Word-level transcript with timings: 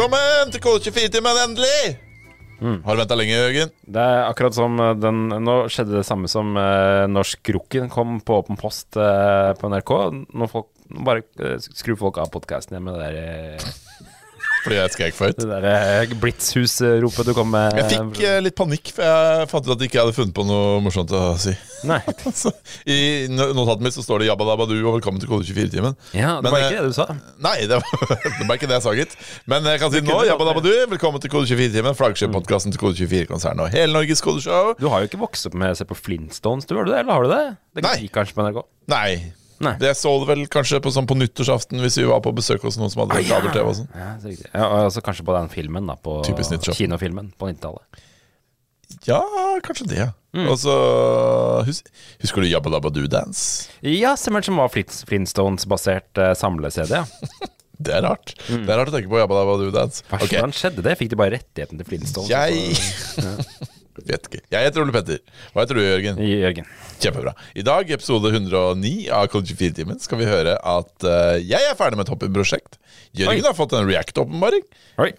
Velkommen 0.00 0.48
til 0.48 0.62
K24-timen, 0.64 1.38
endelig! 1.42 1.98
Har 2.56 2.96
du 2.96 3.00
venta 3.02 3.16
lenge, 3.20 3.34
Jørgen? 3.36 3.72
Det 3.84 4.00
er 4.00 4.22
akkurat 4.30 4.56
som 4.56 4.78
eh, 4.80 4.94
den 4.96 5.18
Nå 5.44 5.56
skjedde 5.68 5.98
det 5.98 6.06
samme 6.08 6.30
som 6.32 6.54
uh, 6.56 7.04
når 7.04 7.28
Skrukken 7.28 7.90
kom 7.92 8.14
på 8.24 8.38
Åpen 8.40 8.56
post 8.56 8.96
eh, 8.96 9.50
på 9.60 9.68
NRK. 9.68 9.92
Nå 10.32 10.48
folk 10.48 10.70
nå 10.88 11.04
bare 11.04 11.26
uh, 11.44 11.60
skrur 11.60 12.00
folk 12.00 12.16
av 12.16 12.32
podkasten 12.32 12.78
igjen 12.78 12.86
med 12.86 12.96
det 12.96 13.10
der, 13.10 13.18
eh, 13.20 14.09
Fordi 14.60 14.76
jeg 14.76 14.92
skrek 14.92 15.14
for 15.16 15.30
høyt. 15.30 15.38
det 15.40 15.46
der 15.48 15.66
eh, 16.04 16.10
Blitzhus-ropet 16.20 17.28
du 17.30 17.32
kom 17.36 17.48
med. 17.54 17.72
Jeg 17.80 17.86
fikk 17.94 18.18
eh, 18.28 18.38
litt 18.44 18.56
panikk, 18.58 18.90
for 18.96 19.06
jeg 19.06 19.48
fant 19.48 19.64
ut 19.64 19.72
at 19.72 19.80
jeg 19.84 19.88
ikke 19.90 20.02
hadde 20.02 20.16
funnet 20.16 20.34
på 20.36 20.44
noe 20.44 20.80
morsomt 20.84 21.12
å 21.16 21.22
si. 21.40 21.54
Nei. 21.88 22.00
Så, 22.40 22.52
I 22.84 23.26
no- 23.32 23.50
notatet 23.56 23.86
mitt 23.86 23.96
så 23.96 24.04
står 24.04 24.20
det 24.20 24.28
'Jabba 24.28 24.44
dabba 24.50 24.66
du' 24.68 24.76
og 24.84 24.98
'velkommen 24.98 25.20
til 25.22 25.30
Kode24-timen'. 25.32 25.96
Ja, 26.12 26.36
det 26.38 26.44
Men, 26.44 26.52
var 26.52 26.60
eh, 26.60 26.68
ikke 26.68 26.82
det 26.84 26.92
du 26.92 26.98
sa. 26.98 27.06
Nei, 27.40 27.56
det 27.70 27.80
var, 27.80 28.04
det 28.38 28.46
var 28.50 28.60
ikke 28.60 28.68
det 28.68 28.76
jeg 28.76 28.84
sa, 28.84 28.94
gitt. 29.00 29.16
Men 29.48 29.64
jeg 29.64 29.80
kan 29.80 29.94
si 29.96 30.04
nå 30.04 30.20
'Jabba 30.28 30.50
dabba 30.50 30.60
du', 30.66 30.84
velkommen 30.92 31.24
til 31.24 31.32
Kode24-timen. 31.32 31.96
Flaggskip-podkasten 31.96 32.76
til 32.76 32.84
Kode24-konsernet 32.84 33.64
og 33.64 33.72
hele 33.72 33.96
Norges 33.96 34.20
kodeshow. 34.20 34.74
Du 34.76 34.90
har 34.92 35.00
jo 35.00 35.08
ikke 35.08 35.24
vokst 35.24 35.48
opp 35.48 35.56
med 35.56 35.72
å 35.72 35.80
se 35.80 35.88
på 35.88 35.96
Flintstones, 35.96 36.68
du, 36.68 36.76
har 36.76 36.84
du 36.84 36.92
det? 36.92 37.00
Eller 37.00 37.16
har 37.16 37.24
du 37.24 37.32
det? 37.32 37.44
Det 37.80 37.86
Nei. 37.88 37.96
gikk 38.04 38.18
kanskje 38.20 38.36
på 38.36 38.44
NRK? 38.44 38.64
Nei. 38.92 39.12
Nei. 39.60 39.74
Det 39.80 39.90
så 39.98 40.12
det 40.22 40.28
vel 40.30 40.46
kanskje 40.48 40.80
på, 40.80 40.92
sånn 40.94 41.08
på 41.08 41.16
nyttårsaften 41.20 41.82
hvis 41.84 41.98
vi 42.00 42.06
var 42.08 42.22
på 42.24 42.32
besøk 42.36 42.62
hos 42.64 42.78
noen 42.80 42.92
som 42.92 43.02
hadde 43.04 43.20
kabel-TV 43.28 43.66
og 43.66 43.76
sånn. 43.82 43.90
Ja, 43.92 44.12
det 44.16 44.24
er 44.24 44.32
riktig. 44.32 44.52
Ja, 44.54 44.68
altså 44.86 45.02
kanskje 45.04 45.26
på 45.28 45.34
den 45.36 45.50
filmen, 45.52 45.90
da. 45.90 45.98
På 46.00 46.20
kinofilmen 46.24 47.34
på 47.36 47.50
90-tallet. 47.50 48.06
Ja, 49.06 49.20
kanskje 49.64 49.86
det. 49.92 50.00
ja. 50.00 50.08
Mm. 50.30 50.46
Og 50.46 50.60
så 50.62 50.74
hus 51.66 51.80
Husker 52.22 52.44
du 52.44 52.46
Jabba 52.46 52.70
Dabba 52.70 52.92
Do 52.94 53.02
Dance? 53.10 53.66
Ja, 53.82 54.12
stemmer 54.18 54.44
som 54.46 54.60
var 54.62 54.70
Flintstones-basert 54.70 56.20
uh, 56.22 56.32
samle-CD, 56.38 57.00
ja. 57.02 57.48
Det 57.80 57.94
er 57.96 58.02
rart. 58.04 58.34
Det 58.44 58.68
er 58.68 58.76
rart 58.76 58.90
å 58.90 58.92
tenke 58.92 59.08
på 59.08 59.16
Jabba 59.16 59.38
Dabba 59.38 59.54
Do 59.56 59.70
Dance. 59.72 60.04
Hva 60.10 60.20
okay. 60.20 60.44
Skjedde 60.52 60.84
det? 60.84 60.98
Fikk 61.00 61.14
de 61.14 61.20
bare 61.20 61.38
rettigheten 61.38 61.80
til 61.80 61.88
Flintstones? 61.88 62.28
Jeg 62.28 63.70
vet 63.98 64.28
ikke. 64.28 64.42
Jeg 64.52 64.68
heter 64.68 64.84
Ole 64.84 64.94
Petter. 64.94 65.20
Hva 65.52 65.64
heter 65.64 65.78
du, 65.78 65.82
Jørgen? 65.84 66.20
Jørgen. 66.24 66.68
Kjempebra. 67.00 67.34
I 67.58 67.64
dag, 67.66 67.90
episode 67.96 68.30
109 68.32 69.08
av 69.14 69.26
College 69.32 69.56
24-timen, 69.56 70.00
skal 70.02 70.20
vi 70.20 70.28
høre 70.28 70.56
at 70.56 71.06
uh, 71.06 71.36
jeg 71.40 71.64
er 71.66 71.78
ferdig 71.78 71.98
med 71.98 72.06
et 72.06 72.12
hobbyprosjekt. 72.14 72.78
Jørgen 73.16 73.42
Oi. 73.42 73.48
har 73.48 73.56
fått 73.58 73.74
en 73.74 73.88
React-åpenbaring. 73.88 74.62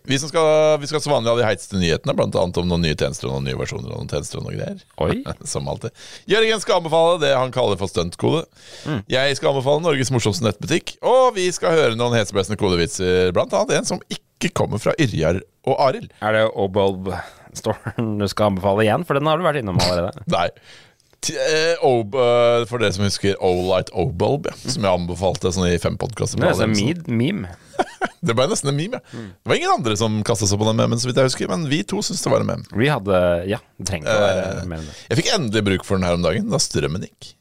Vi, 0.08 0.20
som 0.22 0.30
skal, 0.32 0.78
vi 0.80 0.88
skal 0.88 1.02
som 1.04 1.16
vanlig 1.16 1.34
ha 1.34 1.40
de 1.42 1.48
heiteste 1.48 1.80
nyhetene, 1.80 2.16
annet 2.16 2.60
om 2.62 2.70
noen 2.70 2.86
nye 2.86 2.96
tjenester 2.96 3.28
og 3.28 3.36
noen 3.36 3.50
nye 3.50 3.60
versjoner 3.60 3.92
og 3.92 4.04
noen 4.04 4.12
tjenester 4.12 4.40
og 4.40 4.48
noe 4.48 4.56
greier. 4.56 4.86
Oi. 5.04 5.18
Som 5.52 5.68
alltid. 5.72 5.92
Jørgen 6.30 6.62
skal 6.64 6.80
anbefale 6.80 7.18
det 7.24 7.34
han 7.36 7.52
kaller 7.56 7.80
for 7.80 7.92
stuntkode. 7.92 8.46
Mm. 8.86 9.02
Jeg 9.12 9.40
skal 9.40 9.52
anbefale 9.52 9.84
Norges 9.84 10.14
morsomste 10.14 10.46
nettbutikk. 10.46 10.96
Og 11.02 11.36
vi 11.36 11.50
skal 11.56 11.76
høre 11.76 12.00
noen 12.00 12.16
heseblesende 12.16 12.60
kodevitser, 12.62 13.34
annet 13.36 13.76
en 13.80 13.90
som 13.90 14.04
ikke 14.14 14.54
kommer 14.56 14.82
fra 14.82 14.96
Yrjar 15.02 15.42
og 15.68 15.78
Arild. 15.90 16.10
Er 16.24 16.38
det 16.38 16.48
Obulb-storen 17.52 18.20
du 18.20 18.28
skal 18.28 18.52
anbefale 18.52 18.86
igjen? 18.86 19.04
For 19.06 19.18
den 19.18 19.28
har 19.28 19.38
du 19.38 19.46
vært 19.46 19.62
innom 19.62 19.80
allerede. 19.82 20.24
Nei. 20.32 20.48
T 21.22 21.36
uh, 21.38 21.76
eh, 21.78 22.64
for 22.66 22.82
dere 22.82 22.94
som 22.96 23.06
husker 23.06 23.36
Olight 23.46 23.92
Obulb, 23.94 24.48
ja, 24.50 24.56
som 24.64 24.82
jeg 24.88 24.90
anbefalte 24.90 25.52
sånn 25.54 25.68
i 25.70 25.78
fem 25.82 25.98
podkaster. 26.02 26.42
Det 26.42 26.48
meme. 27.12 27.52
Det 28.22 28.36
ble 28.38 28.46
nesten 28.50 28.70
en 28.72 28.78
meme. 28.78 28.98
Ja. 29.02 29.18
Mm. 29.18 29.28
Det 29.34 29.50
var 29.50 29.58
ingen 29.58 29.74
andre 29.74 29.96
som 29.98 30.18
kasta 30.26 30.50
seg 30.50 30.60
på 30.62 30.66
den 30.68 30.78
memen, 30.78 31.00
så 31.02 31.10
vidt 31.10 31.18
jeg 31.18 31.30
husker, 31.30 31.50
men 31.50 31.68
vi 31.70 31.82
to 31.86 32.02
syntes 32.06 32.22
det 32.26 32.34
var 32.34 32.44
en 32.46 32.50
meme. 32.50 32.66
Vi 32.78 32.90
hadde 32.90 33.22
Ja, 33.50 33.62
det 33.78 33.88
trenger 33.90 34.10
å 34.10 34.26
være 34.26 34.48
uh, 34.50 34.66
mer 34.70 34.82
enn 34.82 34.90
det. 34.90 34.98
Jeg 35.12 35.22
fikk 35.22 35.32
endelig 35.36 35.64
bruk 35.70 35.86
for 35.86 35.98
den 35.98 36.10
her 36.10 36.18
om 36.18 36.26
dagen, 36.26 36.50
da 36.50 36.62
strømmen 36.62 37.06
gikk. 37.06 37.32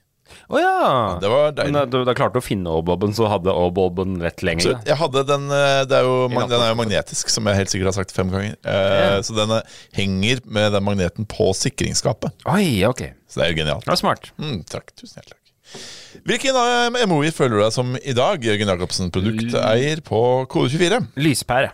Å 0.50 0.58
ja! 0.58 0.78
Det 1.22 1.30
var 1.30 1.52
Men 1.60 1.76
da, 1.76 2.00
da 2.08 2.14
klarte 2.16 2.34
du 2.34 2.42
å 2.42 2.44
finne 2.44 2.72
Obulben, 2.74 3.12
så 3.14 3.28
hadde 3.30 3.52
Obulben 3.54 4.16
rett 4.22 4.42
Så 4.42 4.48
lenger. 4.48 4.72
da. 4.74 4.80
jeg 4.90 4.98
hadde 4.98 5.22
den 5.28 5.44
eh, 5.54 5.82
det 5.86 6.00
er 6.00 6.08
jo, 6.08 6.16
Den 6.34 6.56
er 6.58 6.72
jo 6.72 6.78
magnetisk, 6.80 7.30
som 7.30 7.46
jeg 7.46 7.60
helt 7.60 7.72
sikkert 7.72 7.92
har 7.92 7.98
sagt 8.00 8.14
fem 8.16 8.32
ganger. 8.34 8.56
Eh. 8.66 9.18
Så 9.26 9.36
den 9.36 9.54
eh, 9.60 9.76
henger 9.96 10.42
med 10.50 10.74
den 10.74 10.86
magneten 10.86 11.28
på 11.30 11.52
sikringsskapet. 11.54 12.34
Oi, 12.50 12.82
ok. 12.88 13.04
Så 13.30 13.40
det 13.40 13.46
er 13.46 13.54
jo 13.54 13.60
genialt. 13.62 13.86
Det 13.86 13.94
var 13.94 14.02
smart. 14.02 14.32
Mm, 14.42 14.64
takk, 14.66 14.90
tusen 14.98 15.20
hjertelig 15.20 15.36
takk. 15.36 15.36
Hvilken 16.26 16.56
eh, 16.58 17.04
MOI 17.06 17.30
føler 17.34 17.60
du 17.60 17.62
deg 17.62 17.74
som 17.76 17.94
i 18.02 18.16
dag, 18.16 18.42
Jørgen 18.42 18.74
Jacobsen, 18.74 19.12
produkteier 19.14 20.02
på 20.06 20.22
Kode24? 20.50 21.04
Lyspære. 21.22 21.70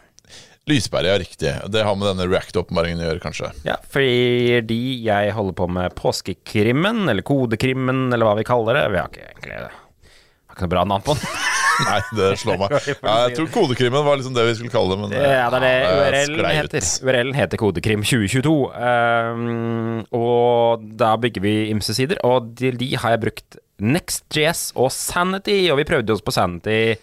Lyspære, 0.66 1.06
ja, 1.12 1.18
riktig. 1.22 1.50
Det 1.70 1.82
har 1.86 1.94
med 1.94 2.08
denne 2.10 2.24
React-oppmaringen 2.26 2.98
å 2.98 3.04
gjøre, 3.06 3.20
kanskje. 3.22 3.52
Ja, 3.68 3.76
fordi 3.86 4.78
jeg 5.06 5.34
holder 5.36 5.54
på 5.60 5.68
med 5.70 5.94
påskekrimmen, 5.94 7.04
eller 7.12 7.22
kodekrimmen, 7.26 8.08
eller 8.10 8.26
hva 8.26 8.32
vi 8.40 8.46
kaller 8.48 8.74
det. 8.74 8.82
Vi 8.90 8.98
har 8.98 9.12
ikke 9.12 9.28
egentlig. 9.28 9.60
Har 9.62 10.56
ikke 10.56 10.66
noe 10.66 10.72
bra 10.74 10.82
navn 10.90 11.04
på 11.06 11.14
den. 11.14 11.36
Nei, 11.86 12.00
det 12.18 12.32
slår 12.40 12.58
meg. 12.64 12.74
Ja, 13.06 13.14
jeg 13.28 13.36
tror 13.36 13.48
kodekrimmen 13.54 14.02
var 14.08 14.18
liksom 14.18 14.34
det 14.34 14.48
vi 14.48 14.56
skulle 14.58 14.74
kalle 14.74 14.96
det. 14.96 15.00
Men 15.04 15.14
det, 15.14 15.22
Ja, 15.22 15.46
det 15.54 15.60
er 15.60 15.66
det 15.68 15.94
URL-en 16.00 16.58
heter. 16.58 16.90
URL 17.06 17.32
heter 17.36 17.62
Kodekrim 17.62 18.02
2022. 18.02 18.58
Um, 18.74 20.04
og 20.18 20.86
da 20.98 21.14
bygger 21.20 21.46
vi 21.46 21.56
ymse 21.76 21.94
sider, 21.94 22.18
og 22.26 22.56
til 22.58 22.80
de 22.80 22.90
har 22.98 23.14
jeg 23.14 23.22
brukt 23.28 23.60
NextJS 23.86 24.72
og 24.80 24.90
Sanity, 24.90 25.60
og 25.70 25.78
vi 25.78 25.86
prøvde 25.86 26.16
oss 26.16 26.24
på 26.26 26.34
Sanity 26.34 26.96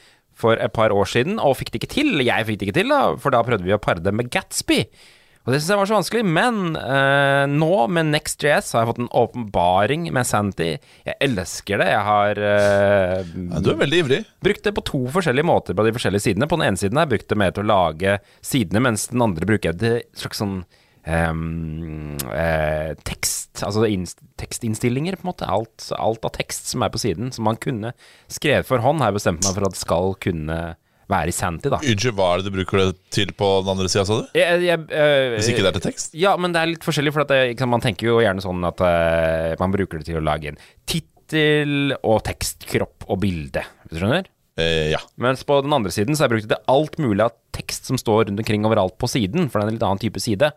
for 0.43 0.59
et 0.59 0.75
par 0.75 0.91
år 0.93 1.07
siden, 1.15 1.39
og 1.41 1.55
fikk 1.61 1.71
det 1.73 1.81
ikke 1.81 1.93
til. 1.95 2.13
Jeg 2.27 2.45
fikk 2.51 2.59
det 2.61 2.69
ikke 2.69 2.79
til, 2.83 2.91
da, 2.93 3.01
for 3.23 3.33
da 3.33 3.41
prøvde 3.47 3.65
vi 3.67 3.75
å 3.75 3.81
pare 3.81 4.03
det 4.03 4.13
med 4.15 4.29
Gatsby. 4.33 4.83
Og 5.43 5.51
det 5.51 5.57
syns 5.59 5.73
jeg 5.73 5.79
var 5.81 5.87
så 5.89 5.95
vanskelig, 5.97 6.21
men 6.37 6.59
eh, 6.79 7.41
nå 7.51 7.71
med 7.91 8.13
NextJS 8.13 8.69
har 8.77 8.85
jeg 8.85 8.89
fått 8.93 9.01
en 9.03 9.09
åpenbaring 9.19 10.05
med 10.15 10.23
Santy. 10.29 10.69
Jeg 11.03 11.17
elsker 11.25 11.81
det. 11.83 11.87
Jeg 11.91 12.05
har 12.07 12.39
eh, 12.39 13.33
Ja, 13.49 13.59
du 13.59 13.73
er 13.73 13.81
veldig 13.81 13.99
ivrig. 14.05 14.21
brukt 14.39 14.63
det 14.63 14.71
på 14.77 14.85
to 14.87 15.01
forskjellige 15.11 15.49
måter 15.49 15.75
på 15.75 15.83
de 15.83 15.91
forskjellige 15.97 16.23
sidene. 16.29 16.47
På 16.47 16.55
den 16.61 16.69
ene 16.69 16.79
siden 16.79 16.95
har 16.95 17.09
jeg 17.09 17.17
brukt 17.17 17.33
det 17.33 17.39
mer 17.43 17.51
til 17.57 17.65
å 17.65 17.71
lage 17.73 18.15
sidene, 18.39 18.85
mens 18.87 19.09
den 19.11 19.25
andre 19.27 19.49
bruker 19.51 19.73
jeg 19.73 19.81
det 19.83 19.93
slags 20.15 20.39
sånn 20.39 20.61
eh, 21.07 22.93
tekst, 23.07 23.63
altså 23.65 23.87
tekstinnstillinger, 24.39 25.17
på 25.19 25.27
en 25.27 25.31
måte. 25.33 25.49
Alt, 25.49 25.89
alt 25.97 26.25
av 26.25 26.33
tekst 26.37 26.71
som 26.71 26.85
er 26.85 26.93
på 26.93 27.01
siden, 27.01 27.33
som 27.35 27.47
man 27.47 27.59
kunne 27.61 27.93
skrevet 28.31 28.67
for 28.69 28.83
hånd, 28.83 29.03
har 29.03 29.11
jeg 29.11 29.19
bestemt 29.19 29.43
meg 29.45 29.57
for 29.57 29.67
at 29.67 29.79
skal 29.79 30.15
kunne 30.23 30.59
være 31.11 31.31
i 31.33 31.35
Santy, 31.35 31.71
da. 31.71 31.79
Unnskyld, 31.83 32.15
hva 32.17 32.27
er 32.31 32.41
det 32.41 32.49
du 32.49 32.57
bruker 32.57 32.79
det 32.79 32.91
til 33.13 33.33
på 33.37 33.49
den 33.63 33.73
andre 33.75 33.89
sida, 33.91 34.05
sa 34.07 34.21
du? 34.21 34.29
Jeg, 34.37 34.61
jeg, 34.65 34.83
øh, 34.87 35.33
Hvis 35.35 35.49
ikke 35.51 35.65
det 35.65 35.71
er 35.71 35.79
til 35.79 35.87
tekst? 35.89 36.13
Ja, 36.17 36.35
men 36.39 36.55
det 36.55 36.61
er 36.61 36.71
litt 36.71 36.85
forskjellig, 36.87 37.13
for 37.15 37.27
det, 37.29 37.39
liksom, 37.53 37.73
man 37.75 37.83
tenker 37.83 38.09
jo 38.09 38.21
gjerne 38.23 38.43
sånn 38.43 38.63
at 38.69 38.83
øh, 38.87 39.49
man 39.61 39.75
bruker 39.75 39.99
det 39.99 40.09
til 40.09 40.21
å 40.21 40.23
lage 40.23 40.53
en 40.53 40.61
tittel 40.89 41.97
og 41.99 42.23
tekst, 42.27 42.67
kropp 42.69 43.07
og 43.09 43.19
bilde. 43.23 43.65
Hvis 43.85 43.97
du 43.97 44.03
skjønner? 44.03 44.29
Eh, 44.59 44.91
ja. 44.93 45.01
Mens 45.21 45.43
på 45.47 45.59
den 45.65 45.73
andre 45.75 45.91
siden 45.93 46.15
så 46.15 46.23
har 46.23 46.29
jeg 46.29 46.37
brukt 46.37 46.51
det 46.51 46.59
til 46.59 46.75
alt 46.75 46.99
mulig 47.01 47.25
av 47.25 47.33
tekst 47.55 47.89
som 47.89 47.99
står 47.99 48.29
rundt 48.29 48.43
omkring 48.43 48.67
overalt 48.69 48.97
på 49.01 49.09
siden, 49.09 49.49
for 49.49 49.59
det 49.59 49.65
er 49.65 49.73
en 49.73 49.79
litt 49.79 49.87
annen 49.87 50.01
type 50.01 50.21
side. 50.21 50.53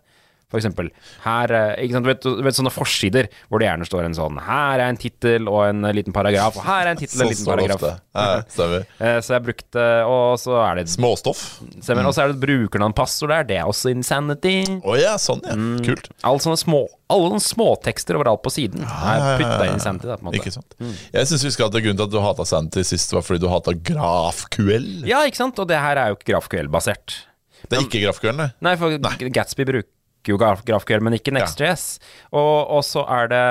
For 0.46 0.60
eksempel, 0.60 0.92
her, 1.24 1.50
eh, 1.50 1.80
ikke 1.82 1.96
sant, 1.96 2.04
du 2.06 2.10
vet, 2.12 2.22
du 2.22 2.42
vet 2.46 2.54
sånne 2.54 2.70
forsider 2.70 3.26
hvor 3.50 3.58
det 3.58 3.66
gjerne 3.66 3.86
står 3.88 4.04
en 4.06 4.14
sånn 4.14 4.36
Her 4.46 4.78
er 4.78 4.92
en 4.92 4.98
tittel 5.02 5.48
og 5.50 5.64
en 5.66 5.80
liten 5.90 6.14
paragraf, 6.14 6.54
og 6.60 6.62
her 6.68 6.84
er 6.86 6.90
en 6.92 7.00
tittel 7.00 7.24
og 7.24 7.26
en 7.26 7.32
liten 7.34 7.48
paragraf. 7.50 7.82
ofte. 7.82 7.94
Ja. 8.14 8.76
Eh, 9.06 9.18
Så 9.26 9.34
jeg 9.34 9.42
brukte 9.48 9.82
og 10.06 10.38
så 10.38 10.54
er 10.62 10.78
det 10.78 10.84
Småstoff. 10.92 11.40
stemmer, 11.82 12.06
Og 12.06 12.14
så 12.14 12.22
er 12.22 12.30
det 12.32 12.38
brukernavnpassord 12.44 13.32
der, 13.34 13.48
det 13.50 13.58
er 13.58 13.66
også 13.66 13.90
insanity. 13.90 14.54
Å 14.86 14.94
ja, 15.00 15.16
sånn 15.18 15.42
ja. 15.44 15.56
Mm. 15.58 15.80
Kult. 15.84 16.08
Alle 16.22 16.42
sånne 16.46 16.60
små 16.62 16.84
Alle 17.10 17.32
sånne 17.34 17.46
småtekster 17.48 18.18
overalt 18.20 18.44
på 18.46 18.54
siden 18.54 18.86
er 18.86 19.42
putta 19.42 19.66
inn 19.66 19.82
i 19.82 20.22
måte. 20.22 20.38
Ikke 20.38 20.54
sant. 20.54 20.78
Jeg 20.78 21.26
syns 21.32 21.44
vi 21.46 21.54
skal 21.58 21.74
til 21.74 21.84
grunnen 21.88 21.98
til 22.00 22.06
at 22.06 22.14
du 22.14 22.22
hata 22.22 22.46
Santy 22.46 22.86
sist, 22.86 23.10
var 23.14 23.26
fordi 23.26 23.42
du 23.42 23.50
hata 23.50 23.74
GrafQL. 23.74 24.88
Ja, 25.10 25.24
ikke 25.26 25.42
sant? 25.42 25.58
Og 25.58 25.66
det 25.70 25.78
her 25.82 25.98
er 25.98 26.14
jo 26.14 26.18
ikke 26.20 26.32
GrafQL-basert. 26.32 27.18
Det 27.66 27.78
er 27.78 27.86
ikke 27.86 28.02
GrafQL, 28.06 28.34
nei. 28.38 28.50
Nei, 28.62 28.74
for 28.78 28.94
Gatsby 29.34 29.66
bruker 30.26 30.34
jo 30.34 30.38
Graf- 30.40 30.64
GraphQL, 30.66 31.02
men 31.02 31.14
ikke 31.16 31.32
Next.js. 31.34 31.98
Og, 32.32 32.70
og 32.70 32.82
så 32.84 33.04
er 33.06 33.28
det 33.30 33.42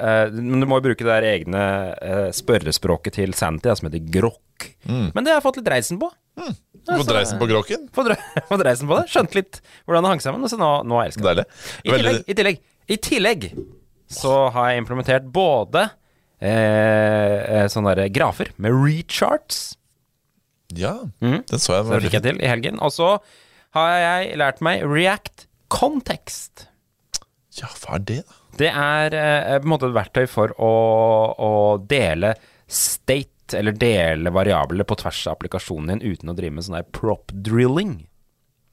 eh, 0.00 0.40
Men 0.40 0.60
du 0.60 0.66
må 0.66 0.80
jo 0.80 0.86
bruke 0.90 1.04
det 1.04 1.10
der 1.10 1.26
egne 1.36 1.64
uh, 2.00 2.30
spørrespråket 2.34 3.14
til 3.20 3.34
Santy, 3.34 3.70
som 3.78 3.88
heter 3.88 4.02
Grok. 4.10 4.66
Mm. 4.84 5.10
Men 5.14 5.24
det 5.24 5.32
har 5.32 5.38
jeg 5.40 5.46
fått 5.46 5.60
litt 5.60 5.70
reisen 5.70 6.00
på. 6.00 6.10
Gå 6.40 7.02
dreisen 7.06 7.38
på 7.40 7.46
Gråken. 7.48 7.88
Fått 7.94 8.12
fått 8.48 8.64
reisen 8.68 8.88
på 8.90 8.98
det. 8.98 9.06
Skjønt 9.12 9.36
litt 9.38 9.60
hvordan 9.86 10.04
det 10.06 10.14
hang 10.14 10.24
sammen. 10.24 10.44
Og 10.44 10.52
så 10.52 10.58
nå, 10.60 10.70
nå 10.88 11.02
elsker 11.04 11.30
jeg 11.30 11.42
det. 11.42 11.48
I 11.84 11.94
tillegg, 11.94 12.22
i 12.24 12.38
tillegg, 12.38 12.62
i 12.90 13.00
tillegg 13.10 13.50
så 14.10 14.48
har 14.50 14.72
jeg 14.72 14.82
implementert 14.82 15.28
både 15.30 15.84
eh, 16.42 16.48
eh, 16.50 17.66
sånne 17.70 17.94
der 17.94 18.10
grafer 18.10 18.50
med 18.58 18.74
recharts. 18.74 19.76
Ja, 20.74 20.96
den 21.22 21.44
så 21.62 21.76
jeg. 21.76 21.86
Så 21.86 21.94
Det 21.94 22.02
fikk 22.08 22.18
jeg 22.18 22.26
til 22.26 22.42
i 22.42 22.50
helgen. 22.50 22.80
Og 22.82 22.90
så 22.94 23.12
har 23.76 23.94
jeg 24.02 24.34
lært 24.40 24.58
meg 24.66 24.82
React 24.86 25.46
Context. 25.70 26.66
Ja, 27.60 27.68
hva 27.82 27.98
er 27.98 28.06
det, 28.06 28.20
da? 28.26 28.38
Det 28.60 28.68
er 28.68 29.14
eh, 29.16 29.56
på 29.60 29.68
en 29.68 29.72
måte 29.72 29.88
et 29.88 29.96
verktøy 29.96 30.26
for 30.30 30.52
å, 30.58 30.72
å 31.34 31.52
dele 31.88 32.34
state, 32.70 33.56
eller 33.58 33.74
dele 33.74 34.30
variabler 34.34 34.86
på 34.86 34.98
tvers 35.00 35.24
av 35.26 35.38
applikasjonen 35.38 35.98
din 36.00 36.14
uten 36.14 36.30
å 36.30 36.36
drive 36.38 36.54
med 36.56 36.66
sånn 36.66 36.78
der 36.78 36.90
prop 36.94 37.32
drilling. 37.34 37.96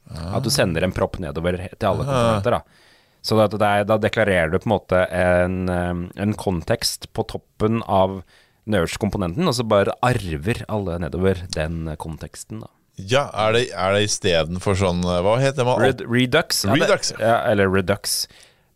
At 0.07 0.45
du 0.45 0.51
sender 0.53 0.85
en 0.85 0.93
propp 0.95 1.17
nedover 1.19 1.57
til 1.59 1.87
alle 1.89 2.05
komponenter. 2.07 2.57
da. 2.59 2.83
Så 3.25 3.35
da, 3.35 3.47
det 3.51 3.71
da 3.89 3.97
deklarerer 3.99 4.53
du 4.53 4.59
på 4.61 4.69
en 4.69 4.75
måte 4.75 5.01
en, 5.11 5.57
en 5.67 6.35
kontekst 6.39 7.09
på 7.17 7.25
toppen 7.27 7.81
av 7.83 8.21
den 8.67 8.77
øverste 8.79 9.01
komponenten, 9.01 9.47
og 9.49 9.55
så 9.57 9.65
bare 9.67 9.95
arver 10.05 10.61
alle 10.71 10.99
nedover 11.03 11.41
den 11.55 11.89
konteksten. 11.99 12.61
da. 12.63 12.71
Ja, 12.97 13.27
er 13.45 13.53
det, 13.53 13.63
er 13.77 13.93
det 13.93 14.07
istedenfor 14.07 14.77
sånn 14.79 15.03
eh, 15.05 15.19
Hva 15.21 15.35
heter 15.41 15.67
det? 15.67 15.75
Red, 15.83 15.99
Redux. 16.09 16.63
Redux, 16.65 17.11
ja. 17.13 17.19
ja. 17.21 17.35
Eller 17.51 17.69
Redux. 17.69 18.23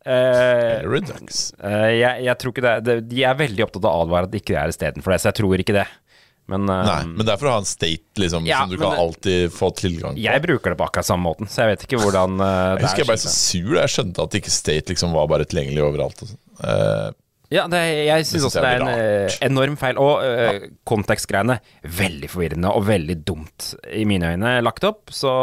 Eh, 0.06 0.82
Redux. 0.86 1.54
eh, 1.62 1.88
jeg, 2.00 2.24
jeg 2.26 2.38
tror 2.42 2.54
ikke 2.56 2.64
det, 2.66 2.76
det 2.88 2.96
De 3.12 3.24
er 3.26 3.36
veldig 3.38 3.66
opptatt 3.68 3.86
av 3.86 3.98
å 4.00 4.06
advare 4.08 4.26
at 4.30 4.32
det 4.34 4.40
ikke 4.42 4.56
er 4.58 4.72
istedenfor 4.74 5.14
det, 5.14 5.20
så 5.22 5.30
jeg 5.32 5.38
tror 5.42 5.62
ikke 5.66 5.76
det. 5.78 5.88
Men, 6.50 6.66
eh, 6.74 6.86
Nei, 6.88 7.02
men 7.16 7.26
det 7.28 7.34
er 7.36 7.42
for 7.42 7.50
å 7.52 7.54
ha 7.56 7.62
en 7.62 7.70
state 7.70 8.22
liksom, 8.22 8.48
Ja, 8.50 8.64
som 8.64 8.74
du 8.74 8.78
kan 8.82 8.98
alltid 8.98 9.54
få 9.54 9.70
tilgang 9.78 10.18
på. 10.18 10.24
jeg 10.26 10.42
bruker 10.46 10.74
det 10.74 10.80
på 10.82 10.88
akkurat 10.90 11.08
samme 11.08 11.26
måten, 11.30 11.50
så 11.50 11.64
jeg 11.64 11.76
vet 11.76 11.86
ikke 11.86 12.02
hvordan 12.02 12.42
eh, 12.42 12.56
Jeg 12.80 12.86
husker 12.88 13.04
jeg 13.06 13.10
ble 13.12 13.18
så 13.22 13.34
sur 13.36 13.70
da 13.76 13.84
jeg 13.86 13.94
skjønte 13.96 14.26
at 14.26 14.38
ikke 14.42 14.54
state 14.54 14.94
liksom 14.96 15.14
var 15.18 15.30
bare 15.32 15.46
tilgjengelig 15.50 15.86
overalt. 15.86 16.26
Og 16.26 16.34
sånn. 16.34 16.42
Ja, 17.52 17.66
det, 17.68 17.82
jeg 18.08 18.26
syns 18.30 18.46
også 18.48 18.62
det 18.64 18.70
er 18.70 18.84
en 18.86 18.90
eh, 18.94 19.34
enorm 19.44 19.76
feil. 19.80 20.00
Og 20.00 20.24
uh, 20.24 20.70
kontekstgreiene, 20.88 21.58
veldig 21.84 22.30
forvirrende 22.32 22.72
og 22.72 22.86
veldig 22.88 23.18
dumt 23.28 23.74
i 23.92 24.06
mine 24.08 24.34
øyne 24.38 24.54
lagt 24.64 24.88
opp. 24.88 25.12
Så 25.12 25.34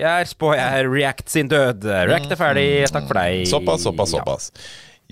jeg 0.00 0.08
er 0.08 0.56
jeg 0.56 0.88
React 0.88 1.32
sin 1.32 1.52
død. 1.52 1.84
React 2.08 2.32
er 2.32 2.40
ferdig, 2.40 2.68
takk 2.88 3.08
for 3.10 3.20
deg. 3.20 3.44
såpass, 3.52 3.84
såpass, 3.84 4.16
såpass. 4.16 4.50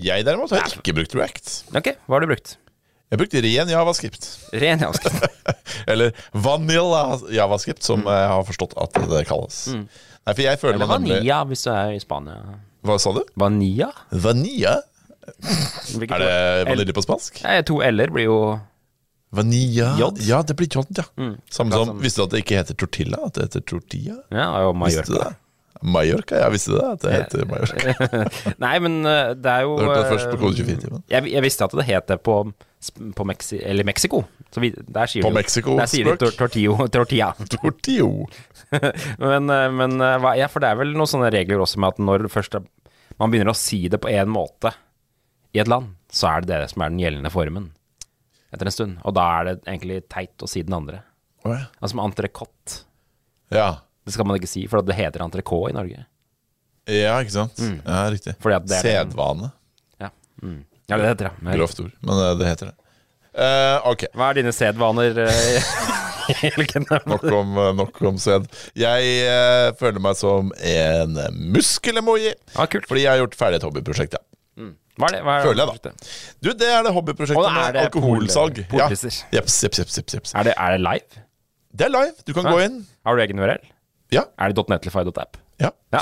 Jeg 0.00 0.24
derimot 0.26 0.50
har 0.50 0.64
ikke 0.80 0.96
brukt 0.96 1.14
React. 1.14 1.52
Ok, 1.76 1.92
hva 2.08 2.16
har 2.16 2.24
du 2.24 2.32
brukt? 2.32 2.56
Jeg 3.12 3.20
brukte 3.20 3.44
ren 3.44 3.68
javascript. 3.70 4.24
Ren 4.64 4.80
javascript. 4.80 5.28
Eller 5.92 6.16
vanilla 6.32 7.20
javascript, 7.30 7.84
som 7.84 8.02
jeg 8.08 8.30
har 8.32 8.48
forstått 8.48 8.72
at 8.80 8.96
det 9.12 9.26
kalles. 9.28 9.60
Nei, 9.76 10.32
for 10.32 10.42
jeg 10.42 10.58
føler 10.62 10.80
Eller 10.80 10.90
vanilla, 10.90 11.20
nemlig 11.44 11.52
hvis 11.52 11.66
du 11.66 11.70
er 11.76 11.92
i 11.92 12.00
Spania. 12.02 12.56
Hva 12.84 12.96
sa 13.00 13.12
du? 13.16 13.22
Vanilla? 13.38 13.92
Vanilla? 14.10 14.80
Hvilket 15.94 16.14
Er 16.14 16.24
det 16.24 16.68
vanilje 16.70 16.94
på 16.96 17.04
spansk? 17.04 17.42
Nei, 17.44 17.58
to 17.68 17.80
l-er 17.84 18.12
blir 18.14 18.28
jo 18.28 18.38
Vanilla 19.34 19.94
J? 19.98 20.10
Ja, 20.28 20.42
det 20.46 20.54
blir 20.58 20.68
J, 20.70 20.84
ja. 20.94 21.04
Samme 21.50 21.74
som 21.74 21.96
Visste 22.02 22.22
du 22.22 22.28
at 22.28 22.34
det 22.36 22.44
ikke 22.44 22.60
heter 22.60 22.76
tortilla? 22.78 23.18
At 23.26 23.34
det 23.38 23.48
heter 23.48 23.64
tortilla? 23.66 24.20
Ja, 24.30 24.50
og 24.68 24.76
Mallorca. 24.78 25.16
det? 25.16 25.32
Mallorca, 25.84 26.38
ja, 26.38 26.46
visste 26.54 26.70
du 26.70 26.76
det? 26.78 26.92
At 26.94 27.02
det 27.02 27.16
heter 27.16 27.48
Mallorca. 27.50 28.22
Nei, 28.64 28.76
men 28.84 29.00
eh, 29.10 29.32
det 29.34 29.50
er 29.56 29.66
jo 29.66 29.74
Du 29.76 29.82
hørte 29.88 29.98
det 29.98 30.06
eh, 30.06 30.12
først 30.14 30.30
på 30.30 30.38
Kode 30.44 30.62
24-timen. 30.62 31.02
jeg, 31.12 31.32
jeg 31.34 31.44
visste 31.44 31.66
at 31.66 31.74
det 31.80 31.88
het 31.90 32.06
det 32.12 32.20
på, 32.24 32.36
på 33.18 33.26
Mexi 33.28 33.58
eller 33.58 33.84
Mexico. 33.90 34.22
Så 34.54 34.62
vi, 34.62 34.70
der 34.70 35.10
sier 35.10 35.26
På 35.26 35.32
de 35.34 35.40
Mexico 35.40 35.74
Der 35.80 35.90
sier 35.90 36.06
de 36.12 36.14
tor 36.22 36.32
tortillo, 36.38 36.78
tortilla. 36.94 37.32
Tortillo. 37.56 38.28
men 39.18 39.50
eh, 39.50 39.66
men 39.82 39.98
eh, 40.00 40.30
ja, 40.38 40.46
for 40.52 40.62
det 40.62 40.70
er 40.70 40.78
vel 40.84 40.94
noen 40.94 41.10
sånne 41.10 41.34
regler 41.34 41.66
også 41.66 41.82
med 41.82 41.96
at 41.96 42.00
når 42.06 42.28
først 42.32 42.60
man 43.18 43.30
begynner 43.34 43.52
å 43.52 43.58
si 43.58 43.84
det 43.90 43.98
på 44.02 44.10
én 44.14 44.30
måte 44.30 44.72
i 45.54 45.62
et 45.62 45.70
land, 45.70 45.94
så 46.10 46.32
er 46.32 46.44
det 46.44 46.50
det 46.50 46.70
som 46.72 46.82
er 46.82 46.92
den 46.92 47.00
gjeldende 47.02 47.30
formen 47.32 47.70
etter 48.54 48.70
en 48.70 48.74
stund. 48.74 48.98
Og 49.06 49.14
da 49.16 49.24
er 49.38 49.48
det 49.48 49.54
egentlig 49.62 50.02
teit 50.10 50.42
å 50.42 50.50
si 50.50 50.62
den 50.66 50.76
andre. 50.76 51.02
Oh, 51.44 51.52
ja. 51.54 51.68
Altså 51.80 51.98
med 51.98 52.08
entrecôte. 52.08 52.82
Ja. 53.54 53.68
Det 54.04 54.14
skal 54.14 54.28
man 54.28 54.38
ikke 54.38 54.50
si, 54.50 54.66
for 54.70 54.84
det 54.84 54.96
heter 54.98 55.24
entrecôte 55.24 55.72
i 55.72 55.76
Norge. 55.76 56.04
ja, 56.90 57.16
ikke 57.22 57.34
sant? 57.34 57.60
Ja, 57.60 58.04
riktig. 58.12 58.36
Er 58.36 58.80
Sedvane. 58.82 59.50
Ja, 60.02 60.10
mm. 60.42 60.62
ja 60.90 61.00
det 61.00 61.12
heter 61.12 61.30
det. 61.30 61.54
Grovt 61.56 61.84
ord, 61.86 61.94
men 62.04 62.22
eh, 62.26 62.34
det 62.40 62.50
heter 62.50 62.72
det. 62.72 62.78
Uh, 63.34 63.78
ok, 63.90 64.04
Hva 64.14 64.28
er 64.30 64.38
dine 64.38 64.52
sedvaner, 64.54 65.16
eh, 65.24 65.72
nok 67.10 67.24
om, 67.34 67.56
nok 67.80 67.98
om 68.10 68.20
sed. 68.22 68.46
Jeg 68.78 69.16
uh, 69.26 69.72
føler 69.80 70.02
meg 70.02 70.18
som 70.18 70.52
en 70.54 71.18
muskelemoji. 71.54 72.36
Kult. 72.54 72.86
Fordi 72.90 73.06
jeg 73.06 73.10
har 73.10 73.24
gjort 73.24 73.38
ferdig 73.40 73.58
et 73.58 73.66
hobbyprosjekt. 73.66 74.18
Ja. 74.18 74.33
Hva 74.98 75.06
er 75.10 75.14
det? 75.16 75.22
Hva 75.26 75.32
er 75.40 75.44
Føler 75.48 75.60
jeg, 75.64 75.68
da. 75.82 75.90
Du, 76.44 76.48
det 76.54 76.68
er 76.70 76.82
det 76.86 76.92
hobbyprosjektet 76.94 77.52
med 77.56 77.76
alkoholsalg. 77.84 78.54
Ja. 78.78 78.86
Jeps, 78.92 79.18
jeps, 79.64 79.80
jeps, 79.98 80.12
jeps. 80.14 80.30
Er 80.38 80.42
det, 80.50 80.54
er 80.56 80.68
det 80.76 80.80
live? 80.86 81.08
Det 81.74 81.84
er 81.88 81.90
live. 81.90 82.14
Du 82.28 82.32
kan 82.36 82.44
gå 82.46 82.58
inn. 82.62 82.76
Har 83.04 83.12
du 83.18 83.22
egen 83.24 83.38
URL? 83.42 83.58
Ja. 84.14 84.22
Er 84.38 84.52
det 84.54 84.68
.netlify.app? 84.70 85.34
ja. 85.62 85.70
Ja. 85.94 86.00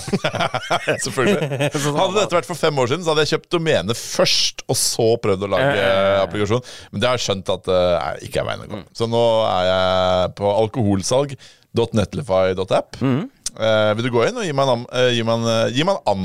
Selvfølgelig. 1.04 1.42
Hadde 2.00 2.16
dette 2.18 2.32
vært 2.36 2.46
for 2.48 2.56
fem 2.56 2.78
år 2.80 2.86
siden, 2.88 3.02
så 3.04 3.10
hadde 3.12 3.22
jeg 3.26 3.32
kjøpt 3.34 3.50
domene 3.52 3.92
først, 3.96 4.62
og 4.72 4.76
så 4.80 5.08
prøvd 5.20 5.42
å 5.44 5.48
lage 5.52 5.74
Eh. 5.76 6.20
applikasjon. 6.22 6.62
Men 6.92 7.00
det 7.02 7.08
har 7.10 7.16
jeg 7.20 7.24
skjønt 7.26 7.48
at 7.52 7.62
det 7.68 7.82
uh, 8.00 8.16
ikke 8.24 8.40
er 8.40 8.46
veien 8.48 8.62
å 8.64 8.66
Mm. 8.68 8.72
gå. 8.72 8.78
Så 8.96 9.04
nå 9.12 9.20
er 9.48 9.64
jeg 9.68 10.32
på 10.40 10.46
alkoholsalg.netlify.app. 10.62 12.90
Mm. 13.04 13.22
Uh, 13.52 13.90
vil 13.98 14.04
du 14.08 14.12
gå 14.14 14.20
inn 14.28 14.38
og 14.40 14.46
gi 14.48 14.54
meg 14.56 14.64
en, 14.72 14.86
eh, 14.96 15.10
gi 15.18 15.22
meg 15.28 15.34
en, 15.36 15.44
gi 15.76 15.82
meg 15.84 15.94
en 16.00 16.04
an, 16.14 16.22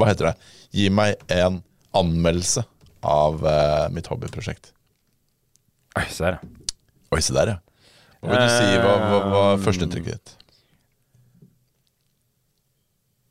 Hva 0.00 0.06
heter 0.10 0.24
det? 0.32 0.36
Gi 0.74 0.86
meg 0.90 1.10
en 1.30 1.62
anmeldelse 1.96 2.64
av 3.04 3.42
uh, 3.44 3.86
mitt 3.94 4.08
hobbyprosjekt. 4.10 4.72
Oi, 5.98 6.06
se 6.10 6.24
der, 6.24 6.38
ja. 6.40 6.72
Oi, 7.14 7.20
se 7.22 7.34
der, 7.36 7.54
ja. 7.54 7.60
Hva 8.24 8.32
vil 8.32 8.40
du 8.40 8.54
si? 8.54 8.78
Hva 8.80 8.94
hva 9.04 9.18
var 9.34 9.62
førsteinntrykket 9.62 10.16
ditt? 10.16 10.34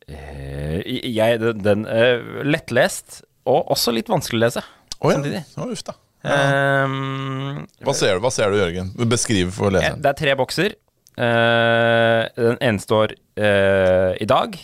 Uh, 0.10 0.80
Jeg, 0.86 1.40
den, 1.42 1.62
den 1.64 1.86
uh, 1.88 2.42
lettlest, 2.46 3.22
og 3.50 3.72
også 3.74 3.94
litt 3.96 4.10
vanskelig 4.12 4.40
å 4.40 4.44
lese. 4.46 4.64
Oh, 5.00 5.10
ja. 5.12 5.18
Samtidig. 5.18 5.44
Å, 5.60 5.68
uff 5.74 5.84
da. 5.88 5.96
Ehm, 6.24 7.66
Hva 7.84 7.94
ser 7.98 8.16
du, 8.16 8.22
hva 8.24 8.32
ser 8.32 8.54
du 8.54 8.60
Jørgen? 8.62 8.94
Beskriv 9.12 9.50
for 9.52 9.68
eh, 9.74 9.76
leseren. 9.76 10.04
det 10.04 10.12
er 10.14 10.20
tre 10.22 10.36
bokser. 10.40 10.78
Uh, 11.14 12.24
den 12.40 12.56
ene 12.64 12.82
står 12.82 13.12
eh, 13.38 14.14
i 14.24 14.26
dag, 14.26 14.56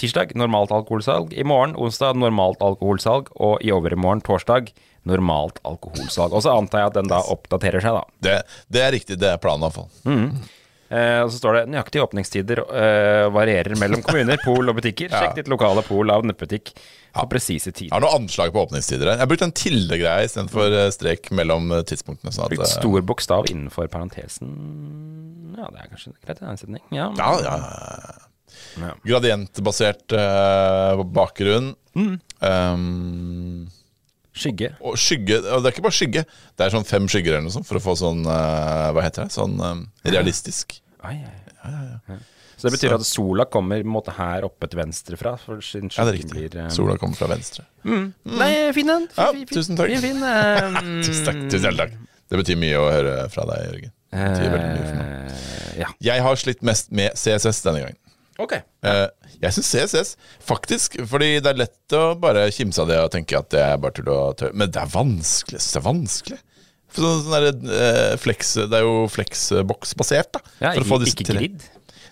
tirsdag, 0.00 0.34
normalt 0.38 0.72
alkoholsalg. 0.76 1.32
I 1.36 1.44
morgen, 1.46 1.76
onsdag, 1.80 2.18
normalt 2.20 2.60
alkoholsalg. 2.64 3.30
Og 3.36 3.62
i 3.64 3.72
overmorgen, 3.74 4.22
torsdag, 4.26 4.72
normalt 5.06 5.58
alkoholsalg. 5.66 6.34
Og 6.36 6.44
så 6.44 6.52
antar 6.56 6.84
jeg 6.84 6.92
at 6.92 7.00
den 7.00 7.10
da 7.12 7.22
oppdaterer 7.32 7.84
seg, 7.84 7.96
da. 8.00 8.04
Det, 8.26 8.36
det 8.74 8.84
er 8.86 8.94
riktig. 8.96 9.18
Det 9.22 9.32
er 9.34 9.42
planen, 9.42 9.66
iallfall. 9.68 9.90
Eh, 10.86 11.18
og 11.24 11.32
så 11.34 11.40
står 11.40 11.56
det 11.56 11.60
nøyaktige 11.72 12.04
åpningstider 12.04 12.60
eh, 12.62 13.24
varierer 13.34 13.74
mellom 13.80 14.04
kommuner, 14.06 14.38
pol 14.44 14.70
og 14.70 14.76
butikker. 14.78 15.08
Ja. 15.16 15.24
Sjekk 15.24 15.40
ditt 15.40 15.48
lokale 15.50 15.82
pol 15.86 16.12
av 16.14 16.22
nettbutikk 16.28 16.70
for 17.16 17.26
presise 17.32 17.70
Jeg 17.72 17.76
tider. 17.80 17.94
har 17.96 18.04
noe 18.04 18.14
anslag 18.20 18.52
på 18.54 18.60
åpningstider 18.66 19.08
her. 19.08 19.16
Jeg 19.16 19.24
har 19.24 19.30
brukt 19.32 19.42
en 19.46 19.54
tilde-greie 19.56 20.28
istedenfor 20.28 20.76
eh, 20.84 20.90
strek 20.94 21.30
mellom 21.34 21.72
eh, 21.74 21.82
tidspunktene. 21.90 22.30
Sånn 22.34 22.46
at, 22.46 22.54
Brukt 22.54 22.68
eh, 22.68 22.74
stor 22.76 23.02
bokstav 23.08 23.50
innenfor 23.50 23.90
parentesen 23.90 24.52
Ja, 25.58 25.66
det 25.72 25.80
er 25.86 25.90
kanskje 25.90 26.14
greit 26.22 26.42
i 26.44 26.48
en 26.52 26.60
setning. 26.62 26.84
Ja, 26.94 27.08
ja, 27.18 27.30
ja, 27.48 27.56
ja. 28.76 28.90
Ja. 28.90 28.92
Gradientbasert 29.06 30.14
uh, 30.16 31.02
bakgrunn. 31.16 31.72
Mm. 31.96 32.14
Um, 32.44 33.66
Skygge. 34.36 34.74
og 34.84 34.98
skygge 35.00 35.38
Og 35.40 35.62
det 35.64 35.70
er 35.70 35.72
ikke 35.72 35.84
bare 35.86 35.96
skygge. 35.96 36.22
Det 36.52 36.66
er 36.66 36.72
sånn 36.74 36.84
fem 36.84 37.06
skygger 37.08 37.38
eller 37.38 37.46
noe 37.46 37.54
sånt 37.54 37.64
for 37.68 37.78
å 37.78 37.80
få 37.80 37.94
sånn 37.96 38.18
uh, 38.28 38.90
Hva 38.92 39.04
heter 39.06 39.24
det? 39.24 39.32
Sånn 39.32 39.54
eh, 39.64 40.10
realistisk. 40.12 40.76
Ai, 41.00 41.14
ai. 41.24 41.38
Ja. 41.64 42.18
Så 42.56 42.68
det 42.68 42.74
betyr 42.76 42.94
at 42.96 43.04
sola 43.08 43.46
kommer 43.52 43.80
måte 43.84 44.12
her 44.16 44.44
oppe 44.46 44.68
til 44.68 44.80
venstre 44.80 45.16
fra? 45.20 45.34
Ja, 45.40 45.56
det 45.56 46.04
er 46.04 46.12
riktig. 46.18 46.32
blir, 46.36 46.54
um... 46.66 46.70
Sola 46.72 46.94
kommer 47.00 47.16
fra 47.18 47.28
venstre. 47.32 47.64
Nei, 47.84 48.52
fin 48.76 48.92
en. 48.92 49.08
Fin, 49.12 49.24
Ja, 49.24 49.32
fin. 49.32 49.48
tusen 49.50 49.76
takk. 49.80 49.92
Fin, 49.92 50.04
fin. 50.04 50.22
eh, 50.30 50.78
Tusen 51.04 51.26
takk. 51.28 51.42
Tusen 51.52 51.80
takk. 51.80 51.96
Det 52.26 52.40
betyr 52.40 52.60
mye 52.60 52.78
å 52.80 52.86
høre 52.92 53.16
fra 53.32 53.44
deg, 53.50 53.66
Jørgen. 53.70 53.92
Det 54.16 54.30
betyr 54.30 54.52
veldig 54.54 54.70
mye 54.72 54.86
for 54.86 55.00
meg. 55.00 55.36
ja. 55.82 55.90
Jeg 56.12 56.24
har 56.28 56.40
slitt 56.40 56.64
mest 56.64 56.92
med 56.96 57.16
CSS 57.16 57.60
denne 57.66 57.84
gangen. 57.84 58.00
Ok. 58.42 58.52
Eh, 58.84 59.06
jeg 59.40 59.54
syns 59.56 59.70
CSS, 59.72 60.10
faktisk, 60.44 60.98
fordi 61.08 61.38
det 61.40 61.52
er 61.54 61.60
lett 61.62 61.96
å 61.96 62.02
bare 62.20 62.46
kimse 62.54 62.82
av 62.82 62.90
det 62.90 62.98
og 63.00 63.10
tenke 63.14 63.38
at 63.38 63.48
det 63.54 63.62
er 63.64 63.78
bare 63.80 63.96
tull 63.96 64.10
og 64.12 64.36
tøv. 64.40 64.52
Men 64.54 64.70
det 64.74 64.82
er 64.82 64.90
vanskelig. 64.92 65.60
Det 65.62 65.80
er 65.80 65.86
vanskelig. 65.86 66.38
For 66.92 67.02
sånn, 67.04 67.22
sånn 67.24 67.36
der, 67.36 67.78
eh, 67.78 68.16
flex, 68.20 68.52
det 68.70 68.76
er 68.78 68.84
jo 68.86 69.06
flexbox-basert, 69.12 70.36
da. 70.36 70.40
Ja, 70.60 70.74
for 70.76 70.84
å 70.84 70.90
få 70.92 71.00
ikke, 71.06 71.24
til- 71.24 71.36
grid. 71.40 71.64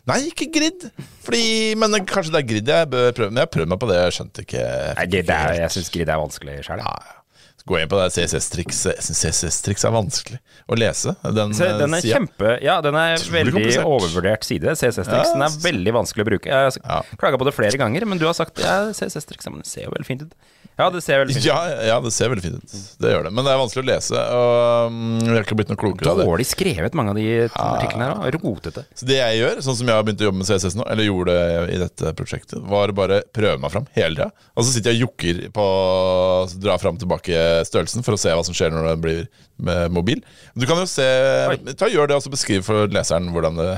Nei, 0.06 0.18
ikke 0.28 0.50
grid. 0.52 0.82
Fordi, 1.24 1.44
men 1.80 1.94
kanskje 2.04 2.32
det 2.34 2.40
er 2.42 2.48
grid 2.48 2.66
jeg 2.68 2.88
bør 2.92 3.12
prøve. 3.16 3.30
Men 3.32 3.40
jeg 3.40 3.48
har 3.48 3.54
prøvd 3.56 3.68
meg 3.72 3.80
på 3.80 3.88
det, 3.88 4.00
jeg 4.02 4.16
skjønte 4.18 4.44
ikke 4.44 4.64
Nei, 4.98 5.06
det 5.06 5.22
er, 5.32 5.54
jeg 5.62 5.70
syns 5.76 5.88
grid 5.94 6.08
er 6.12 6.20
vanskelig 6.20 6.56
sjøl. 6.66 6.82
ja, 6.84 6.96
ja. 7.08 7.20
Gå 7.64 7.78
inn 7.80 7.88
på 7.88 7.97
det 7.97 8.11
CSS-trikset. 8.12 8.99
Jeg 8.99 9.04
syns 9.06 9.23
CSS-triks 9.25 9.87
er 9.88 9.92
vanskelig 9.94 10.40
å 10.68 10.76
lese. 10.76 11.14
Den, 11.25 11.54
den 11.56 11.97
er 11.97 12.02
siden. 12.04 12.26
kjempe 12.28 12.59
Ja, 12.61 12.75
den 12.85 12.99
er 13.00 13.23
veldig 13.33 13.62
overvurdert 13.80 14.44
side. 14.44 14.75
CSS-triks. 14.76 15.33
Den 15.33 15.47
er 15.47 15.56
veldig 15.64 15.94
vanskelig 15.97 16.26
å 16.26 16.28
bruke. 16.28 16.52
Jeg 16.52 16.75
har 16.85 17.09
klaga 17.21 17.40
på 17.40 17.49
det 17.49 17.54
flere 17.56 17.80
ganger, 17.80 18.04
men 18.11 18.21
du 18.21 18.26
har 18.28 18.37
sagt 18.37 18.61
ja, 18.61 18.90
CSS-triks 18.92 19.49
men 19.49 19.62
det 19.64 19.71
ser 19.71 19.88
jo 19.88 19.94
veldig 19.97 20.09
fint 20.11 20.26
ut. 20.26 20.37
Ja, 20.74 20.88
det 20.90 21.04
ser 21.04 21.20
veldig 21.22 21.34
fint 21.36 21.44
ut. 21.44 21.46
Ja, 21.46 21.58
ja, 21.86 21.96
det 22.02 22.10
ser 22.10 22.30
veldig 22.32 22.42
fint 22.42 22.56
ut. 22.58 22.72
Det 22.98 23.12
gjør 23.12 23.28
det. 23.28 23.30
Men 23.36 23.46
det 23.46 23.52
er 23.52 23.60
vanskelig 23.60 23.84
å 23.84 23.88
lese. 23.92 24.22
Og 24.34 24.94
mm, 24.94 25.20
jeg 25.22 25.36
har 25.36 25.46
ikke 25.46 25.58
blitt 25.60 25.70
noe 25.70 25.78
klokere 25.78 26.10
av 26.10 26.18
det. 26.18 26.26
Dårlig 26.26 26.46
skrevet, 26.50 26.96
mange 26.98 27.14
av 27.14 27.20
de 27.20 27.26
artiklene 27.46 28.08
her 28.08 28.18
òg. 28.18 28.38
Rotete. 28.44 28.82
Så 28.98 29.06
det 29.06 29.20
jeg 29.20 29.38
gjør, 29.38 29.62
sånn 29.66 29.78
som 29.78 29.92
jeg 29.92 30.00
har 30.00 30.06
begynt 30.08 30.24
å 30.24 30.28
jobbe 30.28 30.40
med 30.40 30.48
CSS 30.50 30.76
nå, 30.80 30.86
eller 30.90 31.06
gjorde 31.06 31.36
det 31.38 31.76
i 31.76 31.78
dette 31.84 32.14
prosjektet, 32.18 32.58
var 32.74 32.94
bare 32.98 33.20
prøve 33.36 33.62
meg 33.62 33.74
fram 33.76 33.86
hele 33.94 34.18
tida. 34.18 34.48
Og 34.58 34.66
så 34.66 34.74
sitter 34.74 34.92
jeg 34.94 35.04
og 35.04 35.06
jokker 35.06 35.40
på 35.54 35.68
å 35.70 36.42
dra 36.58 36.76
fram 36.82 36.98
tilbake 36.98 37.46
størrelsen 37.70 38.06
for 38.06 38.18
å 38.18 38.20
se 38.20 38.34
hva 38.34 38.42
som 38.46 38.56
skjer 38.56 38.74
når 38.74 38.90
det 38.90 38.96
blir 39.06 39.22
med 39.62 39.94
mobil. 39.94 40.24
Du 40.58 40.66
kan 40.66 40.80
jo 40.82 40.88
se 40.90 41.06
Oi. 41.52 41.58
Ta 41.78 41.86
Gjør 41.94 42.10
det, 42.10 42.18
og 42.18 42.24
så 42.24 42.32
beskriv 42.32 42.64
for 42.66 42.90
leseren 42.90 43.30
hvordan 43.30 43.60
det 43.60 43.68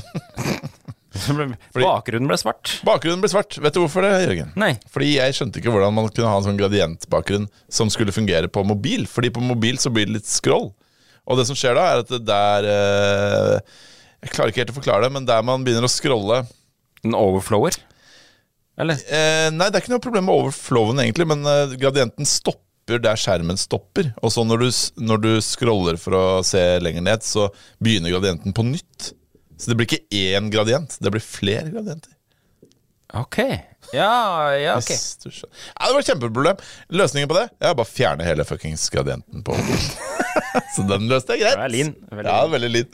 Bakgrunnen 1.77 2.29
ble 2.31 2.39
svart. 2.41 2.77
Bakgrunnen 2.87 3.23
ble 3.25 3.31
svart. 3.33 3.57
Vet 3.63 3.77
du 3.77 3.81
hvorfor 3.83 4.05
det, 4.07 4.13
Jørgen? 4.27 4.51
Nei. 4.61 4.73
Fordi 4.93 5.13
jeg 5.17 5.37
skjønte 5.37 5.61
ikke 5.63 5.73
hvordan 5.75 5.95
man 5.97 6.09
kunne 6.13 6.31
ha 6.33 6.39
en 6.41 6.47
sånn 6.49 6.61
gradientbakgrunn 6.61 7.49
som 7.73 7.91
skulle 7.93 8.15
fungere 8.17 8.51
på 8.53 8.65
mobil. 8.67 9.07
Fordi 9.11 9.33
på 9.35 9.45
mobil 9.45 9.79
så 9.83 9.93
blir 9.95 10.09
det 10.09 10.19
litt 10.21 10.31
scroll. 10.31 10.71
Og 11.27 11.41
det 11.41 11.47
som 11.49 11.59
skjer 11.59 11.75
da, 11.79 11.85
er 11.95 12.05
at 12.05 12.11
det 12.13 12.23
der 12.29 12.69
eh, 12.71 13.81
Jeg 14.23 14.35
klarer 14.37 14.53
ikke 14.53 14.63
helt 14.63 14.75
å 14.75 14.79
forklare 14.79 15.07
det, 15.09 15.13
men 15.17 15.27
der 15.29 15.43
man 15.47 15.65
begynner 15.67 15.89
å 15.89 15.91
scrolle 15.91 16.45
En 17.07 17.17
overflower? 17.19 17.75
Eller? 18.79 19.01
eh, 19.09 19.49
Nei, 19.55 19.67
det 19.73 19.79
er 19.79 19.83
ikke 19.85 19.95
noe 19.97 20.05
problem 20.05 20.27
med 20.29 20.37
overflowen, 20.37 21.01
egentlig, 21.03 21.27
men 21.33 21.43
eh, 21.49 21.75
gradienten 21.81 22.29
stopper 22.29 23.01
der 23.03 23.19
skjermen 23.19 23.59
stopper. 23.59 24.13
Og 24.23 24.31
så 24.31 24.45
når 24.47 24.61
du, 24.63 24.67
når 25.03 25.23
du 25.25 25.31
scroller 25.43 25.97
for 25.99 26.15
å 26.15 26.25
se 26.47 26.61
lenger 26.85 27.03
ned, 27.03 27.25
så 27.27 27.49
begynner 27.83 28.13
gradienten 28.15 28.55
på 28.55 28.63
nytt. 28.69 29.09
Så 29.57 29.71
det 29.73 29.79
blir 29.79 29.89
ikke 29.89 30.05
én 30.37 30.51
gradient, 30.53 30.99
det 31.01 31.11
blir 31.15 31.25
flere 31.25 31.71
gradienter. 31.73 32.13
Ok. 33.17 33.39
Ja, 33.95 34.51
ja, 34.59 34.73
ok. 34.77 34.89
Hvis 34.91 35.15
du 35.23 35.29
skjønner. 35.31 35.55
Ja, 35.71 35.87
det 35.87 35.93
var 35.95 36.01
et 36.03 36.09
kjempeproblem. 36.11 36.63
Løsningen 36.91 37.29
på 37.31 37.37
det 37.37 37.45
Jeg 37.55 37.69
har 37.69 37.77
bare 37.79 37.89
fjerne 37.89 38.27
hele 38.27 38.45
fuckings 38.45 38.83
gradienten 38.91 39.45
på 39.47 39.55
Så 40.75 40.83
den 40.89 41.07
løste 41.09 41.37
jeg 41.37 41.45
greit. 41.45 41.55
Det 41.55 41.65
er 41.69 41.73
lin. 41.73 41.93
Veldig 42.11 42.33
ja, 42.33 42.41
veldig 42.51 42.71
lin. 42.75 42.89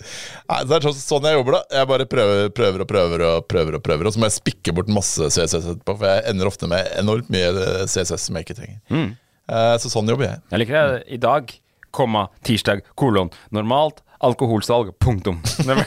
Nei, 0.52 0.59
så 0.69 0.76
er 0.76 0.85
sånn, 0.85 0.99
sånn 1.00 1.26
jeg 1.31 1.38
jobber, 1.38 1.57
da. 1.57 1.62
Jeg 1.78 1.88
bare 1.90 2.07
prøver, 2.12 2.52
prøver 2.54 2.85
og 2.85 2.90
prøver 2.92 3.25
og 3.31 3.49
prøver, 3.50 3.78
og 3.78 3.85
prøver 3.88 4.11
Og 4.11 4.14
så 4.14 4.23
må 4.23 4.28
jeg 4.28 4.37
spikke 4.37 4.75
bort 4.76 4.92
masse 4.92 5.31
CSS 5.33 5.57
etterpå, 5.73 5.97
for 5.97 6.07
jeg 6.12 6.26
ender 6.31 6.50
ofte 6.52 6.69
med 6.71 6.92
enormt 7.00 7.33
mye 7.33 7.50
CSS 7.88 8.28
som 8.28 8.38
jeg 8.38 8.47
ikke 8.47 8.59
trenger. 8.61 8.78
Mm. 8.92 9.09
Eh, 9.49 9.75
Så 9.83 9.90
sånn 9.97 10.12
jobber 10.12 10.28
jeg. 10.28 10.42
Jeg 10.52 10.62
liker 10.62 10.78
det. 10.92 11.02
I 11.16 11.21
dag, 11.25 11.57
komma, 11.95 12.26
tirsdag, 12.47 12.85
kolon, 13.00 13.33
normalt, 13.54 14.04
alkoholsalg, 14.23 14.93
punktum. 15.02 15.41
Det 15.67 15.75
var 15.75 15.87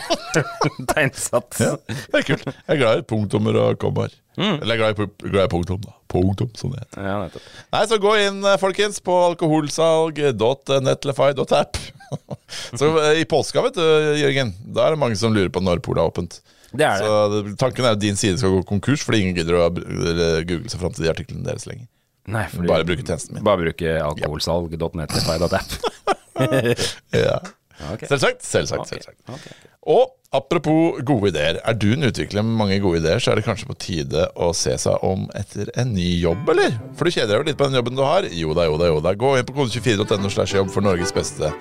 Tegnsatt. 0.91 1.55
Ja, 1.61 1.77
det 1.87 2.17
er 2.19 2.23
kult. 2.27 2.43
Jeg 2.51 2.73
er 2.75 2.79
glad 2.81 2.99
i 2.99 3.01
punktummer 3.07 3.55
og 3.61 3.77
kommaer. 3.81 4.11
Mm. 4.35 4.57
Eller 4.59 4.75
jeg 4.75 4.81
er 4.91 4.95
glad 4.97 5.07
i, 5.07 5.09
glad 5.29 5.45
i 5.47 5.51
punktum, 5.53 5.79
da. 5.85 5.91
Punktum, 6.11 6.49
sånn 6.59 6.73
det 6.75 6.79
heter. 6.83 6.99
Ja, 7.07 7.15
nettopp. 7.23 7.45
Nei, 7.75 7.83
så 7.87 7.95
gå 8.03 8.11
inn, 8.19 8.39
eh, 8.43 8.59
folkens, 8.61 8.97
på 9.05 9.13
alkoholsalg.netlify.app. 9.31 11.73
så 12.79 12.85
eh, 13.05 13.21
i 13.21 13.23
påska, 13.31 13.57
vet 13.65 13.75
du, 13.79 13.85
Jørgen, 14.19 14.49
da 14.75 14.79
er 14.85 14.89
det 14.95 15.01
mange 15.05 15.17
som 15.19 15.35
lurer 15.35 15.51
på 15.55 15.63
når 15.63 15.77
polet 15.85 16.01
er 16.03 16.07
åpent. 16.11 16.33
Det 16.75 16.83
er 16.83 16.95
det. 16.99 17.05
Så 17.07 17.11
tanken 17.61 17.83
er 17.87 17.91
at 17.95 18.03
din 18.03 18.17
side 18.19 18.37
skal 18.41 18.51
gå 18.57 18.61
konkurs 18.67 19.01
fordi 19.07 19.17
ingen 19.23 19.37
gidder 19.37 19.55
å 19.61 19.63
google 19.71 20.69
seg 20.71 20.79
fram 20.81 20.93
til 20.95 21.03
de 21.05 21.11
artiklene 21.13 21.47
deres 21.47 21.67
lenger. 21.69 21.87
Nei, 22.25 22.47
fordi 22.49 22.67
Bare 22.71 22.81
bruke 22.87 23.03
tjenesten 23.05 23.35
min. 23.37 23.43
Bare 23.45 23.61
bruke 23.61 23.89
alkoholsalg.netlify.app. 24.09 25.69
Ja. 27.15 27.37
Ok. 27.93 28.05
Selvsagt. 28.09 28.45
Selvsagt. 28.45 28.91
Selvsagt. 28.91 29.19
Okay. 29.27 29.39
Okay. 29.39 29.71
Og 29.85 30.15
apropos 30.35 30.99
gode 31.05 31.29
ideer. 31.29 31.59
Er 31.61 31.77
du 31.77 31.91
en 31.93 32.07
utvikler 32.07 32.43
med 32.43 32.57
mange 32.59 32.79
gode 32.83 32.99
ideer, 33.03 33.21
så 33.21 33.31
er 33.31 33.39
det 33.39 33.45
kanskje 33.45 33.69
på 33.69 33.77
tide 33.79 34.25
å 34.35 34.49
se 34.57 34.73
seg 34.81 35.03
om 35.05 35.27
etter 35.37 35.69
en 35.79 35.93
ny 35.95 36.07
jobb, 36.23 36.47
eller? 36.55 36.73
For 36.97 37.07
du 37.07 37.15
kjeder 37.15 37.35
deg 37.35 37.43
jo 37.43 37.49
litt 37.51 37.59
på 37.59 37.69
den 37.69 37.79
jobben 37.79 37.99
du 37.99 38.03
har. 38.05 38.27
Jo 38.33 38.55
da, 38.57 38.65
jo 38.67 38.79
da, 38.81 38.89
jo 38.91 39.03
da. 39.05 39.13
Gå 39.19 39.35
inn 39.39 39.47
på 39.47 39.55
kode24.no 39.59 40.31
slash 40.33 40.57
jobb 40.57 40.73
for 40.73 40.85
Norges 40.85 41.13
beste 41.15 41.53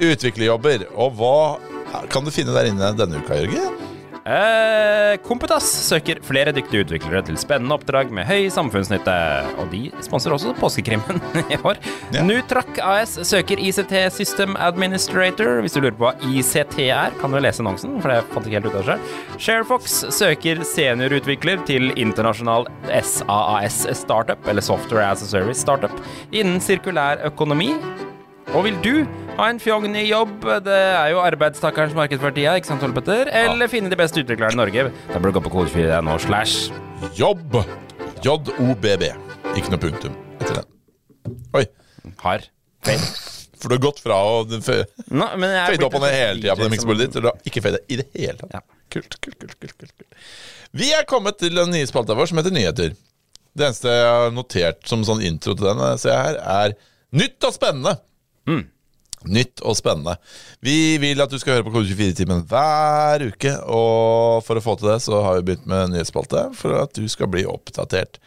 utviklerjobber. 0.00 0.86
Og 0.94 1.18
hva 1.18 1.36
kan 2.12 2.26
du 2.26 2.32
finne 2.34 2.54
der 2.56 2.70
inne 2.70 2.94
denne 2.98 3.22
uka, 3.24 3.40
Jørgen? 3.42 3.95
Eh, 4.26 5.16
Kompetas 5.22 5.66
søker 5.86 6.18
flere 6.26 6.50
dyktige 6.54 6.82
utviklere 6.82 7.20
til 7.28 7.36
spennende 7.38 7.76
oppdrag 7.76 8.10
med 8.14 8.26
høy 8.26 8.48
samfunnsnytte. 8.50 9.14
Og 9.62 9.68
de 9.70 9.84
sponser 10.02 10.34
også 10.34 10.54
påskekrimmen 10.58 11.20
i 11.54 11.58
år. 11.62 11.78
Ja. 12.14 12.24
Nutrak 12.26 12.80
AS 12.82 13.14
søker 13.28 13.62
ICT 13.62 13.94
System 14.16 14.56
Administrator. 14.58 15.60
Hvis 15.62 15.76
du 15.76 15.80
lurer 15.84 15.94
på 15.94 16.08
hva 16.08 16.14
ICT 16.26 16.78
er, 16.88 17.14
kan 17.20 17.30
du 17.30 17.38
lese 17.38 17.62
annonsen, 17.62 18.00
for 18.02 18.10
det 18.10 18.24
fant 18.32 18.48
jeg 18.48 18.56
ikke 18.56 18.64
helt 18.64 18.74
ut 18.74 18.80
av 18.80 18.90
selv. 18.90 19.14
Sharefox 19.46 20.00
søker 20.18 20.64
seniorutvikler 20.66 21.62
til 21.68 21.92
internasjonal 21.94 22.66
SAAS 22.90 23.84
Startup, 23.94 24.50
eller 24.50 24.64
Software 24.64 25.06
as 25.06 25.22
a 25.22 25.30
Service 25.30 25.62
Startup, 25.62 25.94
innen 26.34 26.58
sirkulær 26.64 27.22
økonomi. 27.30 27.76
Og 28.56 28.62
vil 28.64 28.76
du 28.80 29.02
ha 29.36 29.50
en 29.52 29.58
fjogn 29.60 29.92
i 30.00 30.06
jobb, 30.08 30.46
det 30.64 30.72
er 30.72 31.10
jo 31.12 31.18
arbeidstakerens 31.20 31.92
for 31.92 32.32
tida, 32.32 32.54
ikke 32.56 32.70
sant, 32.70 32.84
Ole 32.86 32.96
Petter? 32.96 33.28
Eller 33.28 33.68
finne 33.68 33.90
de 33.92 33.98
beste 34.00 34.22
utviklerne 34.22 34.56
i 34.56 34.56
Norge? 34.56 34.84
Da 35.10 35.20
bør 35.20 35.28
du 35.28 35.36
gå 35.36 35.42
på 35.44 35.52
kode24.no 35.52 36.14
slash 36.24 36.70
Jobb. 37.18 37.58
J-O-B-B. 38.24 39.10
Ikke 39.60 39.74
noe 39.74 39.82
punktum 39.82 40.16
etter 40.40 40.62
den. 40.62 41.36
Oi. 41.52 41.66
har. 42.22 42.48
Feil. 42.88 43.04
For 43.60 43.68
du 43.68 43.76
har 43.76 43.84
gått 43.90 44.00
fra 44.00 44.22
å 44.24 44.40
fade 44.48 44.88
Nå, 45.12 45.28
opp 45.28 46.00
og 46.00 46.06
ned 46.06 46.16
hele 46.16 46.40
tida 46.40 46.56
på 46.56 46.64
det 46.64 46.72
miksebordet 46.78 47.04
ditt, 47.04 47.18
til 47.18 47.28
har 47.28 47.52
ikke 47.52 47.66
fade 47.68 47.84
i 47.92 48.00
det 48.00 48.08
hele 48.16 48.40
tatt. 48.40 48.56
Ja. 48.56 48.64
Kult, 48.96 49.20
kult, 49.20 49.36
kult, 49.36 49.60
kult, 49.60 49.78
kult. 49.84 50.26
Vi 50.72 50.94
er 50.96 51.04
kommet 51.04 51.42
til 51.44 51.60
den 51.60 51.76
nye 51.76 51.92
spalta 51.92 52.16
vår 52.16 52.32
som 52.32 52.40
heter 52.40 52.56
Nyheter. 52.56 52.96
Det 53.52 53.68
eneste 53.68 53.92
jeg 53.92 54.10
har 54.16 54.32
notert 54.32 54.80
som 54.88 55.04
sånn 55.04 55.20
intro 55.28 55.52
til 55.52 55.68
den, 55.68 55.84
ser 56.00 56.16
jeg 56.16 56.24
her, 56.24 56.44
er 56.56 56.78
nytt 57.20 57.44
og 57.44 57.52
spennende. 57.60 57.98
Nytt 59.26 59.62
og 59.66 59.74
spennende. 59.78 60.14
Vi 60.62 60.98
vil 61.02 61.18
at 61.24 61.32
du 61.32 61.38
skal 61.42 61.56
høre 61.58 61.66
på 61.66 61.72
Kode 61.74 61.90
24-timen 61.90 62.44
hver 62.46 63.24
uke. 63.32 63.56
Og 63.66 64.44
for 64.46 64.60
å 64.60 64.62
få 64.62 64.76
til 64.78 64.92
det, 64.92 65.00
så 65.02 65.18
har 65.24 65.40
vi 65.40 65.48
begynt 65.50 65.66
med 65.66 65.94
nyhetsspalte 65.96 66.48
for 66.54 66.76
at 66.84 66.94
du 66.94 67.08
skal 67.10 67.30
bli 67.32 67.46
oppdatert 67.50 68.20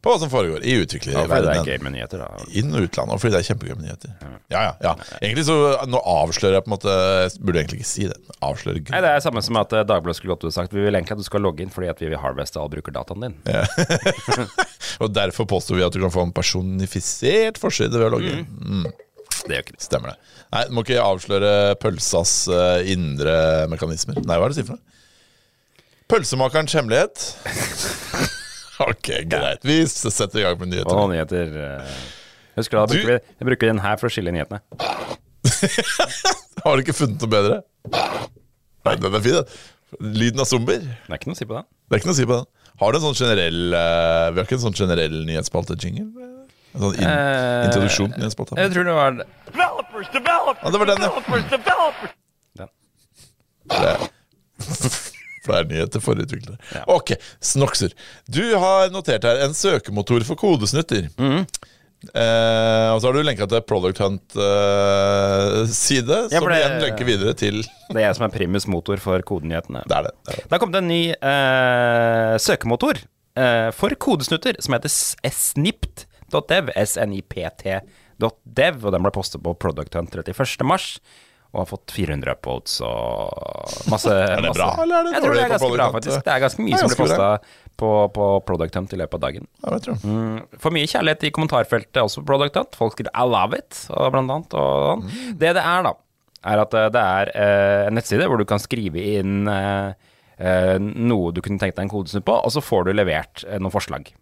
på 0.00 0.08
hva 0.08 0.16
som 0.16 0.30
foregår 0.32 0.62
i 0.64 0.72
Ja, 0.72 0.80
fordi 0.80 0.96
det 0.96 1.04
er 1.12 1.18
utviklerverdenen. 1.20 1.66
gøy 1.68 1.82
med 1.84 1.92
nyheter, 1.92 2.22
da. 2.24 2.44
Inn- 2.56 2.72
og 2.72 2.86
utland, 2.86 3.10
og 3.12 3.20
fordi 3.20 3.34
det 3.34 3.40
er 3.42 3.48
kjempegøy 3.50 3.74
med 3.76 3.84
nyheter. 3.84 4.14
Ja, 4.48 4.62
ja, 4.64 4.70
ja. 4.80 4.92
Egentlig 5.20 5.44
så 5.44 5.56
Nå 5.92 6.00
avslører 6.00 6.56
jeg 6.56 6.64
på 6.64 6.70
en 6.70 6.74
måte 6.78 6.94
Jeg 6.94 7.34
burde 7.44 7.60
egentlig 7.60 7.82
ikke 7.82 7.90
si 7.90 8.06
det. 8.08 8.16
Avslører 8.40 8.80
Nei, 8.94 9.02
Det 9.04 9.10
er 9.12 9.20
samme 9.20 9.42
som 9.44 9.58
at 9.60 9.74
eh, 9.76 9.84
Dagbladet 9.84 10.16
skulle 10.16 10.38
godt 10.38 10.56
sagt 10.56 10.72
Vi 10.72 10.80
vil 10.80 10.96
egentlig 10.96 11.18
at 11.18 11.20
du 11.20 11.28
skal 11.28 11.44
logge 11.44 11.60
inn 11.66 11.74
fordi 11.74 11.92
at 11.92 12.00
vi 12.00 12.08
vil 12.08 12.22
harveste 12.22 12.56
all 12.62 12.72
brukerdataen 12.72 13.26
din. 13.28 13.36
Ja. 13.44 13.66
Og 15.04 15.12
derfor 15.12 15.44
påstår 15.52 15.76
vi 15.76 15.84
at 15.84 15.92
du 15.92 16.00
kan 16.00 16.16
få 16.16 16.24
en 16.24 16.32
personifisert 16.32 17.60
forside 17.60 17.92
ved 18.00 18.08
å 18.08 18.14
logge 18.16 18.32
inn. 18.38 18.48
Mm. 18.56 18.88
Det 19.46 19.54
gjør 19.56 19.64
ikke 19.64 19.76
det. 19.76 19.82
Stemmer 19.84 20.12
det. 20.12 20.38
Nei, 20.54 20.62
du 20.68 20.74
må 20.76 20.84
ikke 20.84 21.00
avsløre 21.04 21.52
pølsas 21.80 22.32
eh, 22.52 22.90
indre 22.92 23.34
mekanismer. 23.72 24.18
Nei, 24.24 24.36
hva 24.38 24.46
er 24.48 24.52
det 24.52 24.56
du 24.56 24.60
sier 24.60 24.68
for 24.70 24.78
noe? 24.78 24.86
Pølsemakerens 26.10 26.74
hemmelighet. 26.74 27.26
ok, 28.90 29.10
greit. 29.30 29.62
Vi 29.66 29.76
setter 29.86 30.40
i 30.40 30.46
gang 30.46 30.58
med 30.58 30.80
Og 30.82 31.04
nyheter. 31.12 31.12
nyheter 31.14 31.60
eh, 31.66 31.98
Husker 32.58 32.76
du 32.76 32.80
da 32.80 32.86
bruker 32.90 33.12
vi, 33.12 33.18
jeg 33.38 33.46
bruker 33.52 33.70
den 33.70 33.82
her 33.84 34.00
for 34.00 34.10
å 34.10 34.12
skille 34.12 34.32
nyhetene. 34.34 34.58
Har 36.64 36.76
du 36.76 36.82
ikke 36.82 36.96
funnet 36.98 37.22
noe 37.22 37.30
bedre? 37.32 37.60
Nei, 38.84 38.96
den 39.00 39.14
er 39.16 39.22
fin, 39.24 39.38
den. 39.38 39.60
Lyden 40.18 40.42
av 40.42 40.48
zombier. 40.50 40.82
Det 40.82 41.14
er 41.14 41.20
ikke 41.20 41.30
noe 41.30 41.38
å 41.38 41.40
si 41.40 41.46
på 41.48 41.56
den. 41.56 41.66
Det 41.90 41.96
er 41.96 42.02
ikke 42.02 42.10
noe 42.10 42.16
å 42.16 42.20
si 42.20 42.26
på 42.28 42.36
den. 42.40 42.48
Har 42.80 42.92
du 42.92 42.98
en 42.98 43.04
sånn 43.04 43.16
generell 43.18 43.74
eh, 43.76 44.26
Vi 44.32 44.38
har 44.40 44.46
ikke 44.46 44.56
en 44.56 44.62
sånn 44.66 44.76
generell 44.78 45.16
nyhetsspalte-jingle? 45.28 46.06
En 46.74 46.80
sånn 46.84 46.94
in 47.00 47.06
Eh, 47.08 47.64
introduksjon 47.66 48.12
til 48.14 48.20
nyhetsspalte? 48.22 48.56
Jeg 48.60 48.70
tror 48.74 48.84
det 48.86 48.94
var 48.94 49.10
Developers, 49.50 50.08
developers, 50.14 50.62
Ja, 50.62 50.70
det 50.70 50.78
var 50.78 50.86
den, 50.86 50.96
ja. 51.02 51.08
developers, 51.08 51.44
developers. 51.50 52.10
den. 52.56 52.68
For 53.70 53.80
det 53.80 53.90
er- 53.90 54.08
For 55.40 55.56
er 55.56 55.64
nyheter 55.64 56.00
for 56.04 56.12
utviklere. 56.20 56.58
Ja. 56.74 56.82
Ok, 56.92 57.14
Snokser. 57.40 57.94
Du 58.28 58.42
har 58.60 58.90
notert 58.92 59.24
her 59.24 59.38
en 59.46 59.54
søkemotor 59.56 60.20
for 60.28 60.36
kodesnutter. 60.36 61.06
Mm. 61.16 61.46
Eh, 62.14 62.88
og 62.94 63.00
så 63.00 63.06
har 63.08 63.12
du 63.16 63.22
lenka 63.24 63.46
til 63.48 63.60
Product 63.68 63.98
Hunt-side, 64.00 66.16
Ja, 66.32 66.38
som 66.40 66.48
igjen 66.52 66.76
lenker 66.84 67.04
videre 67.08 67.34
til 67.36 67.56
Det 67.90 67.96
er 67.98 68.04
jeg 68.06 68.14
som 68.18 68.24
er 68.28 68.32
primus 68.34 68.66
motor 68.70 68.96
for 69.02 69.18
kodenyhetene. 69.26 69.80
Det 69.88 69.96
er 69.96 70.02
det. 70.08 70.12
det, 70.26 70.32
er 70.32 70.36
det. 70.36 70.44
Det 70.46 70.52
har 70.54 70.62
kommet 70.62 70.78
en 70.80 70.88
ny 70.92 71.02
eh, 71.16 72.34
søkemotor 72.40 72.94
eh, 73.36 73.68
for 73.76 73.90
kodesnutter 74.00 74.54
som 74.64 74.72
heter 74.76 74.90
snipt.dev. 76.30 76.70
snipt.dev. 78.20 78.84
Og 78.84 78.94
den 78.94 79.02
ble 79.04 79.12
postet 79.14 79.42
på 79.44 79.54
Product 79.60 79.94
Hunt 79.98 80.14
31. 80.14 80.64
mars. 80.68 80.92
Og 81.50 81.64
har 81.64 81.66
fått 81.66 81.90
400 81.90 82.30
upvotes 82.36 82.76
og 82.86 83.88
masse 83.90 84.06
Er 84.14 84.36
det 84.38 84.52
masse- 84.52 84.60
bra, 84.60 84.68
eller 84.84 85.00
er 85.00 85.08
det 85.08 85.12
Jeg 85.16 85.22
tror 85.24 85.34
det 85.34 85.42
er 85.42 85.48
ganske 85.50 85.70
bra, 85.74 85.86
faktisk. 85.96 86.20
Det 86.28 86.30
er 86.36 86.42
ganske 86.44 86.62
mye 86.62 86.76
Det 86.76 86.78
er 86.78 86.84
som 86.84 86.92
blir 86.92 87.00
posta 87.00 87.30
på, 87.80 87.88
på 88.14 88.26
Product 88.46 88.76
Hunt 88.78 88.92
i 88.94 88.98
løpet 89.00 89.16
av 89.18 89.24
dagen. 89.24 89.48
Ja, 89.64 89.72
vet 89.74 89.88
tror 89.88 89.96
Mm, 90.06 90.36
For 90.62 90.70
mye 90.76 90.86
kjærlighet 90.92 91.26
i 91.26 91.32
kommentarfeltet 91.34 91.98
også 92.04 92.22
på 92.22 92.28
Product 92.30 92.54
Hunt. 92.60 92.78
Folk 92.78 92.94
skriver 92.94 93.10
'I 93.10 93.26
love 93.34 93.58
it', 93.58 93.80
og 93.90 94.12
blant 94.14 94.30
annet. 94.36 94.54
Og 94.54 95.02
mm. 95.02 95.10
Det 95.42 95.50
det 95.58 95.64
er, 95.64 95.82
da, 95.88 95.92
er 96.54 96.62
at 96.62 96.74
eh, 96.78 96.88
det 96.94 97.02
er 97.02 97.32
eh, 97.34 97.86
en 97.88 97.94
nettside 97.98 98.28
hvor 98.30 98.38
du 98.38 98.44
kan 98.46 98.62
skrive 98.62 99.02
inn 99.18 99.48
eh, 99.50 99.90
eh, 100.38 100.78
noe 100.78 101.32
du 101.34 101.40
kunne 101.42 101.58
tenkt 101.58 101.76
deg 101.80 101.88
en 101.88 101.90
kodesnutt 101.96 102.24
på, 102.30 102.36
og 102.38 102.52
så 102.54 102.62
får 102.62 102.86
du 102.86 102.92
levert 102.94 103.42
eh, 103.48 103.58
noen 103.58 103.74
forslag. 103.74 104.12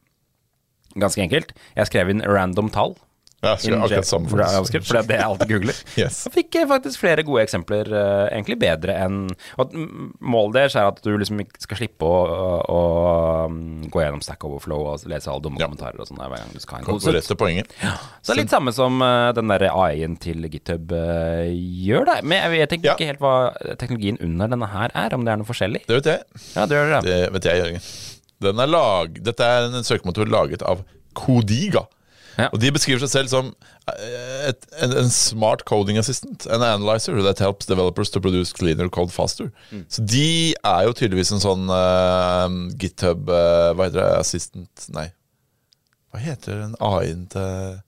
Ganske 0.98 1.22
enkelt. 1.24 1.54
Jeg 1.76 1.90
skrev 1.90 2.10
inn 2.14 2.24
random 2.26 2.70
tall. 2.74 2.96
Ja, 3.38 3.52
akkurat 3.54 4.02
samme 4.02 4.26
for 4.26 4.40
det 4.40 4.46
er 4.50 4.64
for 4.82 4.96
det 4.96 4.98
er 4.98 5.06
det 5.06 5.16
jeg 5.20 5.26
alltid 5.28 5.50
googler. 5.52 5.76
Yes. 6.00 6.16
Så 6.24 6.30
fikk 6.34 6.56
faktisk 6.66 6.98
flere 6.98 7.22
gode 7.22 7.44
eksempler, 7.44 7.86
eh, 7.94 8.24
egentlig 8.34 8.56
bedre 8.58 8.96
enn 8.98 9.20
og 9.62 9.76
Målet 10.18 10.56
deres 10.56 10.74
er 10.74 10.88
at 10.90 10.98
du 11.04 11.12
liksom 11.14 11.38
ikke 11.44 11.62
skal 11.62 11.78
slippe 11.78 12.02
å, 12.08 12.16
å, 12.26 12.48
å 12.74 12.80
mm, 13.52 13.86
gå 13.94 14.02
gjennom 14.02 14.24
Stack 14.26 14.42
Overflow 14.48 14.88
og 14.90 15.06
lese 15.10 15.30
alle 15.30 15.44
dumme 15.46 15.62
Ja. 15.62 15.68
kommentarer 15.70 16.02
og 16.02 16.10
sånn 16.10 16.18
hver 16.18 16.34
gang 16.34 16.50
du 16.50 16.58
skal 16.64 16.80
ha 16.80 16.82
en 16.82 16.90
god 16.90 17.06
sutt. 17.06 17.14
rett 17.14 17.30
til 17.30 17.38
poenget. 17.38 17.78
Så 18.26 18.34
litt 18.34 18.50
samme 18.50 18.74
som 18.74 18.98
eh, 19.06 19.30
den 19.38 19.54
der 19.54 19.68
AI-en 19.70 20.18
til 20.18 20.50
GitHub 20.50 20.90
eh, 20.98 21.54
gjør, 21.86 22.10
da. 22.10 22.18
Men 22.26 22.42
jeg 22.42 22.64
jeg 22.64 22.72
tenker 22.74 22.90
Ja. 22.90 22.98
ikke 22.98 23.12
helt 23.12 23.22
hva 23.22 23.36
teknologien 23.78 24.18
under 24.18 24.50
denne 24.50 24.66
her 24.74 24.90
er, 24.98 25.14
om 25.14 25.22
det 25.22 25.30
er 25.36 25.38
noe 25.38 25.46
forskjellig. 25.46 25.86
Det 25.86 26.00
vet 26.02 26.10
jeg. 26.10 26.46
Ja, 26.58 26.66
det 26.66 26.74
gjør 26.74 26.94
det. 26.98 27.02
Det 27.06 27.20
vet 27.38 27.52
jeg, 27.52 27.62
Jørgen. 27.62 27.92
Den 28.44 28.62
er 28.62 28.70
lag... 28.70 29.18
Dette 29.24 29.44
er 29.44 29.68
en 29.68 29.86
søkemotor 29.86 30.28
laget 30.30 30.62
av 30.66 30.84
Kodiga. 31.18 31.86
Ja. 32.38 32.46
Og 32.52 32.60
de 32.62 32.70
beskriver 32.70 33.02
seg 33.02 33.10
selv 33.10 33.30
som 33.32 33.48
eh, 33.90 34.50
et, 34.52 34.66
en, 34.78 34.92
en 35.00 35.10
smart 35.10 35.64
coding 35.66 35.98
assistant. 35.98 36.46
An 36.46 36.62
analyzer 36.62 37.18
that 37.26 37.42
helps 37.42 37.66
developers 37.66 38.12
to 38.14 38.22
produce 38.22 38.54
cleaner 38.54 38.88
code 38.94 39.10
faster. 39.10 39.50
Mm. 39.72 39.84
Så 39.90 40.04
de 40.06 40.28
er 40.54 40.86
jo 40.86 40.94
tydeligvis 40.94 41.34
en 41.34 41.42
sånn 41.42 41.66
uh, 41.66 42.46
GitHub 42.78 43.26
uh, 43.26 43.74
Hva 43.74 43.88
heter 43.88 43.98
det? 43.98 44.08
Assistant 44.20 44.88
Nei. 44.94 45.08
Hva 46.08 46.22
heter 46.22 46.62
den 46.62 46.78
AI-en 46.78 47.26
til 47.32 47.82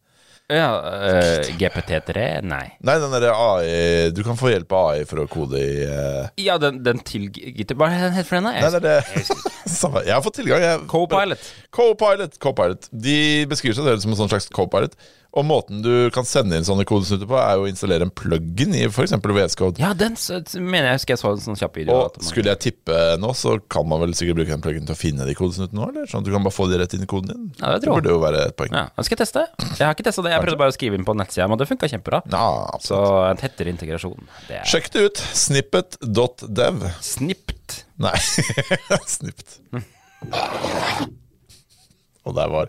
Ja, 0.50 0.70
uh, 0.82 1.50
GPT3? 1.60 2.24
Nei. 2.42 2.64
Nei, 2.82 2.96
den 2.98 3.12
derre 3.14 3.34
AI 3.38 4.10
Du 4.14 4.24
kan 4.26 4.38
få 4.38 4.50
hjelp 4.50 4.72
av 4.74 4.88
AI 4.90 5.04
for 5.06 5.22
å 5.22 5.26
kode 5.30 5.60
i 5.62 5.84
uh... 5.86 6.26
Ja, 6.40 6.56
den, 6.58 6.80
den 6.86 6.98
til 7.06 7.28
Gitter 7.30 7.78
Hva 7.78 7.90
heter 7.92 8.16
den 8.16 8.26
for? 8.26 8.42
Nei, 8.42 8.56
det 8.58 8.80
er 8.80 8.86
det 8.86 9.26
Samme. 9.70 10.02
Jeg 10.02 10.16
har 10.16 10.22
fått 10.24 10.40
tilgang. 10.40 10.62
Jeg, 10.64 10.82
Copilot. 10.90 11.50
Copilot. 11.70 12.38
Co 12.42 12.52
De 12.90 13.46
beskriver 13.50 13.76
seg 13.78 13.86
selv 13.86 14.02
som 14.02 14.14
en 14.14 14.18
sånn 14.18 14.32
slags 14.32 14.48
copilot. 14.50 14.96
Og 15.30 15.44
måten 15.46 15.78
du 15.84 16.10
kan 16.10 16.24
sende 16.26 16.56
inn 16.58 16.64
sånne 16.66 16.82
kodesnutter 16.88 17.28
på, 17.30 17.36
er 17.38 17.52
jo 17.54 17.62
å 17.62 17.68
installere 17.70 18.02
en 18.02 18.10
plug-in 18.10 18.72
i 18.74 18.80
f.eks. 18.88 19.12
VS 19.14 19.54
Code. 19.60 19.78
Ja, 19.78 19.92
den 19.94 20.16
så, 20.18 20.40
mener 20.58 20.88
jeg 20.88 20.96
husker 20.98 21.14
jeg 21.14 21.20
så 21.20 21.30
en 21.36 21.42
sånn 21.44 21.58
kjapp 21.60 21.76
video. 21.78 21.94
Og 21.94 22.16
man- 22.18 22.26
skulle 22.26 22.50
jeg 22.50 22.58
tippe 22.64 22.96
nå, 23.22 23.30
så 23.38 23.52
kan 23.70 23.86
man 23.86 24.00
vel 24.02 24.10
sikkert 24.18 24.40
bruke 24.40 24.50
den 24.50 24.64
pluggen 24.64 24.88
til 24.88 24.96
å 24.96 24.98
finne 24.98 25.28
de 25.28 25.36
kodesnuttene 25.38 25.78
nå, 25.78 25.86
eller? 25.92 26.08
Sånn 26.10 26.24
at 26.24 26.26
du 26.26 26.32
kan 26.34 26.42
bare 26.42 26.56
få 26.56 26.66
de 26.72 26.80
rett 26.82 26.96
inn 26.98 27.06
i 27.06 27.08
koden 27.12 27.30
din. 27.30 27.44
Ja, 27.60 27.70
det 27.76 27.84
tror 27.84 27.94
jeg. 27.94 28.02
burde 28.02 28.10
jo 28.16 28.18
være 28.24 28.40
et 28.48 28.56
poeng. 28.58 28.74
Ja, 28.74 28.82
jeg 28.98 29.06
skal 29.06 29.20
teste. 29.22 29.44
Jeg 29.78 29.84
har 29.86 29.94
ikke 29.94 30.08
testa 30.10 30.24
det. 30.26 30.32
Jeg 30.34 30.42
prøvde 30.48 30.58
bare 30.64 30.74
å 30.74 30.76
skrive 30.80 30.98
inn 30.98 31.06
på 31.06 31.14
nettsida, 31.14 31.46
men 31.48 31.58
det 31.62 31.68
funka 31.70 31.90
kjempebra. 31.94 32.22
Ja, 32.34 32.78
Så 32.82 32.98
en 33.30 33.38
tettere 33.38 33.70
integrasjon. 33.70 34.26
Det 34.48 34.58
er 34.58 34.66
Sjekk 34.66 34.90
det 34.96 35.04
ut. 35.12 35.22
Snippet.dev. 35.44 36.82
snipt. 37.06 37.84
Nei, 38.02 38.16
snipt. 39.06 39.60
Og 42.26 42.34
der 42.36 42.50
var 42.52 42.68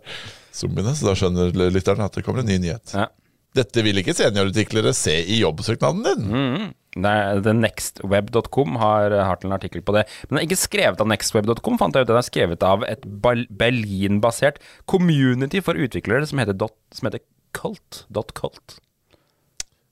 zombiene, 0.56 0.94
så 0.98 1.10
da 1.10 1.16
skjønner 1.18 1.56
lytteren 1.72 2.06
at 2.06 2.16
det 2.18 2.24
kommer 2.26 2.44
en 2.44 2.52
ny 2.52 2.60
nyhet. 2.64 2.94
Ja. 2.98 3.08
Dette 3.56 3.84
vil 3.84 4.00
ikke 4.00 4.16
seniorutviklere 4.16 4.94
se 4.96 5.18
i 5.28 5.42
jobbsøknaden 5.42 6.06
din. 6.06 6.30
Mm. 6.32 6.70
Nei, 7.04 7.16
nextweb.com 7.56 8.78
har, 8.80 9.16
har 9.28 9.40
til 9.40 9.50
en 9.50 9.56
artikkel 9.56 9.84
på 9.84 9.96
det. 9.96 10.06
Men 10.28 10.36
den 10.36 10.42
er 10.42 10.48
ikke 10.48 10.60
skrevet 10.60 11.04
av 11.04 11.10
nextweb.com, 11.12 11.80
fant 11.80 11.96
jeg 11.96 12.08
ut. 12.08 12.12
Den 12.12 12.20
er 12.20 12.28
skrevet 12.28 12.64
av 12.68 12.86
et 12.88 13.04
Berlin-basert 13.08 14.60
community 14.92 15.64
for 15.64 15.80
utviklere 15.80 16.28
som 16.28 16.40
heter, 16.44 16.56
dot, 16.56 16.78
som 16.96 17.12
heter 17.12 17.24
Cult. 17.56 18.06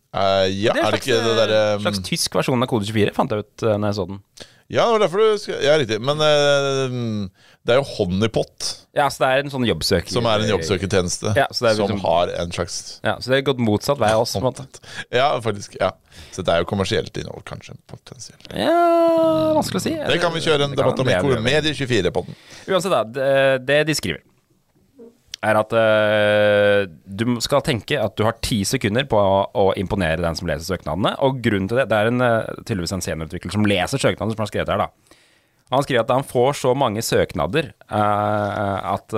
Eh, 0.10 0.46
ja, 0.64 0.74
Det 0.74 0.82
er 0.82 0.88
er 0.88 0.96
det 0.96 1.02
ikke 1.04 1.18
det 1.22 1.36
derre 1.38 1.58
en 1.76 1.84
slags 1.84 2.00
tysk 2.08 2.34
versjon 2.40 2.64
av 2.66 2.70
Kode 2.72 2.88
24, 2.90 3.12
fant 3.14 3.30
jeg 3.36 3.46
ut 3.46 3.66
uh, 3.68 3.76
når 3.78 3.92
jeg 3.92 3.98
så 4.00 4.06
den. 4.10 4.22
Ja, 4.70 4.84
det 4.86 4.92
var 4.94 5.02
derfor 5.02 5.22
du 5.22 5.38
skal 5.42 5.64
Ja, 5.66 5.76
riktig. 5.82 5.98
Men 6.06 6.20
uh, 6.22 7.30
det 7.66 7.74
er 7.74 7.80
jo 7.80 7.86
Honeypot 7.96 8.68
Ja, 8.98 9.08
så 9.10 9.24
det 9.24 9.30
er 9.30 9.42
en 9.44 9.50
sånn 9.54 9.66
jobbsøker... 9.66 10.14
som 10.14 10.28
er 10.30 10.44
en 10.46 10.52
jobbsøkertjeneste 10.52 11.34
Ja, 11.38 11.48
som 11.54 11.70
liksom- 11.70 12.04
har 12.06 12.30
en 12.42 12.54
slags 12.54 12.78
Ja, 13.06 13.16
så 13.18 13.34
det 13.34 13.40
er 13.40 13.48
gått 13.50 13.62
motsatt 13.66 13.98
vei 14.02 14.12
av 14.14 14.22
oss. 14.28 14.36
Ja, 15.14 15.32
faktisk. 15.42 15.78
ja 15.82 15.90
Så 16.34 16.46
det 16.46 16.54
er 16.54 16.62
jo 16.62 16.70
kommersielt 16.70 17.18
innhold, 17.18 17.42
kanskje. 17.50 17.78
Potensielt. 17.90 18.46
Ja, 18.54 19.54
vanskelig 19.58 19.82
å 19.82 19.86
si. 19.88 19.96
Det 19.98 20.22
kan 20.22 20.34
vi 20.38 20.46
kjøre 20.46 20.70
en 20.70 20.78
debatt 20.78 21.02
om 21.02 21.10
i 21.10 21.18
er- 21.18 21.26
Kor- 21.26 21.42
Medie24-podden. 21.50 22.38
Uansett, 22.70 22.94
da. 22.94 23.04
Det, 23.04 23.66
det 23.66 23.80
de 23.90 23.98
skriver, 23.98 24.22
er 25.46 25.60
at 25.60 25.74
uh, 25.76 26.82
du 27.06 27.38
skal 27.44 27.64
tenke 27.66 28.00
at 28.00 28.16
du 28.20 28.26
har 28.28 28.40
ti 28.44 28.62
sekunder 28.68 29.08
på 29.10 29.20
å, 29.20 29.44
å 29.56 29.68
imponere 29.80 30.22
den 30.24 30.36
som 30.36 30.50
leser 30.50 30.76
søknadene. 30.76 31.14
Og 31.26 31.40
grunnen 31.44 31.70
til 31.72 31.80
det 31.80 31.88
Det 31.92 32.00
er 32.00 32.12
en, 32.12 32.24
uh, 32.24 32.64
tydeligvis 32.66 32.96
en 32.98 33.06
seniorutvikler 33.06 33.56
som 33.56 33.68
leser 33.70 34.02
søknadene, 34.02 34.36
som 34.36 34.44
har 34.44 34.52
skrevet 34.52 34.74
her, 34.74 34.84
da. 34.84 35.16
Han 35.70 35.86
skriver 35.86 36.02
at 36.02 36.12
han 36.16 36.26
får 36.26 36.58
så 36.64 36.74
mange 36.78 37.04
søknader 37.06 37.72
uh, 37.94 38.96
at 38.96 39.14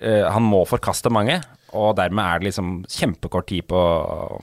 han 0.00 0.40
må 0.40 0.62
forkaste 0.64 1.10
mange. 1.12 1.34
Og 1.76 1.92
dermed 1.98 2.24
er 2.24 2.40
det 2.40 2.48
liksom 2.48 2.70
kjempekort 2.90 3.46
tid 3.46 3.66
på 3.70 3.80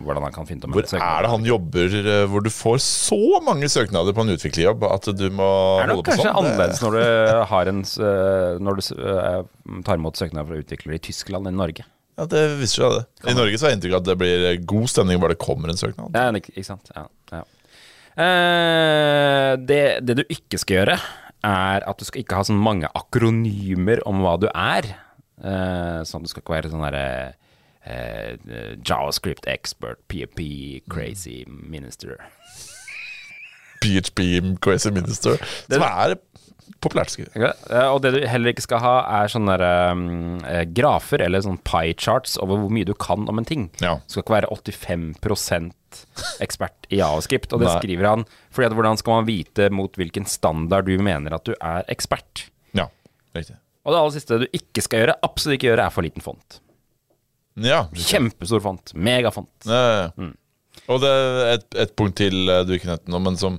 hvordan 0.05 0.23
han 0.27 0.35
kan 0.35 0.47
finne 0.47 0.63
ut 0.63 0.69
om 0.69 0.75
Hvor 0.77 0.85
er 0.95 1.25
det 1.25 1.31
han 1.33 1.47
jobber 1.47 1.97
eh, 1.99 2.23
hvor 2.31 2.45
du 2.45 2.49
får 2.53 2.79
så 2.85 3.19
mange 3.43 3.67
søknader 3.71 4.15
på 4.15 4.23
en 4.23 4.31
utviklerjobb 4.37 4.85
at 4.87 5.09
du 5.17 5.25
må 5.35 5.49
er 5.81 5.91
holde 5.91 6.05
på 6.07 6.15
sånn? 6.15 6.23
Det- 6.23 6.23
kanskje 6.23 6.33
annerledes 6.39 6.81
når 6.85 6.95
du, 6.97 7.03
har 7.51 7.71
en, 7.73 7.83
øh, 7.83 8.59
når 8.63 8.79
du 8.79 8.83
øh, 8.95 9.83
tar 9.83 9.99
imot 9.99 10.19
søknader 10.19 10.47
fra 10.47 10.61
utviklere 10.63 10.95
i 11.01 11.03
Tyskland 11.09 11.51
enn 11.51 11.59
Norge. 11.59 11.83
Ja, 12.17 12.25
det 12.25 12.45
visste 12.57 12.81
jeg 12.81 12.95
det. 12.95 13.03
I 13.29 13.35
Norge 13.37 13.57
så 13.59 13.67
har 13.67 13.73
jeg 13.75 13.77
inntrykk 13.77 13.93
av 13.99 14.01
at 14.01 14.07
det 14.09 14.17
blir 14.17 14.47
god 14.65 14.87
stemning 14.89 15.19
bare 15.21 15.35
det 15.35 15.43
kommer 15.43 15.69
en 15.69 15.77
søknad. 15.77 16.15
Ja, 16.17 16.31
ikke, 16.33 16.63
sant? 16.65 16.89
Ja, 16.95 17.03
ja. 17.35 17.43
Eh, 18.17 19.51
det, 19.69 19.81
det 20.07 20.15
du 20.17 20.23
ikke 20.33 20.57
skal 20.61 20.79
gjøre, 20.79 20.95
er 21.45 21.85
at 21.85 21.99
du 22.01 22.07
skal 22.07 22.23
ikke 22.23 22.39
ha 22.39 22.45
sånn 22.47 22.57
mange 22.61 22.89
akronymer 22.97 24.01
om 24.09 24.23
hva 24.25 24.37
du 24.41 24.47
er. 24.49 24.89
Eh, 25.37 25.99
sånn, 26.07 26.25
du 26.25 26.31
skal 26.31 26.43
ikke 26.43 26.55
være 26.55 26.71
sånn 26.73 26.85
derre 26.87 27.07
eh, 27.85 28.77
Javascript 28.81 29.47
expert, 29.51 30.01
PHP, 30.09 30.41
crazy 30.89 31.43
minister. 31.47 32.17
PHP 33.77 34.57
Crazy 34.61 34.89
Minister, 34.89 35.37
som 35.69 35.83
er 35.85 36.17
populært 36.83 37.13
skrevet. 37.13 37.33
Okay. 37.35 37.51
eh, 37.71 37.87
og 37.89 38.01
det 38.03 38.13
du 38.15 38.19
heller 38.27 38.51
ikke 38.51 38.65
skal 38.65 38.81
ha, 38.83 38.95
er 39.21 39.31
sånne 39.31 39.55
der, 39.57 39.93
um, 39.93 40.39
eh, 40.45 40.63
grafer 40.77 41.23
eller 41.23 41.43
sånn 41.45 41.59
pie 41.65 41.95
charts 41.97 42.35
over 42.43 42.59
hvor 42.61 42.73
mye 42.73 42.87
du 42.87 42.93
kan 42.97 43.27
om 43.29 43.41
en 43.41 43.47
ting. 43.47 43.67
Ja. 43.83 43.97
Du 44.03 44.15
skal 44.15 44.25
ikke 44.25 44.37
være 44.39 44.51
85% 44.51 46.01
ekspert 46.43 46.89
i 46.91 46.99
javascript, 46.99 47.53
og 47.53 47.63
det 47.63 47.69
Nei. 47.69 47.77
skriver 47.79 48.09
han. 48.11 48.27
Fordi 48.53 48.69
at 48.69 48.75
hvordan 48.77 48.99
skal 48.99 49.19
man 49.19 49.29
vite 49.29 49.69
mot 49.73 49.97
hvilken 49.97 50.27
standard 50.29 50.89
du 50.89 50.97
mener 51.01 51.37
at 51.37 51.47
du 51.47 51.55
er 51.55 51.87
ekspert? 51.93 52.47
Ja, 52.77 52.89
riktig. 53.37 53.57
Og 53.87 53.93
det 53.93 53.99
aller 54.01 54.15
siste 54.17 54.39
du 54.41 54.47
ikke 54.51 54.83
skal 54.83 55.03
gjøre, 55.05 55.19
absolutt 55.23 55.55
ikke 55.55 55.69
gjøre, 55.69 55.85
er 55.87 55.95
for 55.95 56.03
liten 56.03 56.23
font. 56.23 56.59
Ja, 57.63 57.85
Kjempestor 57.95 58.61
font. 58.61 58.91
Megafont. 58.93 59.49
Ja, 59.65 59.83
ja. 60.03 60.09
Mm. 60.19 60.35
Og 60.91 60.99
det 61.01 61.09
er 61.09 61.53
et, 61.55 61.67
et 61.87 61.93
punkt 61.97 62.19
til 62.19 62.51
eh, 62.51 62.63
du 62.67 62.75
ikke 62.75 62.91
nevnte 62.91 63.11
nå, 63.11 63.21
men 63.23 63.39
som 63.39 63.57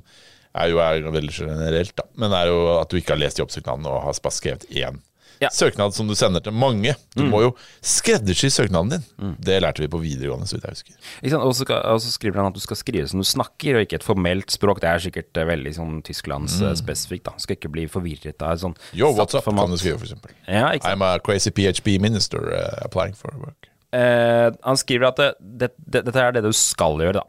er 0.59 0.71
jo 0.71 0.79
er 0.83 1.09
veldig 1.13 1.35
generelt, 1.35 1.95
da. 1.99 2.05
Men 2.21 2.35
er 2.37 2.51
jo 2.53 2.61
at 2.77 2.93
du 2.93 3.01
ikke 3.01 3.17
har 3.17 3.21
lest 3.21 3.41
jobbsøknaden 3.41 3.89
og 3.89 4.05
har 4.05 4.21
bare 4.23 4.37
skrevet 4.37 4.69
én 4.71 5.01
Ja. 5.41 5.49
søknad 5.55 5.95
som 5.95 6.09
du 6.09 6.15
sender 6.19 6.41
til 6.43 6.53
mange. 6.53 6.95
Du 7.15 7.23
Mm. 7.23 7.31
må 7.31 7.41
jo 7.43 7.51
skreddersy 7.81 8.49
søknaden 8.51 8.91
din. 8.91 9.37
Det 9.41 9.61
lærte 9.63 9.79
vi 9.85 9.87
på 9.89 10.01
videregående, 10.03 10.47
så 10.51 10.57
vidt 10.59 10.65
jeg 10.65 10.75
husker. 10.75 11.45
Og 11.45 12.01
så 12.03 12.11
skriver 12.13 12.37
han 12.43 12.47
at 12.47 12.55
du 12.55 12.61
skal 12.61 12.77
skrive 12.77 13.09
som 13.09 13.21
du 13.21 13.25
snakker, 13.25 13.77
og 13.77 13.87
ikke 13.87 13.95
et 14.01 14.05
formelt 14.07 14.51
språk. 14.51 14.81
Det 14.81 14.89
er 14.91 14.99
sikkert 14.99 15.37
eh, 15.37 15.45
veldig 15.47 15.75
sånn 15.77 16.03
Tysklands-spesifikt. 16.03 17.25
da 17.25 17.33
Skal 17.39 17.57
ikke 17.57 17.71
bli 17.71 17.87
forvirret 17.87 18.43
av 18.43 18.53
et 18.57 18.63
Mm. 18.69 18.75
Yo, 18.95 19.13
what's 19.15 19.35
up, 19.35 19.45
format. 19.45 19.65
kan 19.67 19.71
du 19.71 19.77
skrive, 19.79 20.01
eksempel. 20.03 20.31
Ja? 20.49 20.73
I'm 20.73 21.03
a 21.03 21.19
crazy 21.21 21.51
PHP 21.51 21.99
minister 22.01 22.39
uh, 22.53 22.83
applying 22.85 23.15
for 23.15 23.31
work. 23.39 23.69
Eh, 23.93 24.51
han 24.65 24.77
skriver 24.77 25.09
at 25.09 25.17
det, 25.17 25.35
det, 25.41 25.71
det, 25.89 26.05
dette 26.05 26.17
er 26.21 26.33
det 26.33 26.43
du 26.43 26.53
skal 26.53 26.99
gjøre, 26.99 27.13
da. 27.15 27.23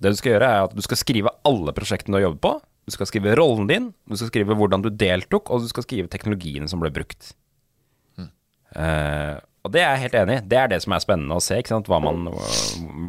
Det 0.00 0.10
du 0.12 0.16
skal 0.16 0.32
gjøre, 0.32 0.48
er 0.48 0.64
at 0.64 0.74
du 0.74 0.80
skal 0.82 0.96
skrive 0.96 1.28
alle 1.44 1.72
prosjektene 1.76 2.16
du 2.16 2.18
har 2.22 2.30
jobbet 2.30 2.40
på. 2.40 2.54
Du 2.90 2.96
skal 2.96 3.06
skrive 3.06 3.36
rollen 3.38 3.68
din, 3.70 3.92
du 4.10 4.16
skal 4.18 4.32
skrive 4.32 4.56
hvordan 4.58 4.82
du 4.82 4.90
deltok, 4.90 5.52
og 5.52 5.62
du 5.62 5.70
skal 5.70 5.86
skrive 5.86 6.10
teknologien 6.10 6.66
som 6.70 6.82
ble 6.82 6.90
brukt. 6.94 7.34
Uh, 8.70 9.38
og 9.66 9.72
det 9.74 9.82
er 9.82 9.92
jeg 9.94 10.04
helt 10.06 10.16
enig 10.20 10.38
i. 10.38 10.46
Det 10.50 10.58
er 10.58 10.70
det 10.72 10.78
som 10.84 10.94
er 10.94 11.02
spennende 11.02 11.36
å 11.36 11.42
se. 11.44 11.58
Ikke 11.60 11.74
sant? 11.74 11.90
Hva, 11.90 12.00
man, 12.02 12.30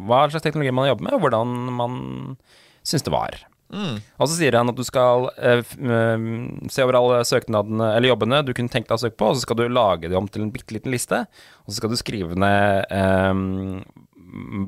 hva 0.06 0.26
slags 0.30 0.44
teknologi 0.44 0.74
man 0.74 0.90
jobber 0.90 1.06
med, 1.08 1.16
og 1.16 1.24
hvordan 1.24 1.56
man 1.78 1.96
syns 2.86 3.06
det 3.06 3.14
var. 3.14 3.38
Og 3.72 4.28
så 4.28 4.34
sier 4.36 4.52
han 4.58 4.68
at 4.68 4.76
du 4.76 4.84
skal 4.84 5.30
uh, 5.32 5.62
se 6.68 6.84
over 6.84 6.98
alle 6.98 7.22
søknadene 7.24 7.94
eller 7.96 8.10
jobbene 8.10 8.42
du 8.44 8.52
kunne 8.52 8.72
tenkt 8.72 8.90
deg 8.90 8.98
å 8.98 9.02
søke 9.06 9.16
på, 9.16 9.30
og 9.32 9.38
så 9.38 9.46
skal 9.46 9.62
du 9.62 9.64
lage 9.72 10.10
det 10.12 10.18
om 10.18 10.28
til 10.28 10.44
en 10.44 10.52
bitte 10.52 10.76
liten 10.76 10.92
liste. 10.92 11.22
Og 11.64 11.72
så 11.72 11.78
skal 11.80 11.92
du 11.92 11.96
skrive 11.96 12.36
ned 12.36 12.92
eh, 12.92 13.32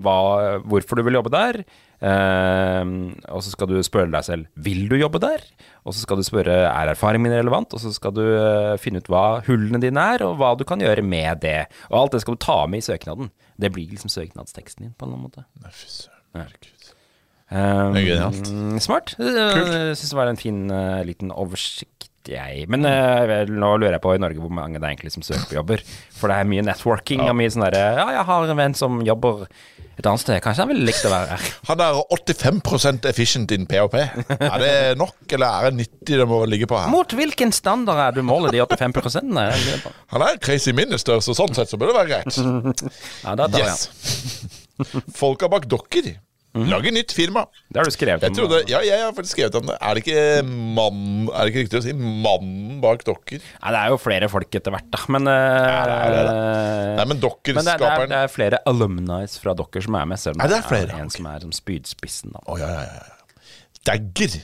hva, 0.05 0.61
hvorfor 0.69 1.01
du 1.01 1.05
vil 1.07 1.17
jobbe 1.19 1.33
der. 1.35 1.59
eh, 2.05 2.85
og 3.33 3.41
så 3.45 3.53
skal 3.55 3.71
du 3.71 3.79
spørre 3.87 4.13
deg 4.13 4.27
selv 4.27 4.47
vil 4.57 4.87
du 4.91 4.97
jobbe 5.01 5.21
der. 5.23 5.45
Og 5.85 5.95
så 5.95 6.05
skal 6.05 6.21
du 6.21 6.27
spørre 6.27 6.57
er 6.69 6.93
erfaringen 6.93 7.27
min 7.29 7.37
relevant. 7.37 7.73
Og 7.75 7.81
så 7.83 7.93
skal 7.97 8.15
du 8.17 8.23
eh, 8.25 8.77
finne 8.83 9.01
ut 9.03 9.11
hva 9.13 9.41
hullene 9.49 9.81
dine 9.83 10.07
er, 10.15 10.25
og 10.27 10.39
hva 10.41 10.55
du 10.59 10.65
kan 10.69 10.83
gjøre 10.85 11.05
med 11.05 11.43
det. 11.45 11.65
Og 11.91 12.01
alt 12.03 12.17
det 12.17 12.23
skal 12.25 12.37
du 12.39 12.45
ta 12.45 12.59
med 12.71 12.85
i 12.85 12.89
søknaden. 12.89 13.31
Det 13.61 13.73
blir 13.75 13.91
liksom 13.93 14.13
søknadsteksten 14.13 14.89
din 14.89 14.95
på 14.97 15.07
en 15.07 15.13
eller 15.13 15.21
annen 15.21 15.31
måte. 15.31 15.47
Nei, 15.63 15.75
fy 15.75 15.91
søren. 15.91 16.11
Um, 17.55 17.93
Det 17.95 18.03
genialt. 18.09 18.49
Smart. 18.83 19.13
Jeg 19.21 19.95
syns 20.01 20.11
det 20.11 20.17
var 20.19 20.31
en 20.33 20.41
fin 20.41 20.65
uh, 20.73 21.03
liten 21.07 21.31
oversikt, 21.31 22.09
jeg. 22.33 22.65
Men 22.73 22.87
uh, 22.89 23.45
nå 23.51 23.71
lurer 23.77 23.97
jeg 23.99 24.05
på 24.05 24.15
i 24.17 24.23
Norge 24.23 24.41
hvor 24.41 24.53
mange 24.55 24.79
det 24.81 24.87
er 24.87 24.95
egentlig 24.95 25.13
som 25.15 25.25
søker 25.27 25.47
på 25.51 25.59
jobber. 25.59 25.85
For 26.17 26.33
det 26.33 26.41
er 26.41 26.51
mye 26.51 26.65
networking 26.65 27.25
og 27.27 27.37
mye 27.37 27.53
sånn 27.53 27.67
derre 27.67 27.85
Ja, 28.01 28.07
jeg 28.19 28.27
har 28.31 28.49
en 28.49 28.61
venn 28.61 28.77
som 28.79 29.03
jobber 29.05 29.45
et 29.95 30.07
annet 30.09 30.23
sted. 30.25 30.41
Kanskje 30.43 30.65
han 30.65 30.73
ville 30.73 30.87
likt 30.89 31.05
å 31.07 31.13
være 31.13 31.37
her. 31.37 31.51
Han 31.71 31.83
er 31.85 32.01
85% 32.17 33.07
efficient 33.11 33.53
in 33.55 33.69
PHP. 33.71 33.95
Er 34.35 34.57
det 34.63 34.73
nok, 34.99 35.15
eller 35.37 35.47
er 35.47 35.71
det 35.71 35.87
90 35.87 36.19
det 36.23 36.27
må 36.31 36.41
ligge 36.51 36.67
på 36.71 36.79
her? 36.81 36.91
Mot 36.91 37.15
hvilken 37.15 37.55
standard 37.55 38.01
er 38.03 38.17
du 38.17 38.25
måler 38.27 38.55
de 38.55 38.63
85 38.65 38.97
prosentene? 38.97 39.47
Han 40.11 40.27
er 40.27 40.41
crazy 40.43 40.75
minister, 40.75 41.23
så 41.23 41.37
sånn 41.37 41.55
sett 41.55 41.71
så 41.71 41.79
bør 41.79 41.93
det 41.93 41.99
være 42.01 42.13
greit. 42.17 42.41
Ja, 43.25 43.37
da 43.39 43.47
tar. 43.49 43.63
Yes. 43.63 44.51
Folka 45.15 45.49
bak 45.53 45.69
dokker. 45.71 46.11
Lage 46.55 46.93
nytt 46.95 47.11
firma. 47.11 47.43
Det 47.67 47.81
har 47.81 47.89
du 47.89 47.91
skrevet 47.91 48.23
Jeg 48.23 48.31
om. 48.31 48.37
trodde, 48.39 48.61
ja, 48.71 48.79
jeg 48.87 49.01
har 49.03 49.11
faktisk 49.17 49.35
skrevet 49.35 49.57
om 49.59 49.67
det. 49.67 49.75
Er 49.83 49.99
det 49.99 50.05
ikke 50.05 50.45
mann 50.47 51.01
Er 51.33 51.41
det 51.41 51.51
ikke 51.51 51.63
riktig 51.65 51.81
å 51.81 51.83
si 51.83 51.95
mannen 51.99 52.77
bak 52.85 53.03
dokker? 53.07 53.43
Nei, 53.43 53.73
det 53.75 53.81
er 53.81 53.91
jo 53.91 53.99
flere 53.99 54.29
folk 54.31 54.55
etter 54.61 54.75
hvert, 54.77 54.87
da. 54.95 55.01
Men 55.17 55.27
eh, 55.33 55.35
det 55.35 55.75
er 55.75 56.15
det, 56.15 56.23
Det 56.29 56.95
Nei, 57.01 57.07
men 57.11 57.19
Men 57.19 57.19
det, 57.19 57.75
er- 57.75 57.83
det, 57.83 57.91
er, 57.91 58.17
er 58.23 58.31
flere 58.31 58.63
alumnis 58.71 59.39
fra 59.43 59.55
Dokker 59.59 59.83
som 59.83 59.99
er 59.99 60.07
med, 60.13 60.23
selv 60.23 60.39
om 60.39 60.47
det 60.47 60.61
er 60.61 60.69
flere, 60.69 60.95
en 60.95 61.09
okay. 61.11 61.17
som 61.19 61.27
er 61.33 61.47
som 61.49 61.55
spydspissen. 61.59 62.37
Da. 62.37 62.45
Oh, 62.47 62.61
ja, 62.61 62.71
ja, 62.71 62.85
ja, 62.87 63.03
ja. 63.03 63.51
Dagger. 63.85 64.39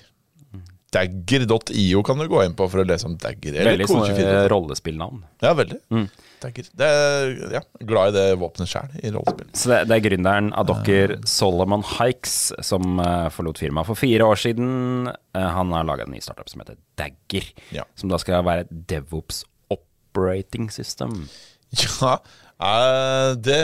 Dagger.io 0.91 2.03
kan 2.03 2.19
du 2.19 2.27
gå 2.29 2.43
inn 2.45 2.57
på 2.59 2.67
for 2.71 2.83
å 2.83 2.87
lese 2.87 3.07
om 3.07 3.15
Dagger. 3.21 3.55
Eller 3.55 3.77
Veldig 3.79 3.87
sånne 3.87 4.49
rollespillnavn. 4.51 5.23
Ja, 5.45 5.55
veldig. 5.55 5.79
Mm. 5.95 6.09
Dagger. 6.41 6.69
Det 6.81 6.87
er, 6.87 7.33
ja, 7.57 7.61
glad 7.87 8.11
i 8.11 8.17
det 8.19 8.39
våpenet 8.41 8.71
sjøl, 8.71 8.95
i 9.03 9.11
rollespill. 9.15 9.51
Så 9.57 9.71
det, 9.73 9.79
det 9.91 9.97
er 9.99 10.05
gründeren 10.09 10.51
av 10.57 10.67
dere, 10.71 11.19
Solomon 11.29 11.83
Hikes, 11.97 12.37
som 12.67 12.99
uh, 13.03 13.29
forlot 13.35 13.61
firmaet 13.63 13.87
for 13.91 13.99
fire 14.01 14.25
år 14.27 14.41
siden. 14.41 15.11
Uh, 15.37 15.47
han 15.59 15.73
har 15.77 15.85
laga 15.89 16.07
en 16.09 16.15
ny 16.17 16.21
startup 16.25 16.49
som 16.51 16.63
heter 16.65 16.79
Dagger, 17.01 17.47
Ja. 17.77 17.85
som 18.01 18.09
da 18.13 18.19
skal 18.23 18.45
være 18.47 18.65
et 18.67 18.75
DevOps 18.91 19.45
operating 19.71 20.71
system. 20.75 21.29
Ja, 21.77 22.17
uh, 22.59 23.37
det 23.39 23.63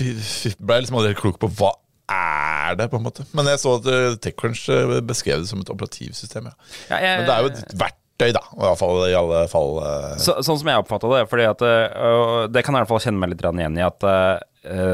ble 0.00 0.76
jeg 0.78 0.86
liksom 0.86 0.96
aldri 0.96 1.10
helt 1.12 1.20
klok 1.20 1.38
på 1.42 1.50
hva 1.58 1.74
er 2.10 2.74
det, 2.78 2.86
på 2.90 2.98
en 2.98 3.04
måte. 3.04 3.22
Men 3.36 3.46
jeg 3.52 3.60
så 3.62 3.76
at 3.78 3.86
TechCrunch 4.24 4.64
beskrev 5.06 5.44
det 5.44 5.50
som 5.50 5.60
et 5.62 5.68
operativsystem. 5.70 6.48
Ja. 6.48 6.54
Ja, 6.90 6.96
jeg- 7.04 7.18
Men 7.20 7.26
det 7.28 7.34
er 7.34 7.40
jo 7.44 7.50
et 7.52 7.74
verktøy, 7.78 7.99
da. 8.36 8.42
I 8.54 8.76
fall, 8.78 9.00
i 9.08 9.16
alle 9.16 9.40
fall 9.50 9.78
uh... 9.80 10.12
Så, 10.20 10.36
sånn 10.44 10.60
som 10.60 10.70
jeg 10.70 10.82
oppfatta 10.82 11.10
det, 11.14 11.24
fordi 11.30 11.48
at 11.48 11.64
uh, 11.64 12.46
Det 12.52 12.62
kan 12.66 12.76
jeg 12.76 12.82
i 12.82 12.84
hvert 12.84 12.92
fall 12.92 13.02
kjenne 13.06 13.22
meg 13.22 13.32
litt 13.32 13.44
igjen 13.46 13.80
i 13.80 13.86
at 13.86 14.06
uh, 14.06 14.36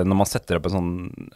når 0.06 0.14
man 0.14 0.28
setter 0.30 0.60
opp 0.60 0.68
en 0.68 0.76
sånn 0.76 0.90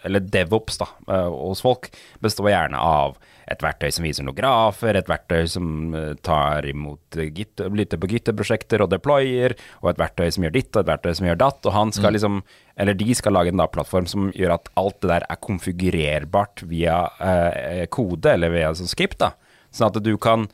Eller 0.07 0.23
DevOps 0.23 0.79
da, 0.79 0.87
hos 1.35 1.65
folk, 1.65 1.89
består 2.23 2.53
gjerne 2.53 2.79
av 2.79 3.19
et 3.51 3.63
verktøy 3.65 3.91
som 3.91 4.07
viser 4.07 4.23
noen 4.23 4.37
grafer, 4.39 4.95
et 4.95 5.09
verktøy 5.11 5.49
som 5.51 5.95
tar 6.23 6.69
imot 6.71 7.19
Git, 7.35 7.59
lytter 7.75 7.99
på 7.99 8.13
Git-prosjekter 8.13 8.85
og 8.85 8.93
deployer, 8.93 9.57
og 9.83 9.91
et 9.91 9.99
verktøy 9.99 10.29
som 10.31 10.47
gjør 10.47 10.55
ditt, 10.55 10.71
og 10.77 10.85
et 10.85 10.93
verktøy 10.93 11.17
som 11.19 11.27
gjør 11.27 11.41
datt. 11.43 11.67
Og 11.67 11.75
han 11.75 11.91
skal 11.97 12.15
liksom 12.15 12.41
Eller 12.81 12.95
de 12.95 13.15
skal 13.19 13.35
lage 13.35 13.51
en 13.51 13.61
da 13.61 13.67
plattform 13.69 14.07
som 14.09 14.31
gjør 14.37 14.55
at 14.55 14.71
alt 14.81 15.01
det 15.03 15.11
der 15.11 15.27
er 15.27 15.43
konfigurerbart 15.43 16.63
via 16.71 17.03
eh, 17.19 17.87
kode, 17.91 18.37
eller 18.37 18.55
via 18.55 18.71
sånn 18.79 18.89
script, 18.89 19.19
da. 19.21 19.35
Sånn 19.75 19.91
at 19.91 19.99
du 20.05 20.15
kan 20.23 20.47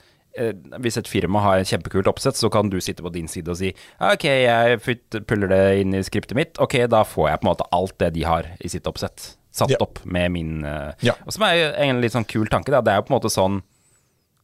hvis 0.83 0.97
et 1.01 1.09
firma 1.09 1.41
har 1.45 1.59
et 1.63 1.69
kjempekult 1.71 2.07
oppsett, 2.11 2.37
så 2.37 2.51
kan 2.53 2.69
du 2.73 2.79
sitte 2.81 3.03
på 3.03 3.13
din 3.15 3.29
side 3.29 3.49
og 3.53 3.57
si 3.61 3.73
ok, 4.01 4.25
jeg 4.25 4.79
puller 5.27 5.49
det 5.53 5.63
inn 5.83 5.95
i 5.97 6.03
skriptet 6.07 6.37
mitt, 6.39 6.59
ok, 6.63 6.79
da 6.93 7.03
får 7.05 7.31
jeg 7.31 7.41
på 7.41 7.47
en 7.47 7.51
måte 7.53 7.69
alt 7.73 7.97
det 8.03 8.13
de 8.15 8.25
har 8.29 8.51
i 8.61 8.69
sitt 8.69 8.87
oppsett, 8.87 9.33
satt 9.57 9.71
Ja. 9.73 9.81
opp 9.81 10.03
med 10.05 10.33
min 10.33 10.65
eh, 10.65 10.93
Ja. 11.03 11.15
Og 11.27 11.33
som 11.33 11.43
er 11.49 11.55
jo 11.57 11.73
en 11.89 12.01
litt 12.01 12.13
sånn 12.13 12.27
kul 12.29 12.47
tanke, 12.53 12.71
da. 12.71 12.81
Det 12.81 12.93
er 12.93 12.97
jo 13.01 13.07
på 13.09 13.15
en 13.15 13.19
måte 13.21 13.33
sånn 13.33 13.63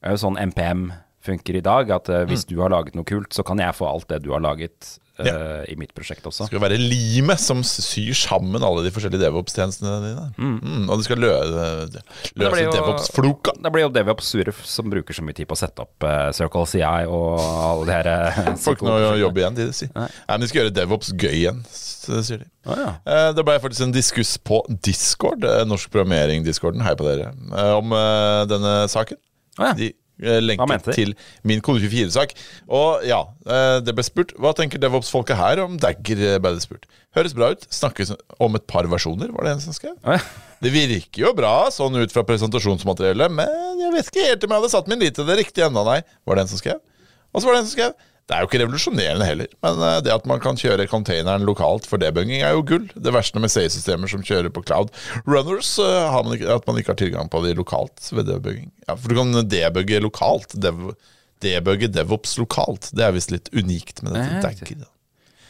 er 0.02 0.16
jo 0.16 0.22
sånn 0.24 0.38
MPM 0.40 0.92
funker 1.22 1.60
i 1.60 1.62
dag, 1.64 1.90
at 1.94 2.10
uh, 2.10 2.24
hvis 2.26 2.42
du 2.50 2.56
har 2.62 2.72
laget 2.74 2.96
noe 2.98 3.06
kult, 3.06 3.30
så 3.36 3.44
kan 3.46 3.60
jeg 3.62 3.78
få 3.78 3.86
alt 3.90 4.08
det 4.10 4.22
du 4.24 4.32
har 4.34 4.42
laget 4.42 4.74
uh, 5.20 5.26
Ja. 5.26 5.34
i 5.70 5.76
mitt 5.78 5.92
prosjekt 5.94 6.24
også. 6.26 6.46
Det 6.48 6.50
skal 6.54 6.62
være 6.64 6.78
limet 6.80 7.38
som 7.38 7.60
syr 7.66 8.14
sammen 8.16 8.64
alle 8.64 8.82
de 8.82 8.90
forskjellige 8.90 9.20
DevOps-tjenestene 9.22 9.92
dine. 10.02 10.24
Mm, 10.40 10.88
og 10.90 10.98
det 10.98 11.04
skal 11.06 11.20
lø 11.22 11.30
løse 12.40 12.64
DevOps-floka. 12.74 13.54
Det 13.62 13.72
blir 13.74 13.84
jo 13.86 13.92
DevOps 13.94 14.32
Sure 14.32 14.54
som 14.66 14.90
bruker 14.90 15.14
så 15.14 15.22
mye 15.22 15.36
tid 15.36 15.46
på 15.50 15.54
å 15.54 15.60
sette 15.62 15.84
opp 15.84 16.06
uh, 16.08 16.32
Circle 16.34 16.64
CI 16.72 16.82
og 17.06 17.38
alle 17.44 17.86
de 17.86 17.98
her 18.00 18.52
Folk 18.66 18.82
nå 18.86 18.96
jobb 19.20 19.38
igjen, 19.44 19.58
de 19.60 19.68
sier. 19.76 19.92
Nei. 19.94 20.08
Nei, 20.10 20.32
men 20.34 20.42
de 20.46 20.50
skal 20.50 20.62
gjøre 20.64 20.74
DevOps 20.80 21.12
gøy 21.14 21.36
igjen, 21.44 21.62
sier 21.70 22.42
de. 22.42 22.50
Ah, 22.66 22.82
ja. 22.82 22.92
Det 23.36 23.44
ble 23.46 23.58
faktisk 23.62 23.86
en 23.86 23.94
diskuss 23.94 24.34
på 24.42 24.62
Discord, 24.82 25.44
norsk 25.70 25.92
programmering-discorden, 25.94 26.82
hei 26.86 26.96
på 26.98 27.06
dere, 27.06 27.30
om 27.78 27.94
denne 28.50 28.74
saken. 28.90 29.20
Ah, 29.60 29.70
ja. 29.70 29.74
De 29.78 29.92
lenket 30.20 30.90
til 30.94 31.14
min 31.48 31.62
kode 31.64 31.88
24-sak. 31.88 32.34
Og 32.70 33.04
ja, 33.08 33.22
eh, 33.46 33.78
det 33.84 33.94
ble 33.96 34.04
spurt 34.06 34.34
hva 34.38 34.52
tenker 34.56 34.80
DevOps-folket 34.82 35.38
her 35.38 35.62
om 35.64 35.78
Dagger, 35.80 36.22
eh, 36.28 36.38
ble 36.42 36.54
det 36.56 36.64
spurt. 36.64 36.86
Høres 37.16 37.34
bra 37.36 37.52
ut. 37.52 37.66
Snakkes 37.72 38.14
om 38.42 38.56
et 38.58 38.66
par 38.70 38.88
versjoner, 38.90 39.32
var 39.34 39.48
det 39.48 39.56
en 39.56 39.64
som 39.64 39.76
skrev. 39.76 39.96
Ja. 40.04 40.20
Det 40.62 40.70
virker 40.70 41.24
jo 41.24 41.34
bra 41.34 41.56
sånn 41.74 41.98
ut 41.98 42.14
fra 42.14 42.22
presentasjonsmateriellet, 42.28 43.34
men 43.34 43.82
jeg 43.82 43.92
vet 43.96 44.12
ikke 44.12 44.28
helt 44.28 44.46
om 44.46 44.54
jeg 44.54 44.62
hadde 44.62 44.72
satt 44.76 44.90
min 44.90 45.02
lit 45.02 45.18
til 45.18 45.26
det 45.28 45.40
riktige 45.40 45.66
ennå, 45.66 45.82
nei. 45.88 46.00
Var 46.28 46.38
det 46.38 46.46
en 46.46 46.52
som 46.52 46.62
skrev? 46.62 46.78
Og 47.32 47.40
så 47.40 47.48
var 47.48 47.56
det 47.56 47.64
en 47.64 47.68
som 47.70 47.74
skrev 47.74 48.10
det 48.30 48.36
er 48.36 48.44
jo 48.44 48.48
ikke 48.48 48.60
revolusjonerende 48.62 49.26
heller, 49.26 49.48
men 49.64 49.80
eh, 49.88 49.96
det 50.06 50.12
at 50.14 50.28
man 50.30 50.40
kan 50.42 50.58
kjøre 50.58 50.86
containeren 50.90 51.46
lokalt 51.46 51.88
for 51.90 52.00
debugging, 52.00 52.44
er 52.46 52.54
jo 52.54 52.62
gull. 52.66 52.86
Det 52.94 53.14
verste 53.14 53.42
med 53.42 53.52
CI-systemer 53.52 54.10
som 54.10 54.22
kjører 54.26 54.52
på 54.54 54.62
cloud 54.64 54.92
runners, 55.26 55.74
er 55.82 56.06
har 56.14 56.24
man 56.26 56.38
ikke, 56.38 56.48
at 56.54 56.70
man 56.70 56.78
ikke 56.80 56.94
har 56.94 57.00
tilgang 57.02 57.32
på 57.32 57.42
de 57.44 57.56
lokalt 57.58 58.12
ved 58.14 58.30
debugging. 58.30 58.70
Ja, 58.86 58.96
for 58.96 59.10
du 59.10 59.18
kan 59.18 59.42
debugge 59.50 60.00
lokalt. 60.04 60.54
Dev, 60.62 60.94
debugge 61.42 61.90
DevOps 61.90 62.38
lokalt. 62.40 62.92
Det 62.94 63.04
er 63.06 63.14
visst 63.16 63.34
litt 63.34 63.50
unikt 63.52 64.04
med 64.06 64.14
dette 64.16 64.42
dagger. 64.46 64.86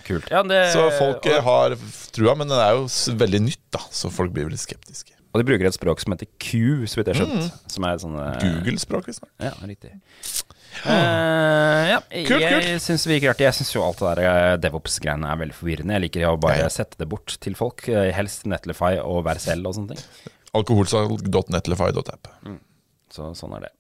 Kult. 0.07 0.27
Ja, 0.33 0.43
det, 0.43 0.73
Så 0.75 0.89
folk 0.99 1.27
eh, 1.29 1.39
og, 1.39 1.45
har 1.47 1.77
trua, 2.15 2.35
men 2.39 2.51
det 2.51 2.59
er 2.59 2.79
jo 2.79 2.87
veldig 3.21 3.43
nytt, 3.45 3.63
da, 3.75 3.83
så 3.95 4.11
folk 4.11 4.33
blir 4.35 4.51
litt 4.51 4.63
skeptiske. 4.63 5.15
og 5.33 5.41
de 5.41 5.47
bruker 5.49 5.69
et 5.69 5.77
språk 5.77 6.03
som 6.03 6.17
heter 6.17 6.29
Q, 6.43 6.89
så 6.91 6.99
vidt 6.99 7.13
jeg 7.13 7.21
har 7.21 7.23
skjønt. 7.23 7.61
Som 7.71 7.87
er 7.87 8.01
sånn 8.03 8.19
eh, 8.19 8.33
Google-språket 8.43 9.21
snart. 9.21 9.33
Ja, 9.41 9.55
riktig. 9.69 9.95
Eh, 10.83 11.83
ja, 11.93 11.99
Kult, 12.27 12.43
jeg 12.43 12.81
syns 12.83 13.05
virker 13.07 13.33
artig. 13.35 13.45
Jeg 13.49 13.57
syns 13.61 13.73
jo 13.75 13.83
alt 13.87 14.01
det 14.03 14.13
der 14.17 14.23
eh, 14.27 14.57
DevOps-greiene 14.63 15.29
er 15.33 15.41
veldig 15.43 15.57
forvirrende. 15.59 15.95
Jeg 15.99 16.05
liker 16.07 16.27
å 16.31 16.37
bare 16.41 16.59
Ja, 16.63 16.67
ja. 16.69 16.73
sette 16.73 16.99
det 17.01 17.09
bort 17.13 17.37
til 17.45 17.55
folk. 17.59 17.85
eh, 17.93 18.11
Helst 18.17 18.47
Netlify 18.51 18.97
og 19.03 19.25
være 19.29 19.43
selv 19.45 19.69
og 19.71 19.77
sånne 19.79 19.97
ting. 19.97 20.33
Alkoholsalg.netlify.app. 20.59 22.29
Så 23.13 23.31
sånn 23.37 23.55
er 23.59 23.69
det. 23.69 23.73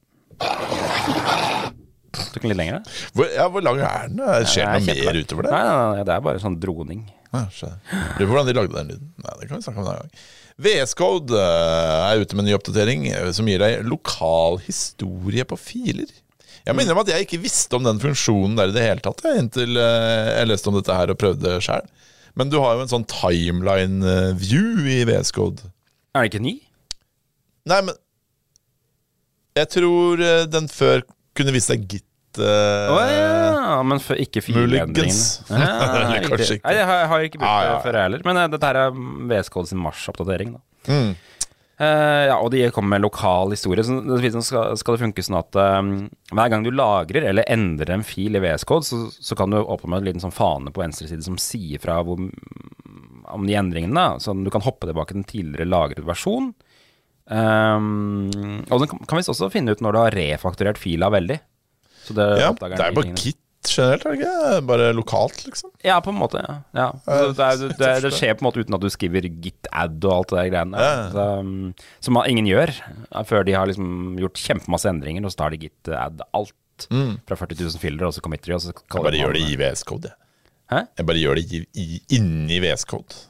Tok 2.12 2.42
den 2.44 2.52
litt 2.52 2.58
lenger, 2.60 2.78
da? 2.80 2.94
Hvor, 3.16 3.28
ja, 3.32 3.46
hvor 3.52 3.64
lang 3.64 3.80
er 3.80 4.08
den? 4.12 4.20
Skjer 4.48 4.68
det 4.68 4.84
noe 4.86 5.06
mer 5.08 5.18
utover 5.22 5.46
det? 5.48 5.52
Nei, 5.54 5.62
nei, 5.64 5.76
nei, 5.96 6.04
det 6.08 6.14
er 6.14 6.24
bare 6.28 6.42
sånn 6.42 6.58
droning. 6.60 7.02
Ja, 7.32 7.46
skjønner. 7.48 7.78
Lurer 8.18 8.26
på 8.28 8.32
hvordan 8.34 8.48
de 8.50 8.54
lagde 8.58 8.76
den 8.76 8.90
lyden. 8.92 9.10
Nei, 9.24 9.34
det 9.40 9.48
kan 9.48 9.56
vi 9.60 9.64
snakke 9.64 9.80
om 9.80 9.86
en 9.86 9.92
annen 9.94 10.10
gang. 10.12 10.24
VS 10.62 10.92
Code 10.98 11.38
er 11.40 12.20
ute 12.20 12.36
med 12.36 12.44
en 12.44 12.48
ny 12.50 12.56
oppdatering 12.58 13.06
som 13.32 13.48
gir 13.48 13.62
deg 13.64 13.86
lokal 13.88 14.58
historie 14.66 15.46
på 15.48 15.56
filer. 15.60 16.10
Jeg 16.62 16.76
må 16.76 16.84
innrømme 16.84 17.02
at 17.02 17.12
jeg 17.14 17.26
ikke 17.26 17.40
visste 17.42 17.78
om 17.78 17.86
den 17.86 17.98
funksjonen 18.02 18.54
der 18.58 18.70
i 18.70 18.74
det 18.76 18.84
hele 18.84 19.02
tatt, 19.02 19.22
jeg, 19.26 19.40
inntil 19.42 19.78
eh, 19.80 20.28
jeg 20.38 20.50
leste 20.50 20.70
om 20.70 20.78
dette 20.78 20.98
her 20.98 21.10
og 21.10 21.18
prøvde 21.18 21.56
sjøl. 21.64 21.88
Men 22.38 22.52
du 22.52 22.60
har 22.62 22.76
jo 22.78 22.84
en 22.84 22.92
sånn 22.92 23.08
timeline-view 23.10 24.86
i 24.88 25.02
VS 25.08 25.34
Code. 25.36 25.66
Er 26.14 26.24
det 26.24 26.32
ikke 26.32 26.44
ny? 26.44 26.54
Nei, 27.68 27.80
men 27.88 27.98
Jeg 29.58 29.68
tror 29.74 30.22
eh, 30.24 30.46
den 30.50 30.70
før 30.72 31.04
kunne 31.36 31.54
vise 31.54 31.74
deg 31.74 31.84
git 31.90 32.08
Uh, 32.32 32.88
oh, 32.88 33.00
ja, 33.12 33.82
men 33.84 33.98
for, 34.00 34.16
ikke. 34.16 34.40
Muligens. 34.56 35.42
Ja, 35.52 35.66
Eller 35.84 36.22
kanskje 36.24 36.56
ikke. 36.56 36.64
Nei, 36.64 36.76
jeg 36.78 36.86
har, 36.88 37.00
jeg 37.02 37.08
har 37.10 37.24
ikke 37.26 37.40
brukt 37.42 37.50
Ah, 37.50 37.58
ja, 37.66 37.74
det 37.74 37.82
før, 37.84 37.98
jeg 37.98 38.06
heller. 38.06 38.22
Men 38.24 38.40
uh, 38.40 38.44
dette 38.54 38.70
her 38.70 38.78
er 38.80 38.94
VS 39.28 39.50
Code 39.52 39.68
sin 39.68 39.82
mars-oppdatering, 39.82 40.54
da. 40.56 40.62
Mm. 40.88 41.10
Eh, 41.80 42.24
ja, 42.28 42.36
og 42.36 42.50
de 42.52 42.66
kommer 42.74 42.96
med 42.96 43.04
lokal 43.06 43.54
historie. 43.54 43.84
Så 43.84 43.98
skal, 44.44 44.76
skal 44.78 44.96
det 44.96 45.02
funke 45.02 45.24
sånn 45.24 45.38
at 45.40 45.56
um, 45.56 45.92
hver 46.32 46.52
gang 46.52 46.66
du 46.66 46.70
lagrer 46.74 47.26
eller 47.30 47.48
endrer 47.50 47.94
en 47.94 48.04
fil 48.06 48.36
i 48.36 48.42
VS 48.42 48.66
Code, 48.68 48.86
så, 48.86 49.06
så 49.16 49.38
kan 49.38 49.52
du 49.52 49.60
åpne 49.62 49.90
med 49.90 50.02
en 50.02 50.10
liten 50.10 50.24
sånn 50.24 50.34
fane 50.34 50.72
på 50.74 50.84
venstre 50.84 51.08
side 51.10 51.24
som 51.26 51.40
sier 51.40 51.82
fra 51.82 52.00
hvor, 52.06 52.20
om 53.32 53.48
de 53.48 53.56
endringene. 53.58 53.96
da. 53.96 54.20
Så 54.22 54.36
du 54.36 54.50
kan 54.52 54.64
hoppe 54.64 54.90
tilbake 54.90 55.14
til 55.14 55.22
en 55.22 55.30
tidligere 55.32 55.70
lagret 55.70 56.06
versjon. 56.06 56.52
Um, 57.32 58.28
og 58.68 58.82
den 58.82 58.90
kan, 58.90 59.06
kan 59.08 59.20
visst 59.20 59.32
også 59.32 59.50
finne 59.52 59.72
ut 59.72 59.82
når 59.82 59.94
du 59.94 60.02
har 60.02 60.16
refakturert 60.18 60.80
fila 60.80 61.08
veldig. 61.14 61.38
Så 62.02 62.14
det, 62.18 62.26
Ja, 62.42 62.50
det 62.50 62.66
er 62.68 62.76
den 62.76 62.98
bare 62.98 63.14
kit 63.14 63.22
git 63.32 63.41
generelt, 63.68 64.04
er 64.06 64.14
det 64.14 64.20
ikke? 64.20 64.60
Bare 64.68 64.88
lokalt, 64.96 65.42
liksom. 65.46 65.70
Ja, 65.86 65.98
på 66.04 66.12
en 66.12 66.18
måte. 66.18 66.42
ja, 66.42 66.56
ja. 66.76 66.88
Det, 67.06 67.46
er, 67.46 67.74
det, 67.78 67.90
det 68.06 68.12
skjer 68.16 68.34
på 68.38 68.44
en 68.44 68.48
måte 68.48 68.62
uten 68.64 68.76
at 68.78 68.82
du 68.84 68.88
skriver 68.92 69.28
git-add 69.28 70.02
og 70.08 70.14
alt 70.16 70.32
det 70.32 70.38
der 70.40 70.50
greiene. 70.54 70.82
Ja. 70.82 70.94
Så, 71.14 71.26
um, 71.42 71.72
som 72.04 72.20
ingen 72.26 72.48
gjør 72.50 72.74
uh, 73.12 73.22
før 73.28 73.46
de 73.48 73.56
har 73.56 73.70
liksom 73.70 74.18
gjort 74.22 74.42
kjempemasse 74.42 74.90
endringer, 74.90 75.24
og 75.26 75.34
så 75.34 75.44
tar 75.44 75.54
de 75.54 75.62
git-add 75.66 76.24
alt 76.32 76.88
fra 77.28 77.36
40 77.38 77.60
000 77.60 77.78
filer, 77.82 78.06
og 78.08 78.16
så 78.16 78.22
committer 78.24 78.50
de, 78.50 78.56
og 78.56 78.64
så 78.64 78.72
Jeg 78.72 79.04
bare 79.04 79.14
de 79.14 79.20
gjør 79.22 79.36
det 79.38 79.44
i 79.46 79.58
VS 79.60 79.84
Code, 79.86 80.10
jeg. 80.10 80.18
Hæ? 80.72 80.80
Jeg 80.98 81.06
bare 81.06 81.20
gjør 81.20 81.38
det 81.38 81.44
i, 81.52 81.60
i, 81.78 82.00
inni 82.16 82.58
VS 82.64 82.86
Code. 82.88 83.20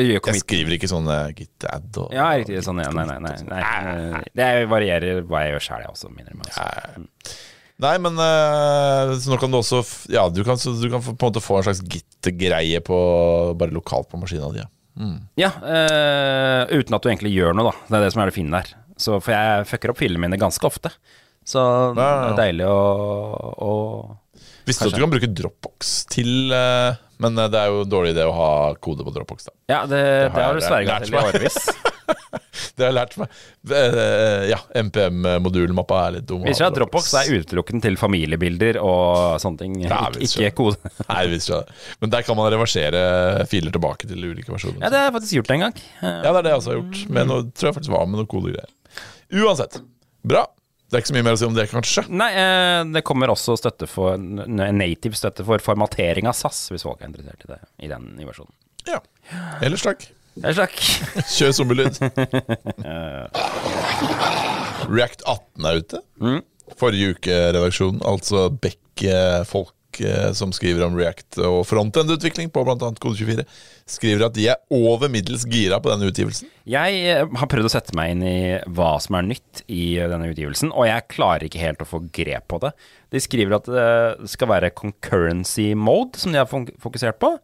Jeg 0.00 0.20
skriver 0.40 0.76
ikke 0.76 0.88
sånne 0.88 1.16
git-add 1.36 1.96
og 2.00 2.12
Ja, 2.14 2.30
riktig. 2.38 2.60
Sånn, 2.64 2.78
ja. 2.80 2.92
Nei, 2.94 3.04
nei, 3.08 3.18
nei. 3.24 3.34
nei. 3.50 3.60
Uh, 3.60 4.18
Det 4.38 4.48
varierer 4.70 5.22
hva 5.28 5.42
jeg 5.44 5.56
gjør 5.56 5.64
sjæl, 5.66 5.84
jeg 5.84 5.92
også, 5.94 6.12
minner 6.14 6.36
meg. 6.38 6.50
Altså. 6.50 7.38
Nei, 7.80 7.94
men 8.02 8.18
eh, 8.20 9.14
så 9.16 9.32
nå 9.32 9.38
kan 9.40 9.52
du 9.52 9.56
også 9.60 9.80
Ja, 10.12 10.26
du 10.28 10.42
kan, 10.44 10.58
du 10.60 10.86
kan 10.92 11.00
på 11.00 11.14
en 11.14 11.22
måte 11.22 11.42
få 11.42 11.60
en 11.60 11.64
slags 11.68 11.80
git-greie 11.80 12.82
Bare 12.84 13.72
lokalt 13.72 14.10
på 14.10 14.20
maskina 14.20 14.50
di. 14.52 14.60
Ja. 14.60 14.68
Ja, 15.40 15.48
eh, 15.64 16.76
uten 16.76 16.96
at 16.96 17.02
du 17.02 17.08
egentlig 17.08 17.32
gjør 17.32 17.54
noe, 17.56 17.70
da. 17.70 17.86
Det 17.88 17.96
er 17.96 18.04
det 18.04 18.12
som 18.12 18.20
er 18.20 18.28
det 18.28 18.36
fine 18.36 18.52
der. 18.52 18.72
Så, 19.00 19.16
for 19.22 19.32
jeg 19.32 19.68
fucker 19.70 19.94
opp 19.94 20.00
filene 20.02 20.20
mine 20.20 20.36
ganske 20.40 20.66
ofte. 20.68 20.92
Så 21.46 21.60
det 21.96 22.04
er 22.04 22.34
deilig 22.36 22.66
å, 22.68 22.80
å 23.64 23.70
Visste 24.68 24.84
du 24.86 24.90
at 24.90 24.98
du 24.98 25.02
kan 25.02 25.12
bruke 25.14 25.30
Dropbox 25.32 25.94
til 26.12 26.52
eh, 26.52 26.98
Men 27.20 27.38
eh, 27.38 27.48
det 27.52 27.60
er 27.60 27.70
jo 27.72 27.84
en 27.84 27.92
dårlig 27.92 28.14
idé 28.16 28.26
å 28.28 28.34
ha 28.34 28.50
kode 28.82 29.04
på 29.06 29.12
Dropbox, 29.14 29.50
da. 29.50 29.54
Ja, 29.70 29.80
det, 29.88 30.00
det, 30.32 30.40
har 30.40 30.56
du 30.56 30.64
sverga 30.64 31.00
til 31.04 31.16
i 31.16 31.22
årevis. 31.22 31.58
Det 32.76 32.82
har 32.84 32.90
jeg 32.90 32.96
lært 32.96 33.14
meg. 33.20 33.32
Eh, 33.76 34.42
Ja, 34.50 34.56
MPM-modulmappa 34.82 35.98
er 36.06 36.14
litt 36.16 36.26
dum. 36.28 36.42
Viser 36.44 36.64
seg 36.64 36.70
at 36.70 36.76
Dropbox 36.78 37.10
er 37.20 37.30
utelukkende 37.40 37.84
til 37.84 37.96
familiebilder 38.00 38.78
og 38.82 39.38
sånne 39.42 39.62
ting. 39.62 39.76
Nei, 39.84 40.00
Ikke, 40.16 40.48
ikke 40.48 40.50
kode. 40.58 40.92
Nei, 41.06 41.18
det 41.26 41.32
viser 41.36 41.60
det. 41.60 41.76
Men 42.02 42.12
der 42.16 42.26
kan 42.26 42.38
man 42.40 42.50
reversere 42.52 43.02
filer 43.50 43.74
tilbake 43.76 44.08
til 44.10 44.26
ulike 44.32 44.52
versjoner. 44.52 44.80
Ja, 44.82 44.92
det 44.92 45.00
har 45.00 45.08
jeg 45.08 45.16
faktisk 45.18 45.38
gjort 45.38 45.54
en 45.56 45.64
gang. 45.66 45.82
Ja, 46.02 46.14
det 46.26 46.34
er 46.34 46.48
det 46.48 46.54
jeg 46.54 46.62
også 46.62 46.72
har 46.72 46.80
gjort. 46.80 47.02
Men 47.16 47.30
nå 47.30 47.40
tror 47.52 47.70
jeg 47.70 47.78
faktisk 47.80 47.94
var 47.96 48.08
med 48.10 48.22
noen 48.22 48.30
kodegreier. 48.34 48.72
Uansett. 49.40 49.80
Bra. 50.26 50.44
Det 50.90 50.98
er 50.98 51.04
ikke 51.04 51.12
så 51.12 51.14
mye 51.14 51.26
mer 51.28 51.36
å 51.36 51.38
si 51.38 51.46
om 51.46 51.54
det, 51.54 51.68
kanskje. 51.70 52.02
Nei, 52.10 52.32
eh, 52.34 52.80
det 52.90 53.04
kommer 53.06 53.30
også 53.30 53.54
støtte 53.60 53.86
for 53.86 54.18
native 54.18 55.14
støtte 55.14 55.44
for 55.46 55.62
formatering 55.62 56.26
av 56.26 56.34
SAS, 56.34 56.64
hvis 56.74 56.82
folk 56.82 56.98
er 56.98 57.12
interessert 57.12 57.46
i 57.46 57.50
det 57.52 57.60
i 57.86 57.90
den 57.92 58.08
i 58.18 58.26
versjonen. 58.26 58.50
Ja. 58.88 58.98
Ellers 59.62 59.84
takk. 59.86 60.02
Ja, 60.40 60.50
takk. 60.56 60.74
Kjør 61.36 61.52
zombielyd. 61.60 62.00
React 64.90 65.22
18 65.26 65.70
er 65.70 65.80
ute. 65.84 66.02
Forrige 66.80 67.14
uke-redaksjonen, 67.14 68.02
altså 68.06 68.48
Beck-folk 68.50 69.74
eh, 70.04 70.30
som 70.36 70.52
skriver 70.54 70.84
om 70.86 70.96
React 70.98 71.40
og 71.46 71.60
frontend-utvikling 71.68 72.52
på 72.54 72.62
bl.a. 72.66 72.90
Kode24, 73.02 73.44
skriver 73.90 74.26
at 74.28 74.36
de 74.36 74.46
er 74.52 74.60
over 74.70 75.10
middels 75.12 75.46
gira 75.50 75.80
på 75.82 75.90
denne 75.92 76.10
utgivelsen. 76.12 76.50
Jeg 76.70 77.00
eh, 77.10 77.24
har 77.24 77.50
prøvd 77.50 77.70
å 77.70 77.72
sette 77.74 77.96
meg 77.98 78.14
inn 78.14 78.26
i 78.26 78.40
hva 78.70 78.92
som 79.02 79.18
er 79.18 79.28
nytt 79.32 79.64
i 79.66 79.96
eh, 79.98 80.10
denne 80.10 80.30
utgivelsen, 80.30 80.70
og 80.70 80.86
jeg 80.88 81.08
klarer 81.12 81.48
ikke 81.48 81.64
helt 81.64 81.82
å 81.82 81.90
få 81.90 82.04
grep 82.14 82.46
på 82.52 82.60
det. 82.62 82.74
De 83.10 83.22
skriver 83.22 83.58
at 83.58 83.70
det 83.70 84.30
skal 84.30 84.52
være 84.52 84.74
concurrency 84.76 85.72
mode, 85.74 86.20
som 86.22 86.30
de 86.34 86.42
har 86.42 86.50
fokusert 86.50 87.18
på. 87.22 87.34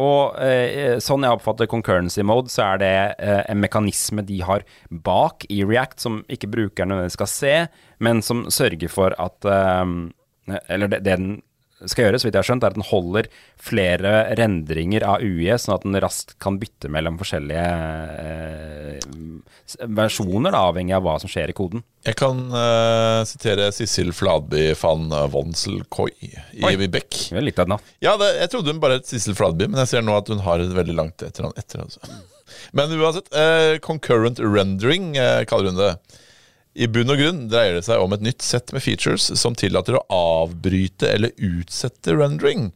Og 0.00 0.38
eh, 0.40 0.96
sånn 1.02 1.26
jeg 1.26 1.36
oppfatter 1.36 1.68
concurrency 1.70 2.22
mode, 2.26 2.50
så 2.52 2.70
er 2.70 2.80
det 2.80 2.94
eh, 3.20 3.42
en 3.50 3.60
mekanisme 3.60 4.24
de 4.26 4.38
har 4.46 4.64
bak 4.88 5.44
i 5.52 5.60
React, 5.66 5.98
som 6.00 6.20
ikke 6.32 6.50
brukerne 6.52 7.02
skal 7.12 7.30
se, 7.30 7.54
men 8.00 8.24
som 8.24 8.46
sørger 8.52 8.92
for 8.92 9.16
at 9.20 9.44
eh, 9.44 9.84
Eller 10.72 10.88
det, 10.90 11.04
det 11.04 11.16
den 11.16 11.42
skal 11.88 12.06
gjøre, 12.06 12.20
så 12.20 12.26
vidt 12.26 12.36
jeg 12.36 12.42
har 12.42 12.48
skjønt, 12.50 12.64
er 12.66 12.74
at 12.74 12.78
den 12.78 12.88
holder 12.90 13.28
flere 13.60 14.12
rendringer 14.38 15.06
av 15.06 15.24
UE, 15.24 15.56
sånn 15.56 15.76
at 15.78 15.86
den 15.86 15.98
raskt 16.04 16.34
kan 16.42 16.58
bytte 16.60 16.90
mellom 16.92 17.16
forskjellige 17.20 17.66
eh, 18.24 19.06
versjoner, 19.88 20.52
da, 20.52 20.64
avhengig 20.68 20.96
av 20.98 21.06
hva 21.06 21.16
som 21.22 21.32
skjer 21.32 21.52
i 21.52 21.56
koden. 21.56 21.84
Jeg 22.06 22.18
kan 22.20 22.42
eh, 22.56 23.20
sitere 23.28 23.70
Sissel 23.76 24.12
Fladby 24.16 24.70
van 24.80 25.08
Wonselkoi 25.32 26.12
i 26.20 26.34
Oi. 26.66 26.74
Beck. 26.90 27.12
Det 27.30 27.44
litt 27.44 27.60
av 27.60 27.68
et 27.68 27.74
navn. 27.76 27.94
Ja, 28.04 28.16
det, 28.20 28.32
jeg 28.40 28.52
trodde 28.52 28.74
hun 28.74 28.82
bare 28.82 29.00
het 29.00 29.08
Sissel 29.08 29.38
Fladby, 29.38 29.70
men 29.70 29.82
jeg 29.84 29.94
ser 29.94 30.04
nå 30.04 30.16
at 30.18 30.28
hun 30.32 30.44
har 30.44 30.62
et 30.62 30.76
veldig 30.76 30.96
langt 30.98 31.24
etternavn 31.24 31.56
etter. 31.60 31.86
Altså. 31.86 32.04
Men 32.76 32.92
uansett, 32.92 33.30
eh, 33.34 33.78
concurrent 33.82 34.40
rendering 34.42 35.16
eh, 35.16 35.44
kaller 35.48 35.70
hun 35.70 35.78
det. 35.80 35.94
I 36.78 36.86
bunn 36.86 37.10
og 37.10 37.18
grunn 37.18 37.40
dreier 37.50 37.74
det 37.80 37.84
seg 37.88 37.98
om 38.02 38.12
et 38.14 38.22
nytt 38.22 38.44
sett 38.46 38.70
med 38.72 38.82
features 38.84 39.24
som 39.40 39.56
tillater 39.58 39.96
å 39.98 40.04
avbryte 40.14 41.08
eller 41.10 41.32
utsette 41.42 42.14
rendering. 42.14 42.68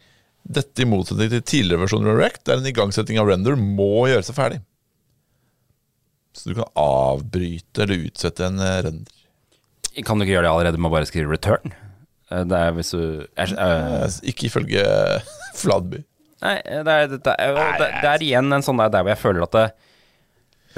Dette 0.45 0.83
i 0.83 0.89
motsetning 0.89 1.31
til 1.33 1.45
tidligere 1.47 1.85
versjoner 1.85 2.11
av 2.13 2.19
React, 2.19 2.43
der 2.49 2.59
en 2.61 2.67
igangsetting 2.69 3.21
av 3.23 3.31
render 3.31 3.55
må 3.57 4.09
gjøre 4.11 4.27
seg 4.27 4.37
ferdig. 4.37 4.59
Så 6.35 6.51
du 6.51 6.57
kan 6.59 6.67
avbryte 6.81 7.85
eller 7.87 8.03
utsette 8.11 8.49
en 8.49 8.59
eh, 8.59 8.81
render. 8.89 9.15
Kan 10.03 10.19
du 10.19 10.25
ikke 10.27 10.35
gjøre 10.35 10.49
det 10.49 10.53
allerede 10.57 10.81
med 10.83 10.91
å 10.91 10.95
bare 10.97 11.07
skrive 11.09 11.31
return? 11.31 11.71
Eh, 12.35 12.43
Det 12.51 12.59
er 12.59 12.75
hvis 12.75 12.91
du 12.91 13.01
er, 13.39 13.55
eh, 13.55 13.95
Eh, 14.03 14.19
Ikke 14.35 14.49
ifølge 14.51 14.83
Fladby. 15.63 16.03
Nei, 16.43 16.57
det 16.67 16.75
er, 16.99 17.07
det, 17.15 17.21
er, 17.39 17.55
det, 17.55 17.87
er, 17.87 17.99
det 18.03 18.11
er 18.11 18.27
igjen 18.27 18.51
en 18.53 18.67
sånn 18.67 18.83
der, 18.83 18.91
der 18.93 19.07
hvor 19.07 19.15
jeg 19.15 19.23
føler 19.23 19.47
at 19.47 19.55
det, 19.57 19.67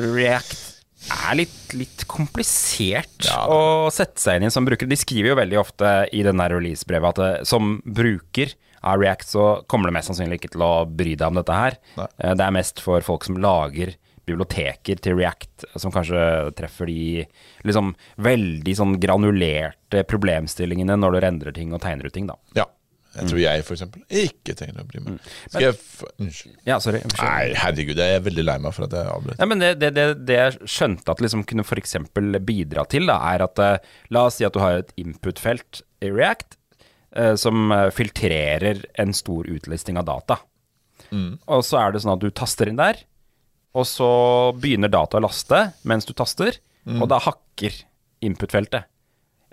React 0.04 0.75
er 1.10 1.36
litt, 1.38 1.74
litt 1.74 2.04
komplisert 2.10 3.24
Ja. 3.26 3.46
å 3.48 3.90
sette 3.94 4.18
seg 4.22 4.36
inn 4.40 4.48
i 4.48 4.50
som 4.50 4.66
bruker. 4.66 4.88
De 4.88 4.96
skriver 4.98 5.32
jo 5.32 5.36
veldig 5.40 5.58
ofte 5.60 6.08
i 6.12 6.22
den 6.26 6.36
der 6.42 6.50
releasebrevet 6.56 7.08
at 7.08 7.16
det, 7.22 7.46
som 7.46 7.80
bruker 7.86 8.54
av 8.86 9.00
React, 9.00 9.26
så 9.26 9.44
kommer 9.66 9.88
du 9.90 9.92
mest 9.96 10.08
sannsynlig 10.10 10.40
ikke 10.40 10.52
til 10.54 10.62
å 10.62 10.72
bry 10.86 11.14
deg 11.16 11.26
om 11.26 11.34
dette 11.40 11.54
her. 11.56 11.76
Nei. 11.96 12.06
Eh, 12.20 12.34
Det 12.34 12.44
er 12.46 12.50
mest 12.54 12.80
for 12.80 13.00
folk 13.00 13.24
som 13.24 13.36
lager 13.36 13.94
biblioteker 14.26 14.98
til 15.00 15.14
React, 15.16 15.64
som 15.78 15.92
kanskje 15.94 16.52
treffer 16.58 16.86
de 16.86 17.26
liksom 17.64 17.94
veldig 18.18 18.74
sånn 18.76 18.96
granulerte 18.98 20.02
problemstillingene 20.06 20.96
når 20.98 21.12
du 21.12 21.20
rendrer 21.22 21.54
ting 21.54 21.72
og 21.72 21.80
tegner 21.82 22.06
ut 22.06 22.12
ting, 22.12 22.26
da. 22.26 22.34
Ja. 22.58 22.64
Jeg 23.16 23.30
tror 23.30 23.40
jeg, 23.40 23.64
eksempel, 23.76 24.02
ikke 24.22 24.54
trenger 24.58 24.82
å 24.82 24.86
bry 24.88 25.00
meg. 25.04 25.28
Skal 25.46 25.64
jeg 25.64 25.76
Unnskyld. 26.20 26.56
Ja, 26.68 26.76
sorry. 26.84 27.00
Nei, 27.16 27.54
herregud, 27.56 28.00
jeg 28.02 28.18
er 28.18 28.24
veldig 28.26 28.44
lei 28.44 28.56
meg 28.62 28.74
for 28.76 28.86
at 28.86 28.96
jeg 28.96 29.08
avbrøt. 29.12 29.40
Ja, 29.40 29.48
men 29.48 29.62
det, 29.62 29.70
det, 29.80 29.90
det, 29.96 30.04
det 30.28 30.36
jeg 30.36 30.68
skjønte 30.76 31.14
at 31.14 31.22
liksom 31.24 31.44
kunne 31.48 31.64
f.eks. 31.64 31.96
bidra 32.44 32.84
til, 32.92 33.08
da, 33.08 33.16
er 33.32 33.46
at 33.46 33.62
eh, 33.64 33.90
La 34.12 34.26
oss 34.28 34.38
si 34.40 34.46
at 34.48 34.54
du 34.56 34.60
har 34.60 34.82
et 34.82 34.92
input-felt 35.00 35.80
i 36.04 36.10
React 36.12 36.58
eh, 37.16 37.34
som 37.40 37.72
eh, 37.72 37.88
filtrerer 37.96 38.84
en 39.00 39.16
stor 39.16 39.48
utlisting 39.48 39.96
av 40.00 40.08
data. 40.10 40.40
Og 41.12 41.62
så 41.64 41.78
er 41.80 41.94
det 41.94 42.02
sånn 42.02 42.16
at 42.16 42.24
du 42.24 42.28
taster 42.34 42.68
inn 42.68 42.80
der, 42.80 42.98
og 43.76 43.84
så 43.88 44.08
begynner 44.58 44.90
data 44.92 45.20
å 45.20 45.24
laste 45.24 45.60
mens 45.86 46.08
du 46.08 46.12
taster, 46.16 46.58
og 46.86 47.08
da 47.10 47.18
hakker 47.22 47.74
input-feltet. 48.24 48.86